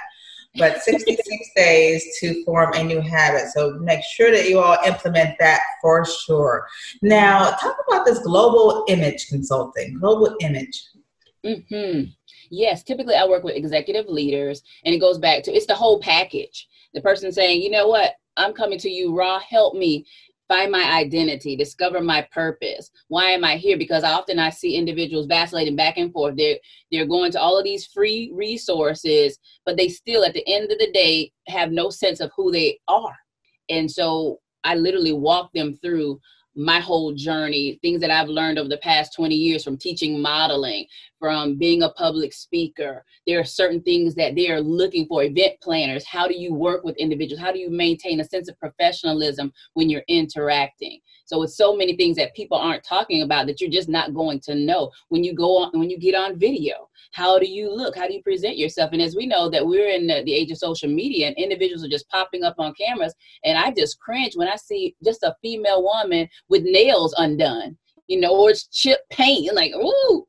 But 0.57 0.81
66 0.81 1.23
days 1.55 2.03
to 2.19 2.43
form 2.43 2.73
a 2.73 2.83
new 2.83 3.01
habit. 3.01 3.49
So 3.53 3.77
make 3.81 4.03
sure 4.03 4.31
that 4.31 4.49
you 4.49 4.59
all 4.59 4.79
implement 4.83 5.37
that 5.39 5.61
for 5.79 6.03
sure. 6.05 6.65
Now, 7.03 7.51
talk 7.51 7.77
about 7.87 8.03
this 8.03 8.17
global 8.19 8.83
image 8.89 9.27
consulting, 9.27 9.99
global 9.99 10.35
image. 10.41 10.85
Mm-hmm. 11.45 12.09
Yes, 12.49 12.81
typically 12.81 13.13
I 13.13 13.27
work 13.27 13.43
with 13.43 13.55
executive 13.55 14.07
leaders, 14.07 14.63
and 14.83 14.95
it 14.95 14.97
goes 14.97 15.19
back 15.19 15.43
to 15.43 15.51
it's 15.51 15.67
the 15.67 15.75
whole 15.75 15.99
package 15.99 16.67
the 16.93 17.01
person 17.01 17.31
saying, 17.31 17.61
you 17.61 17.69
know 17.69 17.87
what, 17.87 18.13
I'm 18.37 18.53
coming 18.53 18.79
to 18.79 18.89
you 18.89 19.15
raw, 19.15 19.39
help 19.39 19.75
me 19.75 20.05
find 20.49 20.71
my 20.71 20.83
identity, 20.83 21.55
discover 21.55 22.01
my 22.01 22.27
purpose. 22.33 22.89
Why 23.07 23.31
am 23.31 23.45
I 23.45 23.55
here? 23.55 23.77
Because 23.77 24.03
often 24.03 24.39
I 24.39 24.49
see 24.49 24.75
individuals 24.75 25.27
vacillating 25.27 25.75
back 25.75 25.97
and 25.97 26.11
forth. 26.11 26.35
They're 26.35 26.57
they're 26.91 27.05
going 27.05 27.31
to 27.33 27.39
all 27.39 27.57
of 27.57 27.63
these 27.63 27.85
free 27.85 28.31
resources, 28.33 29.37
but 29.65 29.77
they 29.77 29.87
still 29.87 30.25
at 30.25 30.33
the 30.33 30.47
end 30.47 30.71
of 30.71 30.79
the 30.79 30.91
day 30.91 31.31
have 31.47 31.71
no 31.71 31.89
sense 31.89 32.19
of 32.19 32.31
who 32.35 32.51
they 32.51 32.79
are. 32.87 33.15
And 33.69 33.89
so 33.89 34.39
I 34.63 34.75
literally 34.75 35.13
walk 35.13 35.51
them 35.53 35.77
through 35.81 36.19
my 36.55 36.79
whole 36.79 37.13
journey, 37.13 37.79
things 37.81 38.01
that 38.01 38.11
I've 38.11 38.27
learned 38.27 38.57
over 38.57 38.69
the 38.69 38.77
past 38.77 39.13
20 39.15 39.35
years 39.35 39.63
from 39.63 39.77
teaching 39.77 40.21
modeling, 40.21 40.85
from 41.19 41.57
being 41.57 41.83
a 41.83 41.89
public 41.89 42.33
speaker. 42.33 43.05
There 43.27 43.39
are 43.39 43.45
certain 43.45 43.81
things 43.81 44.15
that 44.15 44.35
they 44.35 44.49
are 44.49 44.61
looking 44.61 45.05
for, 45.05 45.23
event 45.23 45.53
planners. 45.61 46.05
How 46.05 46.27
do 46.27 46.37
you 46.37 46.53
work 46.53 46.83
with 46.83 46.97
individuals? 46.97 47.41
How 47.41 47.51
do 47.51 47.59
you 47.59 47.69
maintain 47.69 48.19
a 48.19 48.25
sense 48.25 48.49
of 48.49 48.59
professionalism 48.59 49.53
when 49.73 49.89
you're 49.89 50.03
interacting? 50.07 50.99
So 51.25 51.43
it's 51.43 51.55
so 51.55 51.75
many 51.75 51.95
things 51.95 52.17
that 52.17 52.35
people 52.35 52.57
aren't 52.57 52.83
talking 52.83 53.21
about 53.21 53.45
that 53.47 53.61
you're 53.61 53.69
just 53.69 53.89
not 53.89 54.13
going 54.13 54.39
to 54.41 54.55
know 54.55 54.91
when 55.09 55.23
you 55.23 55.33
go 55.33 55.59
on 55.59 55.79
when 55.79 55.89
you 55.89 55.99
get 55.99 56.15
on 56.15 56.39
video. 56.39 56.88
How 57.11 57.39
do 57.39 57.47
you 57.49 57.73
look? 57.73 57.95
How 57.95 58.07
do 58.07 58.13
you 58.13 58.21
present 58.21 58.57
yourself? 58.57 58.91
And 58.93 59.01
as 59.01 59.15
we 59.15 59.25
know 59.25 59.49
that 59.49 59.65
we're 59.65 59.89
in 59.89 60.07
the, 60.07 60.23
the 60.25 60.33
age 60.33 60.51
of 60.51 60.57
social 60.57 60.89
media 60.89 61.27
and 61.27 61.37
individuals 61.37 61.83
are 61.83 61.89
just 61.89 62.09
popping 62.09 62.43
up 62.43 62.55
on 62.59 62.73
cameras, 62.73 63.13
and 63.43 63.57
I 63.57 63.71
just 63.71 63.99
cringe 63.99 64.35
when 64.35 64.47
I 64.47 64.55
see 64.55 64.95
just 65.03 65.23
a 65.23 65.35
female 65.41 65.83
woman 65.83 66.27
with 66.49 66.63
nails 66.63 67.15
undone, 67.17 67.77
you 68.07 68.19
know, 68.19 68.35
or 68.35 68.51
it's 68.51 68.67
chip 68.67 68.99
paint. 69.09 69.53
Like, 69.53 69.71
ooh, 69.73 70.25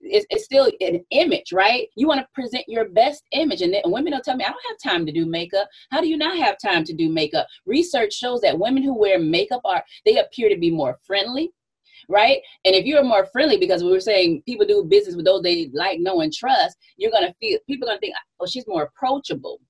it's, 0.00 0.26
it's 0.30 0.44
still 0.44 0.70
an 0.80 1.04
image, 1.10 1.52
right? 1.52 1.88
You 1.96 2.06
want 2.06 2.20
to 2.20 2.26
present 2.34 2.64
your 2.68 2.88
best 2.88 3.22
image. 3.32 3.62
And, 3.62 3.72
then, 3.72 3.82
women 3.86 4.12
will 4.12 4.20
tell 4.20 4.36
me, 4.36 4.44
I 4.44 4.50
don't 4.50 4.58
have 4.68 4.92
time 4.92 5.06
to 5.06 5.12
do 5.12 5.26
makeup. 5.26 5.68
How 5.90 6.00
do 6.00 6.08
you 6.08 6.16
not 6.16 6.36
have 6.36 6.56
time 6.58 6.84
to 6.84 6.92
do 6.92 7.08
makeup? 7.08 7.46
Research 7.66 8.12
shows 8.12 8.40
that 8.42 8.58
women 8.58 8.82
who 8.82 8.98
wear 8.98 9.18
makeup 9.18 9.62
are, 9.64 9.82
they 10.04 10.18
appear 10.18 10.48
to 10.48 10.58
be 10.58 10.70
more 10.70 10.98
friendly, 11.06 11.52
right? 12.08 12.38
And 12.64 12.74
if 12.74 12.84
you're 12.84 13.04
more 13.04 13.26
friendly, 13.26 13.56
because 13.56 13.82
we 13.82 13.90
were 13.90 14.00
saying 14.00 14.42
people 14.46 14.66
do 14.66 14.84
business 14.84 15.16
with 15.16 15.24
those 15.24 15.42
they 15.42 15.70
like, 15.72 16.00
know, 16.00 16.20
and 16.20 16.32
trust, 16.32 16.76
you're 16.96 17.10
gonna 17.10 17.34
feel 17.40 17.58
people 17.66 17.88
are 17.88 17.92
gonna 17.92 18.00
think, 18.00 18.14
oh, 18.40 18.46
she's 18.46 18.66
more 18.66 18.84
approachable. 18.84 19.60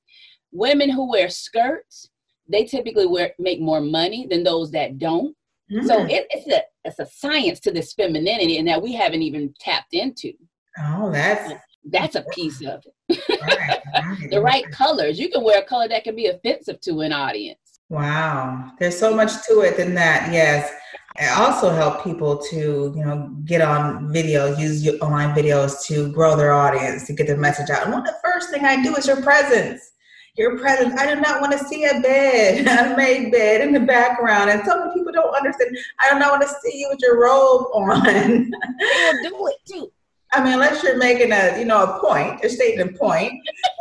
women 0.54 0.88
who 0.88 1.10
wear 1.10 1.28
skirts, 1.28 2.08
they 2.48 2.64
typically 2.64 3.06
wear 3.06 3.32
make 3.38 3.60
more 3.60 3.80
money 3.80 4.26
than 4.30 4.42
those 4.42 4.70
that 4.70 4.98
don't. 4.98 5.36
Mm-hmm. 5.70 5.86
So 5.86 6.04
it, 6.04 6.26
it's 6.30 6.50
a 6.50 6.62
it's 6.84 6.98
a 6.98 7.06
science 7.06 7.60
to 7.60 7.70
this 7.72 7.92
femininity 7.92 8.58
and 8.58 8.68
that 8.68 8.80
we 8.80 8.92
haven't 8.92 9.22
even 9.22 9.52
tapped 9.60 9.92
into. 9.92 10.32
Oh, 10.78 11.10
that's 11.10 11.52
that's 11.90 12.14
a 12.14 12.22
piece 12.32 12.64
of 12.64 12.82
it. 12.84 13.20
Right, 13.28 13.80
right. 13.94 14.30
the 14.30 14.40
right 14.40 14.64
colors. 14.70 15.18
You 15.18 15.28
can 15.30 15.44
wear 15.44 15.60
a 15.60 15.64
color 15.64 15.88
that 15.88 16.04
can 16.04 16.16
be 16.16 16.26
offensive 16.26 16.80
to 16.82 17.00
an 17.00 17.12
audience. 17.12 17.58
Wow. 17.90 18.72
There's 18.78 18.98
so 18.98 19.14
much 19.14 19.30
to 19.46 19.60
it 19.60 19.76
than 19.76 19.94
that. 19.94 20.32
Yes. 20.32 20.72
I 21.16 21.28
also 21.44 21.70
help 21.70 22.02
people 22.02 22.38
to, 22.50 22.92
you 22.96 23.04
know, 23.04 23.30
get 23.44 23.60
on 23.60 24.12
video, 24.12 24.56
use 24.56 24.86
online 25.00 25.32
videos 25.34 25.84
to 25.86 26.10
grow 26.10 26.36
their 26.36 26.52
audience, 26.52 27.06
to 27.06 27.12
get 27.12 27.28
their 27.28 27.36
message 27.36 27.70
out. 27.70 27.84
And 27.84 27.92
one 27.92 28.00
of 28.02 28.08
the 28.08 28.18
first 28.24 28.50
thing 28.50 28.64
I 28.64 28.82
do 28.82 28.96
is 28.96 29.06
your 29.06 29.22
presence. 29.22 29.92
Your 30.36 30.58
presence. 30.58 31.00
I 31.00 31.14
do 31.14 31.20
not 31.20 31.40
want 31.40 31.52
to 31.52 31.64
see 31.66 31.84
a 31.84 32.00
bed, 32.00 32.66
a 32.92 32.96
made 32.96 33.30
bed 33.30 33.60
in 33.60 33.72
the 33.72 33.78
background. 33.78 34.50
And 34.50 34.64
so 34.66 34.76
many 34.76 34.92
people 34.92 35.12
don't 35.12 35.32
understand. 35.36 35.76
I 36.00 36.12
do 36.12 36.18
not 36.18 36.32
want 36.32 36.42
to 36.42 36.48
see 36.62 36.80
you 36.80 36.88
with 36.90 36.98
your 37.00 37.22
robe 37.22 37.66
on. 37.72 38.50
They'll 38.50 39.22
do 39.30 39.46
it 39.46 39.56
too. 39.70 39.92
I 40.32 40.42
mean, 40.42 40.54
unless 40.54 40.82
you're 40.82 40.98
making 40.98 41.30
a, 41.30 41.56
you 41.56 41.64
know, 41.64 41.84
a 41.84 42.00
point, 42.00 42.44
a 42.44 42.48
statement 42.48 42.98
point, 42.98 43.32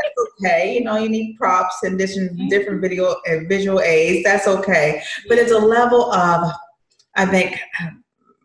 that's 0.04 0.30
okay. 0.40 0.76
You 0.76 0.84
know, 0.84 0.98
you 0.98 1.10
need 1.10 1.36
props 1.36 1.82
and 1.82 1.98
different, 1.98 2.34
mm-hmm. 2.34 2.50
different 2.50 2.80
video 2.80 3.16
and 3.26 3.50
visual 3.50 3.82
aids. 3.82 4.24
That's 4.24 4.48
okay. 4.48 5.02
But 5.28 5.40
it's 5.40 5.52
a 5.52 5.58
level 5.58 6.12
of, 6.12 6.54
I 7.16 7.26
think, 7.26 7.60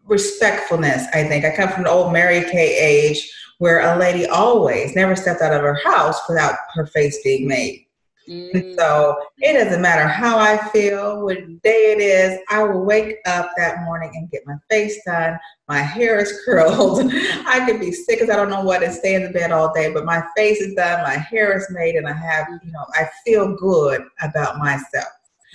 respectfulness. 0.08 1.06
I 1.14 1.24
think 1.24 1.44
I 1.44 1.54
come 1.54 1.68
from 1.68 1.84
the 1.84 1.90
old 1.90 2.12
Mary 2.12 2.40
Kay 2.50 2.76
age 2.78 3.30
where 3.58 3.80
a 3.80 3.98
lady 3.98 4.26
always 4.26 4.94
never 4.94 5.14
stepped 5.14 5.42
out 5.42 5.52
of 5.52 5.62
her 5.62 5.80
house 5.84 6.20
without 6.28 6.54
her 6.74 6.86
face 6.86 7.18
being 7.22 7.46
made. 7.46 7.84
Mm. 8.28 8.76
So 8.78 9.16
it 9.38 9.54
doesn't 9.54 9.80
matter 9.80 10.06
how 10.06 10.38
I 10.38 10.58
feel, 10.68 11.24
what 11.24 11.38
day 11.62 11.92
it 11.92 12.00
is, 12.00 12.38
I 12.50 12.62
will 12.62 12.84
wake 12.84 13.16
up 13.26 13.50
that 13.56 13.82
morning 13.84 14.12
and 14.14 14.30
get 14.30 14.46
my 14.46 14.56
face 14.70 15.00
done. 15.04 15.38
My 15.66 15.78
hair 15.78 16.18
is 16.18 16.40
curled. 16.44 17.10
I 17.12 17.64
could 17.66 17.80
be 17.80 17.90
sick 17.90 18.20
as 18.20 18.28
I 18.28 18.36
don't 18.36 18.50
know 18.50 18.62
what 18.62 18.82
and 18.82 18.92
stay 18.92 19.14
in 19.14 19.24
the 19.24 19.30
bed 19.30 19.50
all 19.50 19.72
day, 19.72 19.92
but 19.92 20.04
my 20.04 20.22
face 20.36 20.60
is 20.60 20.74
done, 20.74 21.02
my 21.02 21.14
hair 21.14 21.56
is 21.56 21.66
made, 21.70 21.96
and 21.96 22.06
I 22.06 22.12
have, 22.12 22.46
you 22.62 22.70
know, 22.70 22.84
I 22.94 23.08
feel 23.24 23.56
good 23.56 24.04
about 24.20 24.58
myself 24.58 25.08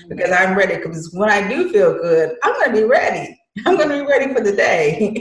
because 0.09 0.31
I'm 0.31 0.57
ready. 0.57 0.75
Because 0.75 1.13
when 1.13 1.29
I 1.29 1.47
do 1.47 1.71
feel 1.71 1.93
good, 1.93 2.37
I'm 2.43 2.53
going 2.53 2.75
to 2.75 2.81
be 2.81 2.83
ready. 2.83 3.39
I'm 3.65 3.77
gonna 3.77 3.99
be 3.99 4.05
ready 4.05 4.33
for 4.33 4.41
the 4.41 4.51
day. 4.51 5.11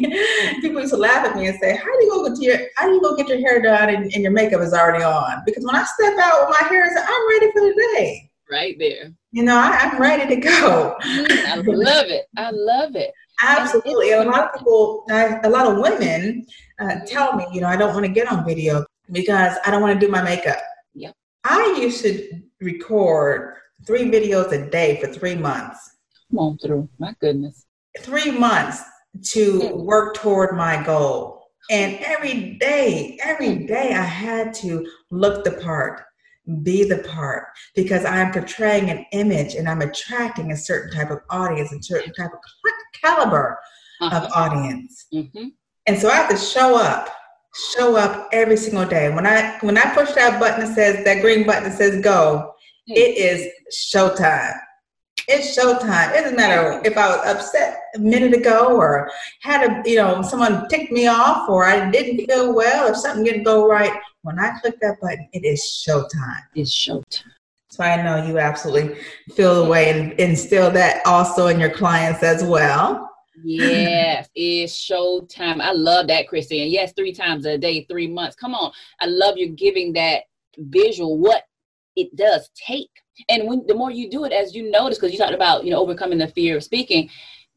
People 0.63 0.81
used 0.81 0.95
to 0.95 0.99
laugh 0.99 1.27
at 1.27 1.37
me 1.37 1.49
and 1.49 1.59
say, 1.61 1.77
"How 1.77 1.85
do 1.85 2.05
you 2.05 2.11
go 2.11 2.29
get 2.29 2.41
your 2.41 2.59
How 2.77 2.87
do 2.87 2.95
you 2.95 3.01
go 3.03 3.15
get 3.15 3.29
your 3.29 3.39
hair 3.41 3.61
done 3.61 3.91
and, 3.91 4.05
and, 4.05 4.23
your 4.23 4.33
makeup 4.33 4.63
is 4.63 4.73
already 4.73 5.05
on?" 5.05 5.43
Because 5.45 5.67
when 5.67 5.77
I 5.77 5.85
step 5.85 6.15
out 6.19 6.49
with 6.49 6.57
my 6.59 6.67
hair, 6.69 6.87
is, 6.87 6.97
I'm 6.97 7.29
ready 7.29 7.53
for 7.53 7.61
the 7.61 7.75
day. 7.95 8.31
Right 8.51 8.79
there. 8.79 9.13
You 9.33 9.43
know, 9.43 9.57
I, 9.57 9.77
am 9.83 10.01
ready 10.01 10.35
to 10.35 10.41
go. 10.41 10.97
Mm, 11.03 11.47
I 11.47 11.57
love 11.57 12.07
it. 12.07 12.27
I 12.39 12.51
love 12.53 12.97
it. 12.97 13.13
Absolutely. 13.43 14.13
And 14.13 14.29
a 14.29 14.31
lot 14.31 14.45
of 14.45 14.59
people, 14.59 15.05
a 15.11 15.49
lot 15.49 15.67
of 15.67 15.79
women, 15.79 16.47
uh, 16.81 16.97
tell 17.07 17.35
me, 17.35 17.47
you 17.53 17.61
know, 17.61 17.67
I 17.67 17.77
don't 17.77 17.93
want 17.93 18.07
to 18.07 18.13
get 18.13 18.31
on 18.31 18.47
video 18.47 18.85
because 19.11 19.57
I 19.65 19.71
don't 19.71 19.83
want 19.83 19.99
to 19.99 20.07
do 20.07 20.11
my 20.11 20.23
makeup. 20.23 20.59
Yep. 20.95 21.15
I 21.45 21.79
used 21.81 22.03
to 22.03 22.43
record 22.61 23.57
three 23.87 24.11
videos 24.11 24.53
a 24.53 24.71
day 24.71 25.01
for 25.01 25.09
three 25.09 25.35
months. 25.35 25.97
Come 26.31 26.39
on 26.39 26.59
through. 26.59 26.89
My 26.99 27.15
goodness 27.21 27.67
three 28.01 28.31
months 28.31 28.83
to 29.23 29.75
work 29.75 30.15
toward 30.15 30.57
my 30.57 30.83
goal. 30.83 31.41
And 31.71 31.99
every 32.01 32.55
day, 32.55 33.19
every 33.23 33.67
day, 33.67 33.93
I 33.93 34.03
had 34.03 34.53
to 34.55 34.87
look 35.11 35.45
the 35.45 35.53
part, 35.53 36.03
be 36.63 36.85
the 36.85 36.99
part, 36.99 37.47
because 37.75 38.05
I'm 38.05 38.33
portraying 38.33 38.91
an 38.91 39.07
image 39.13 39.55
and 39.55 39.69
I'm 39.69 39.81
attracting 39.81 40.53
a 40.53 40.57
certain 40.57 40.93
type 40.93 41.11
of 41.11 41.21
audience, 41.31 41.73
a 41.73 41.83
certain 41.83 42.13
type 42.15 42.33
of 42.33 42.41
caliber 43.01 43.59
uh-huh. 44.01 44.17
of 44.17 44.33
audience. 44.33 45.07
Mm-hmm. 45.15 45.49
And 45.87 45.99
so 45.99 46.09
I 46.09 46.15
have 46.15 46.31
to 46.31 46.37
show 46.37 46.77
up, 46.77 47.11
show 47.75 47.97
up 47.97 48.29
every 48.33 48.57
single 48.57 48.87
day. 48.87 49.13
When 49.15 49.27
I 49.27 49.59
when 49.61 49.79
I 49.79 49.95
push 49.95 50.13
that 50.13 50.41
button 50.41 50.61
that 50.61 50.75
says 50.75 51.05
that 51.05 51.21
green 51.21 51.47
button 51.47 51.65
that 51.65 51.77
says 51.77 52.03
go. 52.03 52.52
Hmm. 52.89 52.95
it 52.97 53.17
is 53.17 53.49
showtime. 53.73 54.59
It's 55.29 55.57
showtime. 55.57 56.11
It 56.17 56.23
doesn't 56.23 56.37
matter 56.37 56.83
if 56.85 56.97
I 56.99 57.09
was 57.09 57.27
upset 57.27 57.79
a 57.95 57.99
minute 57.99 58.35
ago 58.35 58.77
or 58.77 59.11
had 59.43 59.63
a, 59.63 59.89
you 59.89 59.97
know, 59.97 60.21
someone 60.23 60.69
ticked 60.69 60.91
me 60.91 61.07
off 61.07 61.49
or 61.49 61.65
I 61.65 61.91
didn't 61.91 62.27
feel 62.27 62.55
well 62.55 62.91
or 62.91 62.95
something 62.95 63.25
didn't 63.25 63.45
go 63.45 63.69
right. 63.69 63.93
When 64.23 64.39
I 64.39 64.59
click 64.61 64.81
that 64.81 65.01
button, 65.01 65.29
it 65.33 65.45
is 65.45 65.61
showtime. 65.87 66.43
It's 66.57 66.73
showtime. 66.73 67.31
So 67.71 67.85
I 67.85 68.03
know 68.03 68.27
you 68.27 68.39
absolutely 68.39 68.99
feel 69.35 69.63
the 69.63 69.71
way 69.71 69.91
and 69.91 70.13
instill 70.21 70.71
that 70.73 71.07
also 71.07 71.47
in 71.47 71.59
your 71.59 71.71
clients 71.71 72.23
as 72.23 72.45
well. 72.45 73.09
Yes, 73.45 74.29
it's 74.35 74.75
showtime. 74.75 75.61
I 75.61 75.73
love 75.73 76.09
that, 76.09 76.29
Christy. 76.29 76.63
And 76.63 76.71
yes, 76.71 76.93
three 76.93 77.13
times 77.13 77.47
a 77.47 77.57
day, 77.57 77.85
three 77.85 78.09
months. 78.09 78.37
Come 78.37 78.55
on. 78.55 78.73
I 79.01 79.07
love 79.07 79.39
you 79.39 79.49
giving 79.49 79.93
that 79.95 80.25
visual 80.59 81.19
what 81.19 81.45
it 81.97 82.15
does 82.17 82.51
take. 82.55 82.91
And 83.29 83.47
when 83.47 83.67
the 83.67 83.75
more 83.75 83.91
you 83.91 84.11
do 84.11 84.25
it 84.25 84.33
as 84.33 84.55
you 84.55 84.71
notice 84.71 84.99
because 84.99 85.13
you 85.13 85.19
talked 85.19 85.35
about 85.35 85.65
you 85.65 85.71
know 85.71 85.81
overcoming 85.81 86.19
the 86.19 86.29
fear 86.29 86.57
of 86.57 86.65
speaking 86.65 87.11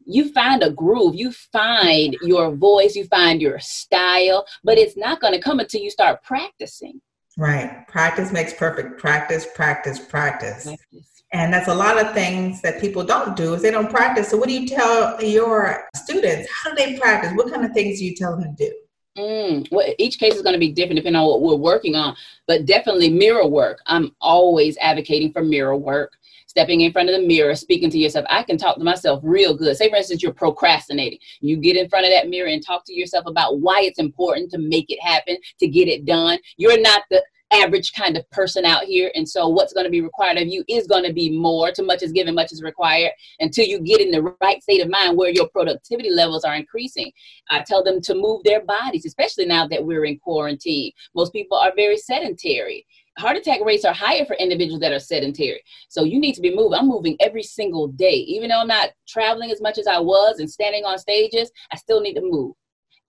you 0.06 0.32
find 0.34 0.62
a 0.62 0.70
groove 0.70 1.16
you 1.16 1.32
find 1.32 2.16
your 2.22 2.56
voice 2.56 2.96
you 2.96 3.06
find 3.06 3.42
your 3.42 3.58
style 3.60 4.46
but 4.64 4.78
it's 4.78 4.96
not 4.96 5.20
going 5.20 5.34
to 5.34 5.40
come 5.40 5.60
until 5.60 5.82
you 5.82 5.90
start 5.90 6.22
practicing. 6.24 7.02
Right. 7.38 7.86
Practice 7.88 8.32
makes 8.32 8.54
perfect. 8.54 9.00
Practice 9.00 9.48
practice 9.56 10.00
practice, 10.00 10.66
practice. 10.66 11.24
and 11.34 11.54
that's 11.54 11.68
a 11.68 11.76
lot 11.76 12.00
of 12.00 12.14
things 12.14 12.62
that 12.62 12.80
people 12.80 13.04
don't 13.04 13.36
do 13.36 13.54
is 13.54 13.62
they 13.62 13.72
don't 13.72 13.90
practice. 13.90 14.30
So 14.30 14.38
what 14.38 14.48
do 14.48 14.60
you 14.60 14.68
tell 14.68 15.22
your 15.24 15.88
students? 15.96 16.50
How 16.64 16.74
do 16.74 16.76
they 16.76 16.98
practice? 17.00 17.32
What 17.34 17.52
kind 17.52 17.66
of 17.66 17.72
things 17.72 18.00
do 18.00 18.06
you 18.06 18.16
tell 18.16 18.38
them 18.38 18.56
to 18.56 18.66
do 18.66 18.74
Mm, 19.18 19.68
well, 19.72 19.88
each 19.98 20.20
case 20.20 20.36
is 20.36 20.42
going 20.42 20.54
to 20.54 20.60
be 20.60 20.72
different 20.72 20.98
depending 20.98 21.22
on 21.22 21.28
what 21.28 21.42
we're 21.42 21.56
working 21.56 21.96
on, 21.96 22.16
but 22.48 22.66
definitely 22.66 23.10
mirror 23.10 23.48
work. 23.48 23.82
I'm 23.86 24.14
always 24.20 24.78
advocating 24.82 25.32
for 25.32 25.42
mirror 25.42 25.78
work. 25.78 26.14
Stepping 26.48 26.82
in 26.82 26.94
front 26.94 27.10
of 27.10 27.20
the 27.20 27.28
mirror, 27.28 27.54
speaking 27.54 27.90
to 27.90 27.98
yourself. 27.98 28.26
I 28.30 28.42
can 28.44 28.58
talk 28.58 28.78
to 28.78 28.84
myself 28.84 29.20
real 29.24 29.58
good. 29.58 29.76
Say, 29.76 29.90
for 29.90 29.98
instance, 29.98 30.24
you're 30.24 30.32
procrastinating. 30.34 31.20
You 31.42 31.58
get 31.58 31.76
in 31.76 31.90
front 31.90 32.06
of 32.06 32.12
that 32.12 32.30
mirror 32.30 32.48
and 32.48 32.66
talk 32.66 32.86
to 32.86 32.94
yourself 32.94 33.26
about 33.26 33.60
why 33.60 33.82
it's 33.82 34.00
important 34.00 34.52
to 34.52 34.58
make 34.58 34.90
it 34.90 35.02
happen, 35.02 35.38
to 35.60 35.68
get 35.68 35.90
it 35.90 36.06
done. 36.06 36.40
You're 36.56 36.80
not 36.80 37.04
the 37.12 37.22
average 37.52 37.94
kind 37.94 38.18
of 38.18 38.30
person 38.32 38.66
out 38.66 38.84
here. 38.84 39.12
And 39.16 39.28
so 39.28 39.48
what's 39.48 39.74
going 39.74 39.86
to 39.86 39.92
be 39.92 40.02
required 40.02 40.38
of 40.38 40.48
you 40.48 40.64
is 40.68 40.88
going 40.88 41.04
to 41.06 41.14
be 41.14 41.30
more. 41.30 41.72
Too 41.72 41.86
much 41.86 42.02
is 42.02 42.12
given, 42.12 42.36
much 42.36 42.52
is 42.52 42.64
required 42.64 43.12
until 43.40 43.66
you 43.66 43.80
get 43.80 44.02
in 44.02 44.12
the 44.12 44.36
right 44.42 44.62
state 44.62 44.82
of 44.82 44.90
mind 44.90 45.18
where 45.18 45.30
your 45.30 45.48
productivity 45.50 46.10
levels 46.10 46.44
are 46.44 46.56
increasing. 46.56 47.12
I 47.50 47.62
tell 47.62 47.84
them 47.84 48.02
to 48.02 48.16
move 48.16 48.44
their 48.44 48.64
bodies, 48.64 49.06
especially 49.06 49.46
now 49.46 49.68
that 49.68 49.86
we're 49.86 50.06
in 50.06 50.20
quarantine. 50.20 50.92
Most 51.16 51.34
people 51.34 51.58
are 51.58 51.72
very 51.76 51.98
sedentary. 51.98 52.86
Heart 53.18 53.38
attack 53.38 53.62
rates 53.64 53.86
are 53.86 53.94
higher 53.94 54.26
for 54.26 54.36
individuals 54.36 54.82
that 54.82 54.92
are 54.92 55.00
sedentary. 55.00 55.62
So 55.88 56.04
you 56.04 56.20
need 56.20 56.34
to 56.34 56.42
be 56.42 56.54
moving. 56.54 56.78
I'm 56.78 56.88
moving 56.88 57.16
every 57.22 57.44
single 57.44 57.88
day. 57.88 58.16
Even 58.16 58.50
though 58.50 58.60
I'm 58.60 58.68
not 58.68 58.90
traveling 59.08 59.52
as 59.52 59.62
much 59.62 59.78
as 59.78 59.88
I 59.88 60.00
was 60.00 60.40
and 60.40 60.50
standing 60.50 60.84
on 60.84 60.98
stages, 60.98 61.50
I 61.72 61.78
still 61.78 62.02
need 62.02 62.16
to 62.16 62.22
move. 62.22 62.54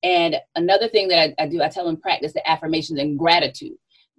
And 0.04 0.36
another 0.54 0.86
thing 0.86 1.08
that 1.08 1.34
I, 1.38 1.44
I 1.44 1.48
do, 1.48 1.60
I 1.62 1.68
tell 1.68 1.86
them 1.86 1.96
practice 1.96 2.32
the 2.32 2.48
affirmations 2.48 3.00
and 3.00 3.18
gratitude 3.18 3.76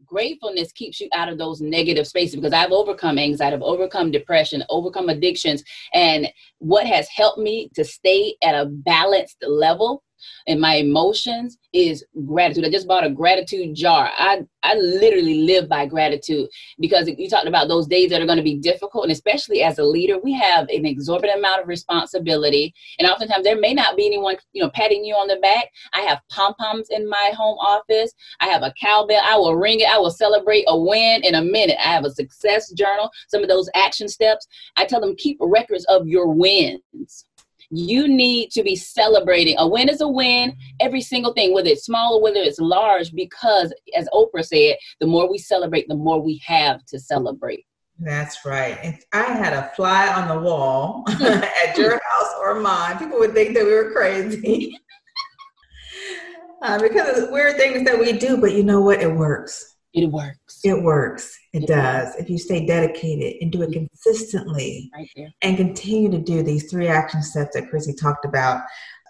gratefulness 0.08 0.72
keeps 0.72 1.00
you 1.00 1.10
out 1.14 1.30
of 1.30 1.38
those 1.38 1.62
negative 1.62 2.08
spaces 2.08 2.36
because 2.36 2.54
I've 2.54 2.72
overcome 2.72 3.18
anxiety, 3.18 3.56
I've 3.56 3.62
overcome 3.62 4.12
depression, 4.12 4.64
overcome 4.70 5.10
addictions. 5.10 5.64
And 5.94 6.28
what 6.60 6.88
has 6.88 7.08
helped 7.10 7.40
me 7.40 7.70
to 7.76 7.84
stay 7.84 8.36
at 8.44 8.56
a 8.56 8.66
balanced 8.66 9.38
level 9.48 10.04
and 10.48 10.60
my 10.60 10.76
emotions 10.76 11.58
is 11.74 12.04
gratitude. 12.26 12.66
I 12.66 12.70
just 12.70 12.88
bought 12.88 13.06
a 13.06 13.10
gratitude 13.10 13.76
jar. 13.76 14.10
I, 14.18 14.46
I 14.64 14.76
literally 14.76 15.42
live 15.42 15.70
by 15.70 15.86
gratitude 15.86 16.48
because 16.80 17.08
you 17.08 17.30
talked 17.30 17.48
about 17.48 17.68
those 17.68 17.88
days 17.88 18.10
that 18.10 18.22
are 18.22 18.26
going 18.26 18.38
to 18.38 18.44
be 18.44 18.58
difficult. 18.58 19.04
And 19.04 19.12
especially 19.12 19.62
as 19.62 19.78
a 19.78 19.84
leader, 19.84 20.18
we 20.20 20.34
have 20.34 20.68
an 20.70 20.86
exorbitant 20.86 21.40
amount 21.40 21.62
of 21.62 21.68
responsibility. 21.68 22.74
And 23.00 23.08
oftentimes 23.08 23.44
there 23.44 23.60
may 23.60 23.74
not 23.74 23.96
be 23.96 24.08
anyone, 24.08 24.38
you 24.54 24.64
know, 24.64 24.70
patting 24.72 25.06
you 25.06 25.14
on 25.14 25.28
the 25.28 25.38
back. 25.38 25.70
I 25.94 26.02
have 26.02 26.22
pom-poms 26.32 26.88
in 26.90 27.08
my 27.08 27.32
home 27.36 27.58
office. 27.60 28.14
I 28.40 28.48
have 28.48 28.64
a 28.64 28.74
cowbell. 28.82 29.22
I 29.24 29.38
will 29.38 29.56
ring 29.56 29.82
it. 29.82 29.90
I 29.90 30.00
will 30.00 30.12
celebrate 30.12 30.66
a 30.68 30.78
win 30.78 31.24
in 31.24 31.36
a 31.36 31.44
minute. 31.44 31.78
I 31.80 31.90
have 31.94 32.06
a 32.06 32.12
success 32.12 32.72
journal, 32.72 33.10
some 33.28 33.44
of 33.44 33.50
those 33.50 33.70
action 33.76 34.08
steps. 34.08 34.48
I 34.76 34.86
tell 34.86 35.02
them 35.02 35.16
keep 35.18 35.38
records 35.40 35.86
of 35.86 36.08
your 36.08 36.28
wins 36.28 37.27
you 37.70 38.08
need 38.08 38.52
to 38.52 38.64
be 38.64 38.76
celebrating. 38.76 39.56
A 39.58 39.68
win 39.68 39.90
is 39.90 40.02
a 40.02 40.08
win, 40.08 40.56
every 40.80 41.02
single 41.02 41.34
thing, 41.34 41.54
whether 41.54 41.70
it's 41.70 41.86
small 41.86 42.16
or 42.16 42.22
whether 42.22 42.40
it's 42.40 42.60
large, 42.60 43.14
because 43.14 43.74
as 43.96 44.08
Oprah 44.14 44.46
said, 44.46 44.78
the 45.00 45.08
more 45.08 45.30
we 45.30 45.38
celebrate, 45.38 45.88
the 45.88 45.96
more 45.96 46.22
we 46.22 46.42
have 46.46 46.86
to 46.86 47.00
celebrate. 47.00 47.66
That's 48.00 48.46
right. 48.46 48.78
If 48.84 49.04
I 49.12 49.24
had 49.24 49.54
a 49.54 49.72
fly 49.76 50.08
on 50.08 50.28
the 50.28 50.40
wall 50.40 51.04
at 51.10 51.78
your 51.78 51.92
house 51.92 52.34
or 52.40 52.60
mine, 52.60 53.00
people 53.00 53.18
would 53.20 53.34
think 53.34 53.56
that 53.56 53.66
we 53.66 53.74
were 53.74 53.92
crazy. 53.92 54.78
uh, 56.62 56.80
because 56.80 57.24
of 57.24 57.32
weird 57.32 57.58
things 57.58 57.86
that 57.86 58.00
we 58.00 58.14
do, 58.14 58.38
but 58.38 58.54
you 58.54 58.64
know 58.64 58.82
what? 58.82 59.02
It 59.02 59.12
works. 59.12 59.76
It 59.94 60.06
works 60.06 60.47
It 60.64 60.82
works. 60.82 61.38
It 61.54 61.68
does. 61.68 62.16
If 62.16 62.30
you 62.30 62.38
stay 62.38 62.66
dedicated 62.66 63.42
and 63.42 63.52
do 63.52 63.62
it 63.62 63.72
consistently 63.72 64.92
right 64.94 65.34
and 65.42 65.58
continue 65.58 66.10
to 66.12 66.20
do 66.20 66.44
these 66.44 66.70
three 66.70 66.88
action 66.88 67.22
steps 67.22 67.56
that 67.56 67.70
Chrissy 67.70 67.94
talked 67.94 68.26
about, 68.26 68.62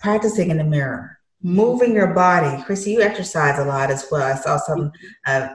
practicing 0.01 0.51
in 0.51 0.57
the 0.57 0.63
mirror, 0.63 1.17
moving 1.41 1.93
your 1.93 2.13
body. 2.13 2.61
Chrissy, 2.63 2.91
you 2.91 3.01
exercise 3.01 3.59
a 3.59 3.65
lot 3.65 3.91
as 3.91 4.05
well. 4.11 4.23
I 4.23 4.35
saw 4.35 4.57
some 4.57 4.91
uh, 5.25 5.49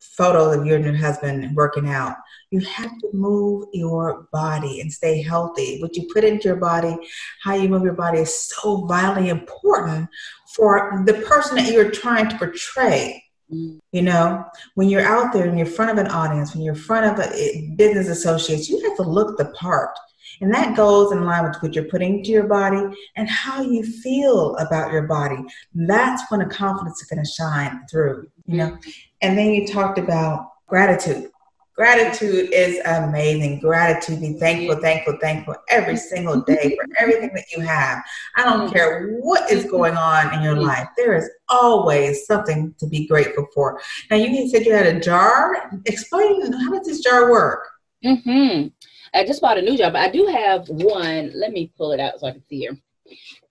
photos 0.00 0.56
of 0.56 0.66
you 0.66 0.74
and 0.74 0.84
your 0.84 0.96
husband 0.96 1.54
working 1.54 1.88
out. 1.88 2.16
You 2.50 2.60
have 2.60 2.90
to 2.90 3.10
move 3.12 3.68
your 3.72 4.28
body 4.32 4.80
and 4.80 4.92
stay 4.92 5.20
healthy. 5.20 5.78
What 5.80 5.96
you 5.96 6.08
put 6.12 6.24
into 6.24 6.48
your 6.48 6.56
body, 6.56 6.96
how 7.42 7.54
you 7.54 7.68
move 7.68 7.82
your 7.82 7.92
body 7.92 8.20
is 8.20 8.48
so 8.48 8.86
vitally 8.86 9.28
important 9.28 10.08
for 10.54 11.02
the 11.06 11.14
person 11.14 11.56
that 11.56 11.72
you're 11.72 11.90
trying 11.90 12.28
to 12.30 12.38
portray. 12.38 13.22
You 13.48 14.02
know, 14.02 14.44
when 14.74 14.88
you're 14.88 15.02
out 15.02 15.32
there 15.32 15.44
and 15.44 15.56
you're 15.56 15.66
in 15.66 15.72
front 15.72 15.90
of 15.90 16.04
an 16.04 16.10
audience, 16.10 16.54
when 16.54 16.62
you're 16.62 16.74
in 16.74 16.80
front 16.80 17.06
of 17.06 17.24
a, 17.24 17.32
eh, 17.32 17.60
business 17.76 18.08
associates, 18.08 18.68
you 18.68 18.82
have 18.82 18.96
to 18.96 19.02
look 19.02 19.38
the 19.38 19.46
part. 19.46 19.96
And 20.40 20.52
that 20.52 20.76
goes 20.76 21.12
in 21.12 21.24
line 21.24 21.44
with 21.44 21.56
what 21.62 21.74
you're 21.74 21.84
putting 21.84 22.18
into 22.18 22.30
your 22.30 22.46
body 22.46 22.82
and 23.16 23.28
how 23.28 23.62
you 23.62 23.84
feel 23.84 24.56
about 24.56 24.92
your 24.92 25.02
body. 25.02 25.36
That's 25.74 26.28
when 26.30 26.40
the 26.40 26.46
confidence 26.46 27.00
is 27.00 27.08
going 27.08 27.24
to 27.24 27.30
shine 27.30 27.82
through, 27.90 28.28
you 28.46 28.56
know. 28.56 28.78
And 29.22 29.38
then 29.38 29.52
you 29.52 29.66
talked 29.66 29.98
about 29.98 30.50
gratitude. 30.66 31.30
Gratitude 31.76 32.48
is 32.54 32.80
amazing. 32.86 33.60
Gratitude, 33.60 34.20
be 34.22 34.32
thankful, 34.34 34.80
thankful, 34.80 35.18
thankful 35.20 35.56
every 35.68 35.96
single 35.96 36.40
day 36.40 36.74
for 36.74 36.86
everything 36.98 37.30
that 37.34 37.44
you 37.54 37.60
have. 37.60 38.02
I 38.34 38.44
don't 38.44 38.72
care 38.72 39.18
what 39.20 39.50
is 39.50 39.64
going 39.66 39.94
on 39.94 40.32
in 40.32 40.42
your 40.42 40.56
life, 40.56 40.88
there 40.96 41.14
is 41.14 41.28
always 41.50 42.24
something 42.24 42.74
to 42.78 42.86
be 42.86 43.06
grateful 43.06 43.46
for. 43.54 43.78
Now, 44.10 44.16
you 44.16 44.48
said 44.48 44.64
you 44.64 44.72
had 44.72 44.86
a 44.86 44.98
jar. 45.00 45.70
Explain 45.84 46.50
how 46.50 46.70
does 46.78 46.86
this 46.86 47.00
jar 47.00 47.30
work? 47.30 47.68
Mm-hmm. 48.02 48.68
I 49.14 49.24
just 49.26 49.42
bought 49.42 49.58
a 49.58 49.62
new 49.62 49.76
jar, 49.76 49.90
but 49.90 50.00
I 50.00 50.10
do 50.10 50.26
have 50.26 50.68
one. 50.68 51.30
Let 51.34 51.52
me 51.52 51.70
pull 51.76 51.92
it 51.92 52.00
out 52.00 52.20
so 52.20 52.26
I 52.26 52.32
can 52.32 52.46
see 52.48 52.60
here. 52.60 52.78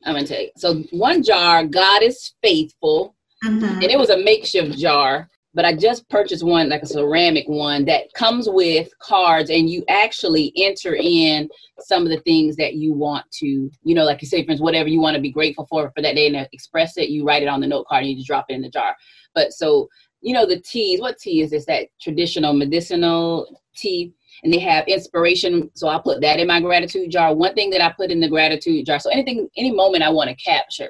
I'm 0.04 0.16
gonna 0.16 0.26
tell 0.28 0.42
you. 0.42 0.50
So 0.58 0.82
one 0.92 1.22
jar, 1.22 1.64
God 1.64 2.02
is 2.02 2.34
faithful, 2.42 3.16
Mm-hmm. 3.44 3.66
and 3.66 3.84
it 3.84 4.00
was 4.00 4.10
a 4.10 4.18
makeshift 4.18 4.78
jar. 4.78 5.30
But 5.56 5.66
I 5.66 5.76
just 5.76 6.08
purchased 6.10 6.46
one, 6.46 6.70
like 6.70 6.84
a 6.84 6.88
ceramic 6.88 7.46
one, 7.48 7.86
that 7.86 8.14
comes 8.14 8.48
with 8.50 8.90
cards, 9.00 9.50
and 9.50 9.70
you 9.70 9.84
actually 9.90 10.54
enter 10.58 10.96
in 10.96 11.50
some 11.80 12.04
of 12.04 12.10
the 12.10 12.20
things 12.22 12.56
that 12.58 12.76
you 12.76 12.94
want 12.94 13.26
to, 13.40 13.72
you 13.84 13.96
know, 13.96 14.04
like 14.04 14.22
you 14.22 14.28
say, 14.28 14.46
friends, 14.46 14.62
whatever 14.62 14.90
you 14.90 15.02
want 15.02 15.16
to 15.16 15.22
be 15.22 15.32
grateful 15.32 15.66
for 15.70 15.92
for 15.96 16.02
that 16.02 16.16
day, 16.16 16.28
and 16.28 16.48
express 16.52 16.98
it. 16.98 17.10
You 17.10 17.26
write 17.26 17.42
it 17.42 17.50
on 17.50 17.62
the 17.62 17.68
note 17.68 17.88
card, 17.88 18.04
and 18.04 18.12
you 18.12 18.18
just 18.18 18.28
drop 18.28 18.46
it 18.50 18.54
in 18.54 18.62
the 18.62 18.70
jar. 18.70 18.96
But 19.34 19.54
so 19.54 19.90
you 20.22 20.34
know, 20.34 20.46
the 20.46 20.60
teas. 20.60 21.00
What 21.00 21.20
tea 21.20 21.42
is 21.42 21.52
this? 21.52 21.66
That 21.66 21.88
traditional 22.02 22.54
medicinal 22.54 23.62
tea 23.76 24.12
and 24.44 24.54
they 24.54 24.60
have 24.60 24.88
inspiration. 24.88 25.70
So 25.76 25.88
I 25.88 26.00
put 26.00 26.22
that 26.22 26.40
in 26.40 26.48
my 26.48 26.60
gratitude 26.62 27.12
jar. 27.12 27.34
One 27.34 27.54
thing 27.54 27.70
that 27.72 27.82
I 27.82 27.92
put 27.92 28.12
in 28.12 28.20
the 28.20 28.30
gratitude 28.30 28.86
jar. 28.86 29.00
So 29.00 29.10
anything, 29.10 29.48
any 29.58 29.72
moment 29.72 30.04
I 30.04 30.10
want 30.10 30.30
to 30.30 30.36
capture. 30.36 30.90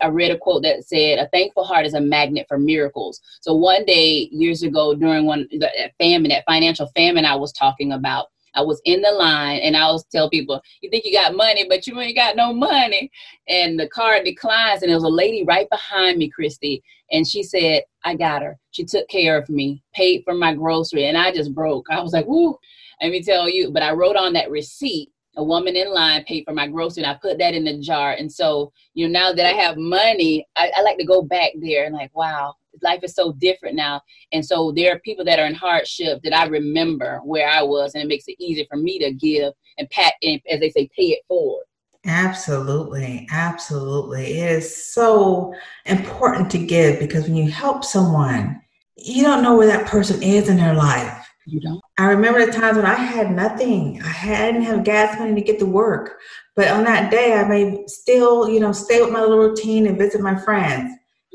I 0.00 0.08
read 0.08 0.30
a 0.30 0.38
quote 0.38 0.62
that 0.62 0.84
said, 0.84 1.18
"A 1.18 1.28
thankful 1.28 1.64
heart 1.64 1.86
is 1.86 1.94
a 1.94 2.00
magnet 2.00 2.46
for 2.48 2.58
miracles." 2.58 3.20
So 3.40 3.54
one 3.54 3.84
day, 3.84 4.28
years 4.32 4.62
ago, 4.62 4.94
during 4.94 5.26
one 5.26 5.48
the 5.50 5.70
famine, 5.98 6.30
that 6.30 6.44
financial 6.46 6.86
famine 6.96 7.24
I 7.24 7.36
was 7.36 7.52
talking 7.52 7.92
about, 7.92 8.28
I 8.54 8.62
was 8.62 8.80
in 8.84 9.02
the 9.02 9.12
line 9.12 9.58
and 9.60 9.76
I 9.76 9.90
was 9.92 10.04
tell 10.06 10.30
people, 10.30 10.60
"You 10.80 10.90
think 10.90 11.04
you 11.04 11.12
got 11.12 11.36
money, 11.36 11.66
but 11.68 11.86
you 11.86 12.00
ain't 12.00 12.16
got 12.16 12.36
no 12.36 12.52
money." 12.52 13.10
And 13.48 13.78
the 13.78 13.88
card 13.88 14.24
declines, 14.24 14.82
and 14.82 14.88
there 14.90 14.96
was 14.96 15.04
a 15.04 15.08
lady 15.08 15.42
right 15.44 15.68
behind 15.70 16.18
me, 16.18 16.28
Christy, 16.28 16.82
and 17.12 17.26
she 17.26 17.42
said, 17.42 17.84
"I 18.04 18.14
got 18.14 18.42
her. 18.42 18.58
She 18.70 18.84
took 18.84 19.08
care 19.08 19.36
of 19.36 19.48
me, 19.48 19.82
paid 19.94 20.22
for 20.24 20.34
my 20.34 20.54
grocery," 20.54 21.06
and 21.06 21.18
I 21.18 21.32
just 21.32 21.54
broke. 21.54 21.86
I 21.90 22.00
was 22.00 22.12
like, 22.12 22.26
"Woo!" 22.26 22.58
Let 23.02 23.10
me 23.10 23.22
tell 23.22 23.46
you, 23.46 23.70
but 23.70 23.82
I 23.82 23.92
wrote 23.92 24.16
on 24.16 24.32
that 24.32 24.50
receipt, 24.50 25.10
a 25.36 25.44
woman 25.44 25.76
in 25.76 25.92
line 25.92 26.24
paid 26.24 26.44
for 26.44 26.54
my 26.54 26.66
grocery, 26.66 27.02
and 27.02 27.12
I 27.12 27.18
put 27.20 27.38
that 27.38 27.54
in 27.54 27.64
the 27.64 27.78
jar. 27.78 28.12
And 28.12 28.32
so, 28.32 28.72
you 28.94 29.06
know, 29.06 29.20
now 29.20 29.32
that 29.32 29.46
I 29.46 29.52
have 29.52 29.76
money, 29.76 30.46
I, 30.56 30.70
I 30.76 30.82
like 30.82 30.98
to 30.98 31.04
go 31.04 31.22
back 31.22 31.52
there 31.60 31.84
and 31.84 31.94
like, 31.94 32.14
wow, 32.16 32.54
life 32.82 33.00
is 33.02 33.14
so 33.14 33.32
different 33.32 33.76
now. 33.76 34.00
And 34.32 34.44
so 34.44 34.72
there 34.72 34.94
are 34.94 35.00
people 35.00 35.24
that 35.26 35.38
are 35.38 35.46
in 35.46 35.54
hardship 35.54 36.20
that 36.24 36.34
I 36.34 36.46
remember 36.46 37.20
where 37.24 37.48
I 37.48 37.62
was, 37.62 37.94
and 37.94 38.02
it 38.02 38.08
makes 38.08 38.28
it 38.28 38.36
easier 38.38 38.64
for 38.70 38.76
me 38.76 38.98
to 38.98 39.12
give 39.12 39.52
and 39.78 39.88
pat, 39.90 40.14
and, 40.22 40.40
as 40.50 40.60
they 40.60 40.70
say, 40.70 40.88
pay 40.96 41.08
it 41.08 41.22
forward. 41.28 41.64
Absolutely, 42.06 43.26
absolutely. 43.32 44.38
It 44.38 44.52
is 44.52 44.86
so 44.92 45.54
important 45.86 46.50
to 46.52 46.58
give 46.58 47.00
because 47.00 47.24
when 47.24 47.34
you 47.36 47.50
help 47.50 47.84
someone, 47.84 48.62
you 48.96 49.22
don't 49.24 49.42
know 49.42 49.56
where 49.56 49.66
that 49.66 49.86
person 49.86 50.22
is 50.22 50.48
in 50.48 50.56
their 50.56 50.74
life. 50.74 51.25
You 51.46 51.60
don't? 51.60 51.80
I 51.96 52.06
remember 52.06 52.44
the 52.44 52.50
times 52.50 52.76
when 52.76 52.86
I 52.86 52.94
had 52.94 53.30
nothing. 53.30 54.02
I 54.02 54.08
hadn't 54.08 54.62
have 54.62 54.82
gas 54.82 55.16
money 55.18 55.34
to 55.34 55.40
get 55.40 55.60
to 55.60 55.66
work. 55.66 56.18
But 56.56 56.68
on 56.68 56.82
that 56.84 57.10
day, 57.10 57.34
I 57.34 57.46
may 57.46 57.84
still, 57.86 58.48
you 58.48 58.58
know, 58.58 58.72
stay 58.72 59.00
with 59.00 59.12
my 59.12 59.20
little 59.20 59.38
routine 59.38 59.86
and 59.86 59.96
visit 59.96 60.20
my 60.20 60.34
friends. 60.34 60.92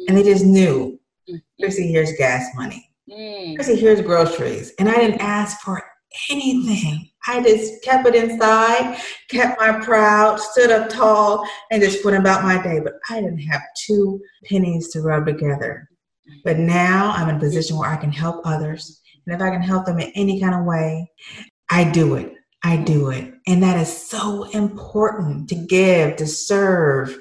And 0.07 0.17
they 0.17 0.23
just 0.23 0.45
knew, 0.45 0.99
Chrissy, 1.59 1.87
here's 1.87 2.11
gas 2.17 2.45
money. 2.55 2.89
Mm. 3.09 3.55
Chrissy, 3.55 3.75
here's 3.77 4.01
groceries. 4.01 4.73
And 4.79 4.89
I 4.89 4.95
didn't 4.95 5.21
ask 5.21 5.61
for 5.61 5.81
anything. 6.29 7.09
I 7.27 7.41
just 7.41 7.81
kept 7.83 8.07
it 8.07 8.15
inside, 8.15 8.99
kept 9.29 9.61
my 9.61 9.79
proud, 9.79 10.39
stood 10.39 10.71
up 10.71 10.89
tall, 10.89 11.47
and 11.71 11.81
just 11.81 12.03
went 12.03 12.17
about 12.17 12.43
my 12.43 12.61
day. 12.61 12.79
But 12.83 12.93
I 13.09 13.21
didn't 13.21 13.39
have 13.39 13.61
two 13.85 14.19
pennies 14.43 14.89
to 14.89 15.01
rub 15.01 15.25
together. 15.25 15.87
But 16.43 16.57
now 16.57 17.13
I'm 17.15 17.29
in 17.29 17.35
a 17.35 17.39
position 17.39 17.77
where 17.77 17.89
I 17.89 17.97
can 17.97 18.11
help 18.11 18.41
others. 18.45 19.00
And 19.25 19.35
if 19.35 19.41
I 19.41 19.49
can 19.49 19.61
help 19.61 19.85
them 19.85 19.99
in 19.99 20.11
any 20.15 20.39
kind 20.39 20.55
of 20.55 20.65
way, 20.65 21.09
I 21.69 21.89
do 21.89 22.15
it. 22.15 22.33
I 22.63 22.77
do 22.77 23.09
it. 23.09 23.33
And 23.47 23.63
that 23.63 23.79
is 23.79 23.91
so 23.91 24.43
important 24.51 25.49
to 25.49 25.55
give, 25.55 26.15
to 26.17 26.27
serve, 26.27 27.17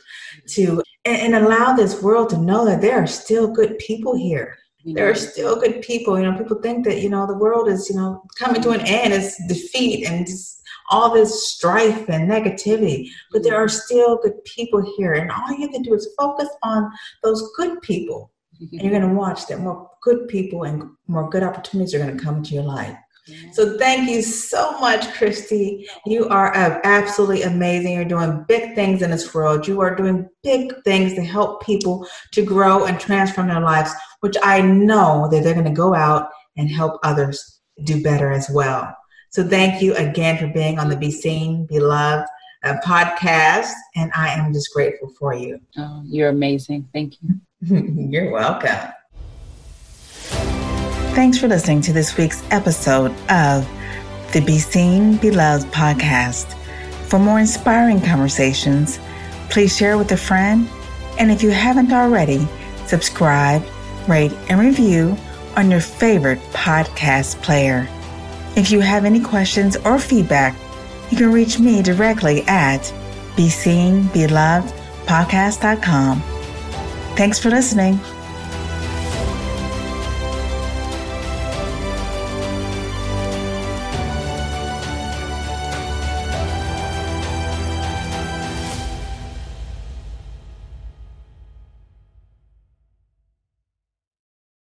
to 0.49 0.83
and, 1.05 1.35
and 1.35 1.45
allow 1.45 1.73
this 1.73 2.03
world 2.03 2.31
to 2.31 2.39
know 2.39 2.65
that 2.67 2.81
there 2.81 3.03
are 3.03 3.07
still 3.07 3.49
good 3.49 3.79
people 3.79 4.17
here. 4.17 4.59
There 4.85 5.11
are 5.11 5.15
still 5.15 5.61
good 5.61 5.83
people. 5.83 6.19
You 6.19 6.31
know, 6.31 6.39
people 6.39 6.61
think 6.61 6.87
that, 6.87 7.03
you 7.03 7.11
know, 7.11 7.27
the 7.27 7.37
world 7.37 7.69
is, 7.69 7.89
you 7.91 7.97
know, 7.97 8.23
coming 8.39 8.63
to 8.63 8.71
an 8.71 8.81
end, 8.81 9.13
it's 9.13 9.37
defeat 9.47 10.07
and 10.07 10.27
just 10.27 10.63
all 10.91 11.13
this 11.13 11.49
strife 11.53 12.09
and 12.09 12.31
negativity. 12.31 13.09
But 13.31 13.43
there 13.43 13.57
are 13.57 13.69
still 13.69 14.19
good 14.23 14.43
people 14.45 14.83
here. 14.97 15.15
And 15.15 15.31
all 15.31 15.53
you 15.53 15.63
have 15.63 15.73
to 15.73 15.83
do 15.83 15.95
is 15.95 16.15
focus 16.19 16.49
on 16.63 16.91
those 17.23 17.51
good 17.57 17.81
people. 17.83 18.33
And 18.61 18.83
you're 18.83 18.91
going 18.91 19.09
to 19.09 19.15
watch 19.15 19.47
that 19.47 19.61
more 19.61 19.91
good 20.03 20.29
people 20.29 20.65
and 20.65 20.85
more 21.09 21.29
good 21.31 21.43
opportunities 21.43 21.95
are 21.95 21.99
going 21.99 22.17
to 22.17 22.23
come 22.23 22.37
into 22.37 22.55
your 22.55 22.65
life. 22.65 22.97
So 23.53 23.79
thank 23.79 24.11
you 24.11 24.23
so 24.23 24.79
much, 24.81 25.13
Christy. 25.13 25.87
You 26.05 26.29
are 26.29 26.53
absolutely 26.85 27.43
amazing. 27.43 27.95
You're 27.95 28.05
doing 28.05 28.45
big 28.49 28.75
things 28.75 29.03
in 29.03 29.11
this 29.11 29.33
world. 29.33 29.69
You 29.69 29.81
are 29.83 29.95
doing 29.95 30.29
big 30.43 30.75
things 30.83 31.15
to 31.15 31.23
help 31.23 31.65
people 31.65 32.07
to 32.33 32.43
grow 32.45 32.87
and 32.87 32.99
transform 32.99 33.49
their 33.49 33.61
lives, 33.61 33.93
which 34.21 34.37
I 34.43 34.61
know 34.63 35.29
that 35.31 35.45
they're 35.45 35.55
going 35.55 35.65
to 35.67 35.71
go 35.71 35.95
out 35.95 36.29
and 36.57 36.69
help 36.71 36.99
others 37.05 37.61
do 37.85 38.03
better 38.03 38.33
as 38.33 38.51
well. 38.51 38.95
So 39.31 39.47
thank 39.47 39.81
you 39.81 39.95
again 39.95 40.37
for 40.37 40.49
being 40.49 40.79
on 40.81 40.89
the 40.89 40.97
Be 40.97 41.13
Seen, 41.13 41.67
Be 41.67 41.79
Loved 41.79 42.29
uh, 42.65 42.77
podcast. 42.85 43.73
And 43.97 44.11
I 44.15 44.29
am 44.29 44.53
just 44.53 44.73
grateful 44.73 45.11
for 45.19 45.35
you. 45.35 45.61
Oh, 45.77 46.03
you're 46.05 46.29
amazing. 46.29 46.89
Thank 46.93 47.15
you. 47.23 47.41
You're 48.11 48.31
welcome. 48.31 48.79
Thanks 51.13 51.37
for 51.37 51.47
listening 51.49 51.83
to 51.83 51.93
this 51.93 52.17
week's 52.17 52.43
episode 52.51 53.11
of 53.29 53.69
the 54.33 54.41
Be 54.47 54.59
Seen, 54.59 55.17
Be 55.17 55.31
Loved 55.31 55.71
podcast. 55.73 56.55
For 57.09 57.19
more 57.19 57.39
inspiring 57.39 58.01
conversations, 58.01 58.99
please 59.51 59.77
share 59.77 59.99
with 59.99 60.11
a 60.13 60.17
friend. 60.17 60.69
And 61.19 61.31
if 61.31 61.43
you 61.43 61.51
haven't 61.51 61.93
already, 61.93 62.49
subscribe, 62.87 63.63
rate, 64.09 64.33
and 64.49 64.59
review 64.59 65.17
on 65.57 65.71
your 65.71 65.81
favorite 65.81 66.39
podcast 66.53 67.43
player. 67.43 67.87
If 68.57 68.71
you 68.71 68.81
have 68.81 69.05
any 69.05 69.21
questions 69.21 69.77
or 69.79 69.99
feedback, 69.99 70.57
you 71.11 71.17
can 71.17 71.33
reach 71.33 71.59
me 71.59 71.83
directly 71.83 72.43
at 72.47 72.93
Be 73.37 73.49
Seen, 73.49 74.07
Be 74.09 74.27
Loved 74.27 74.75
podcast.com. 75.07 76.21
Thanks 77.17 77.39
for 77.39 77.51
listening. 77.51 77.99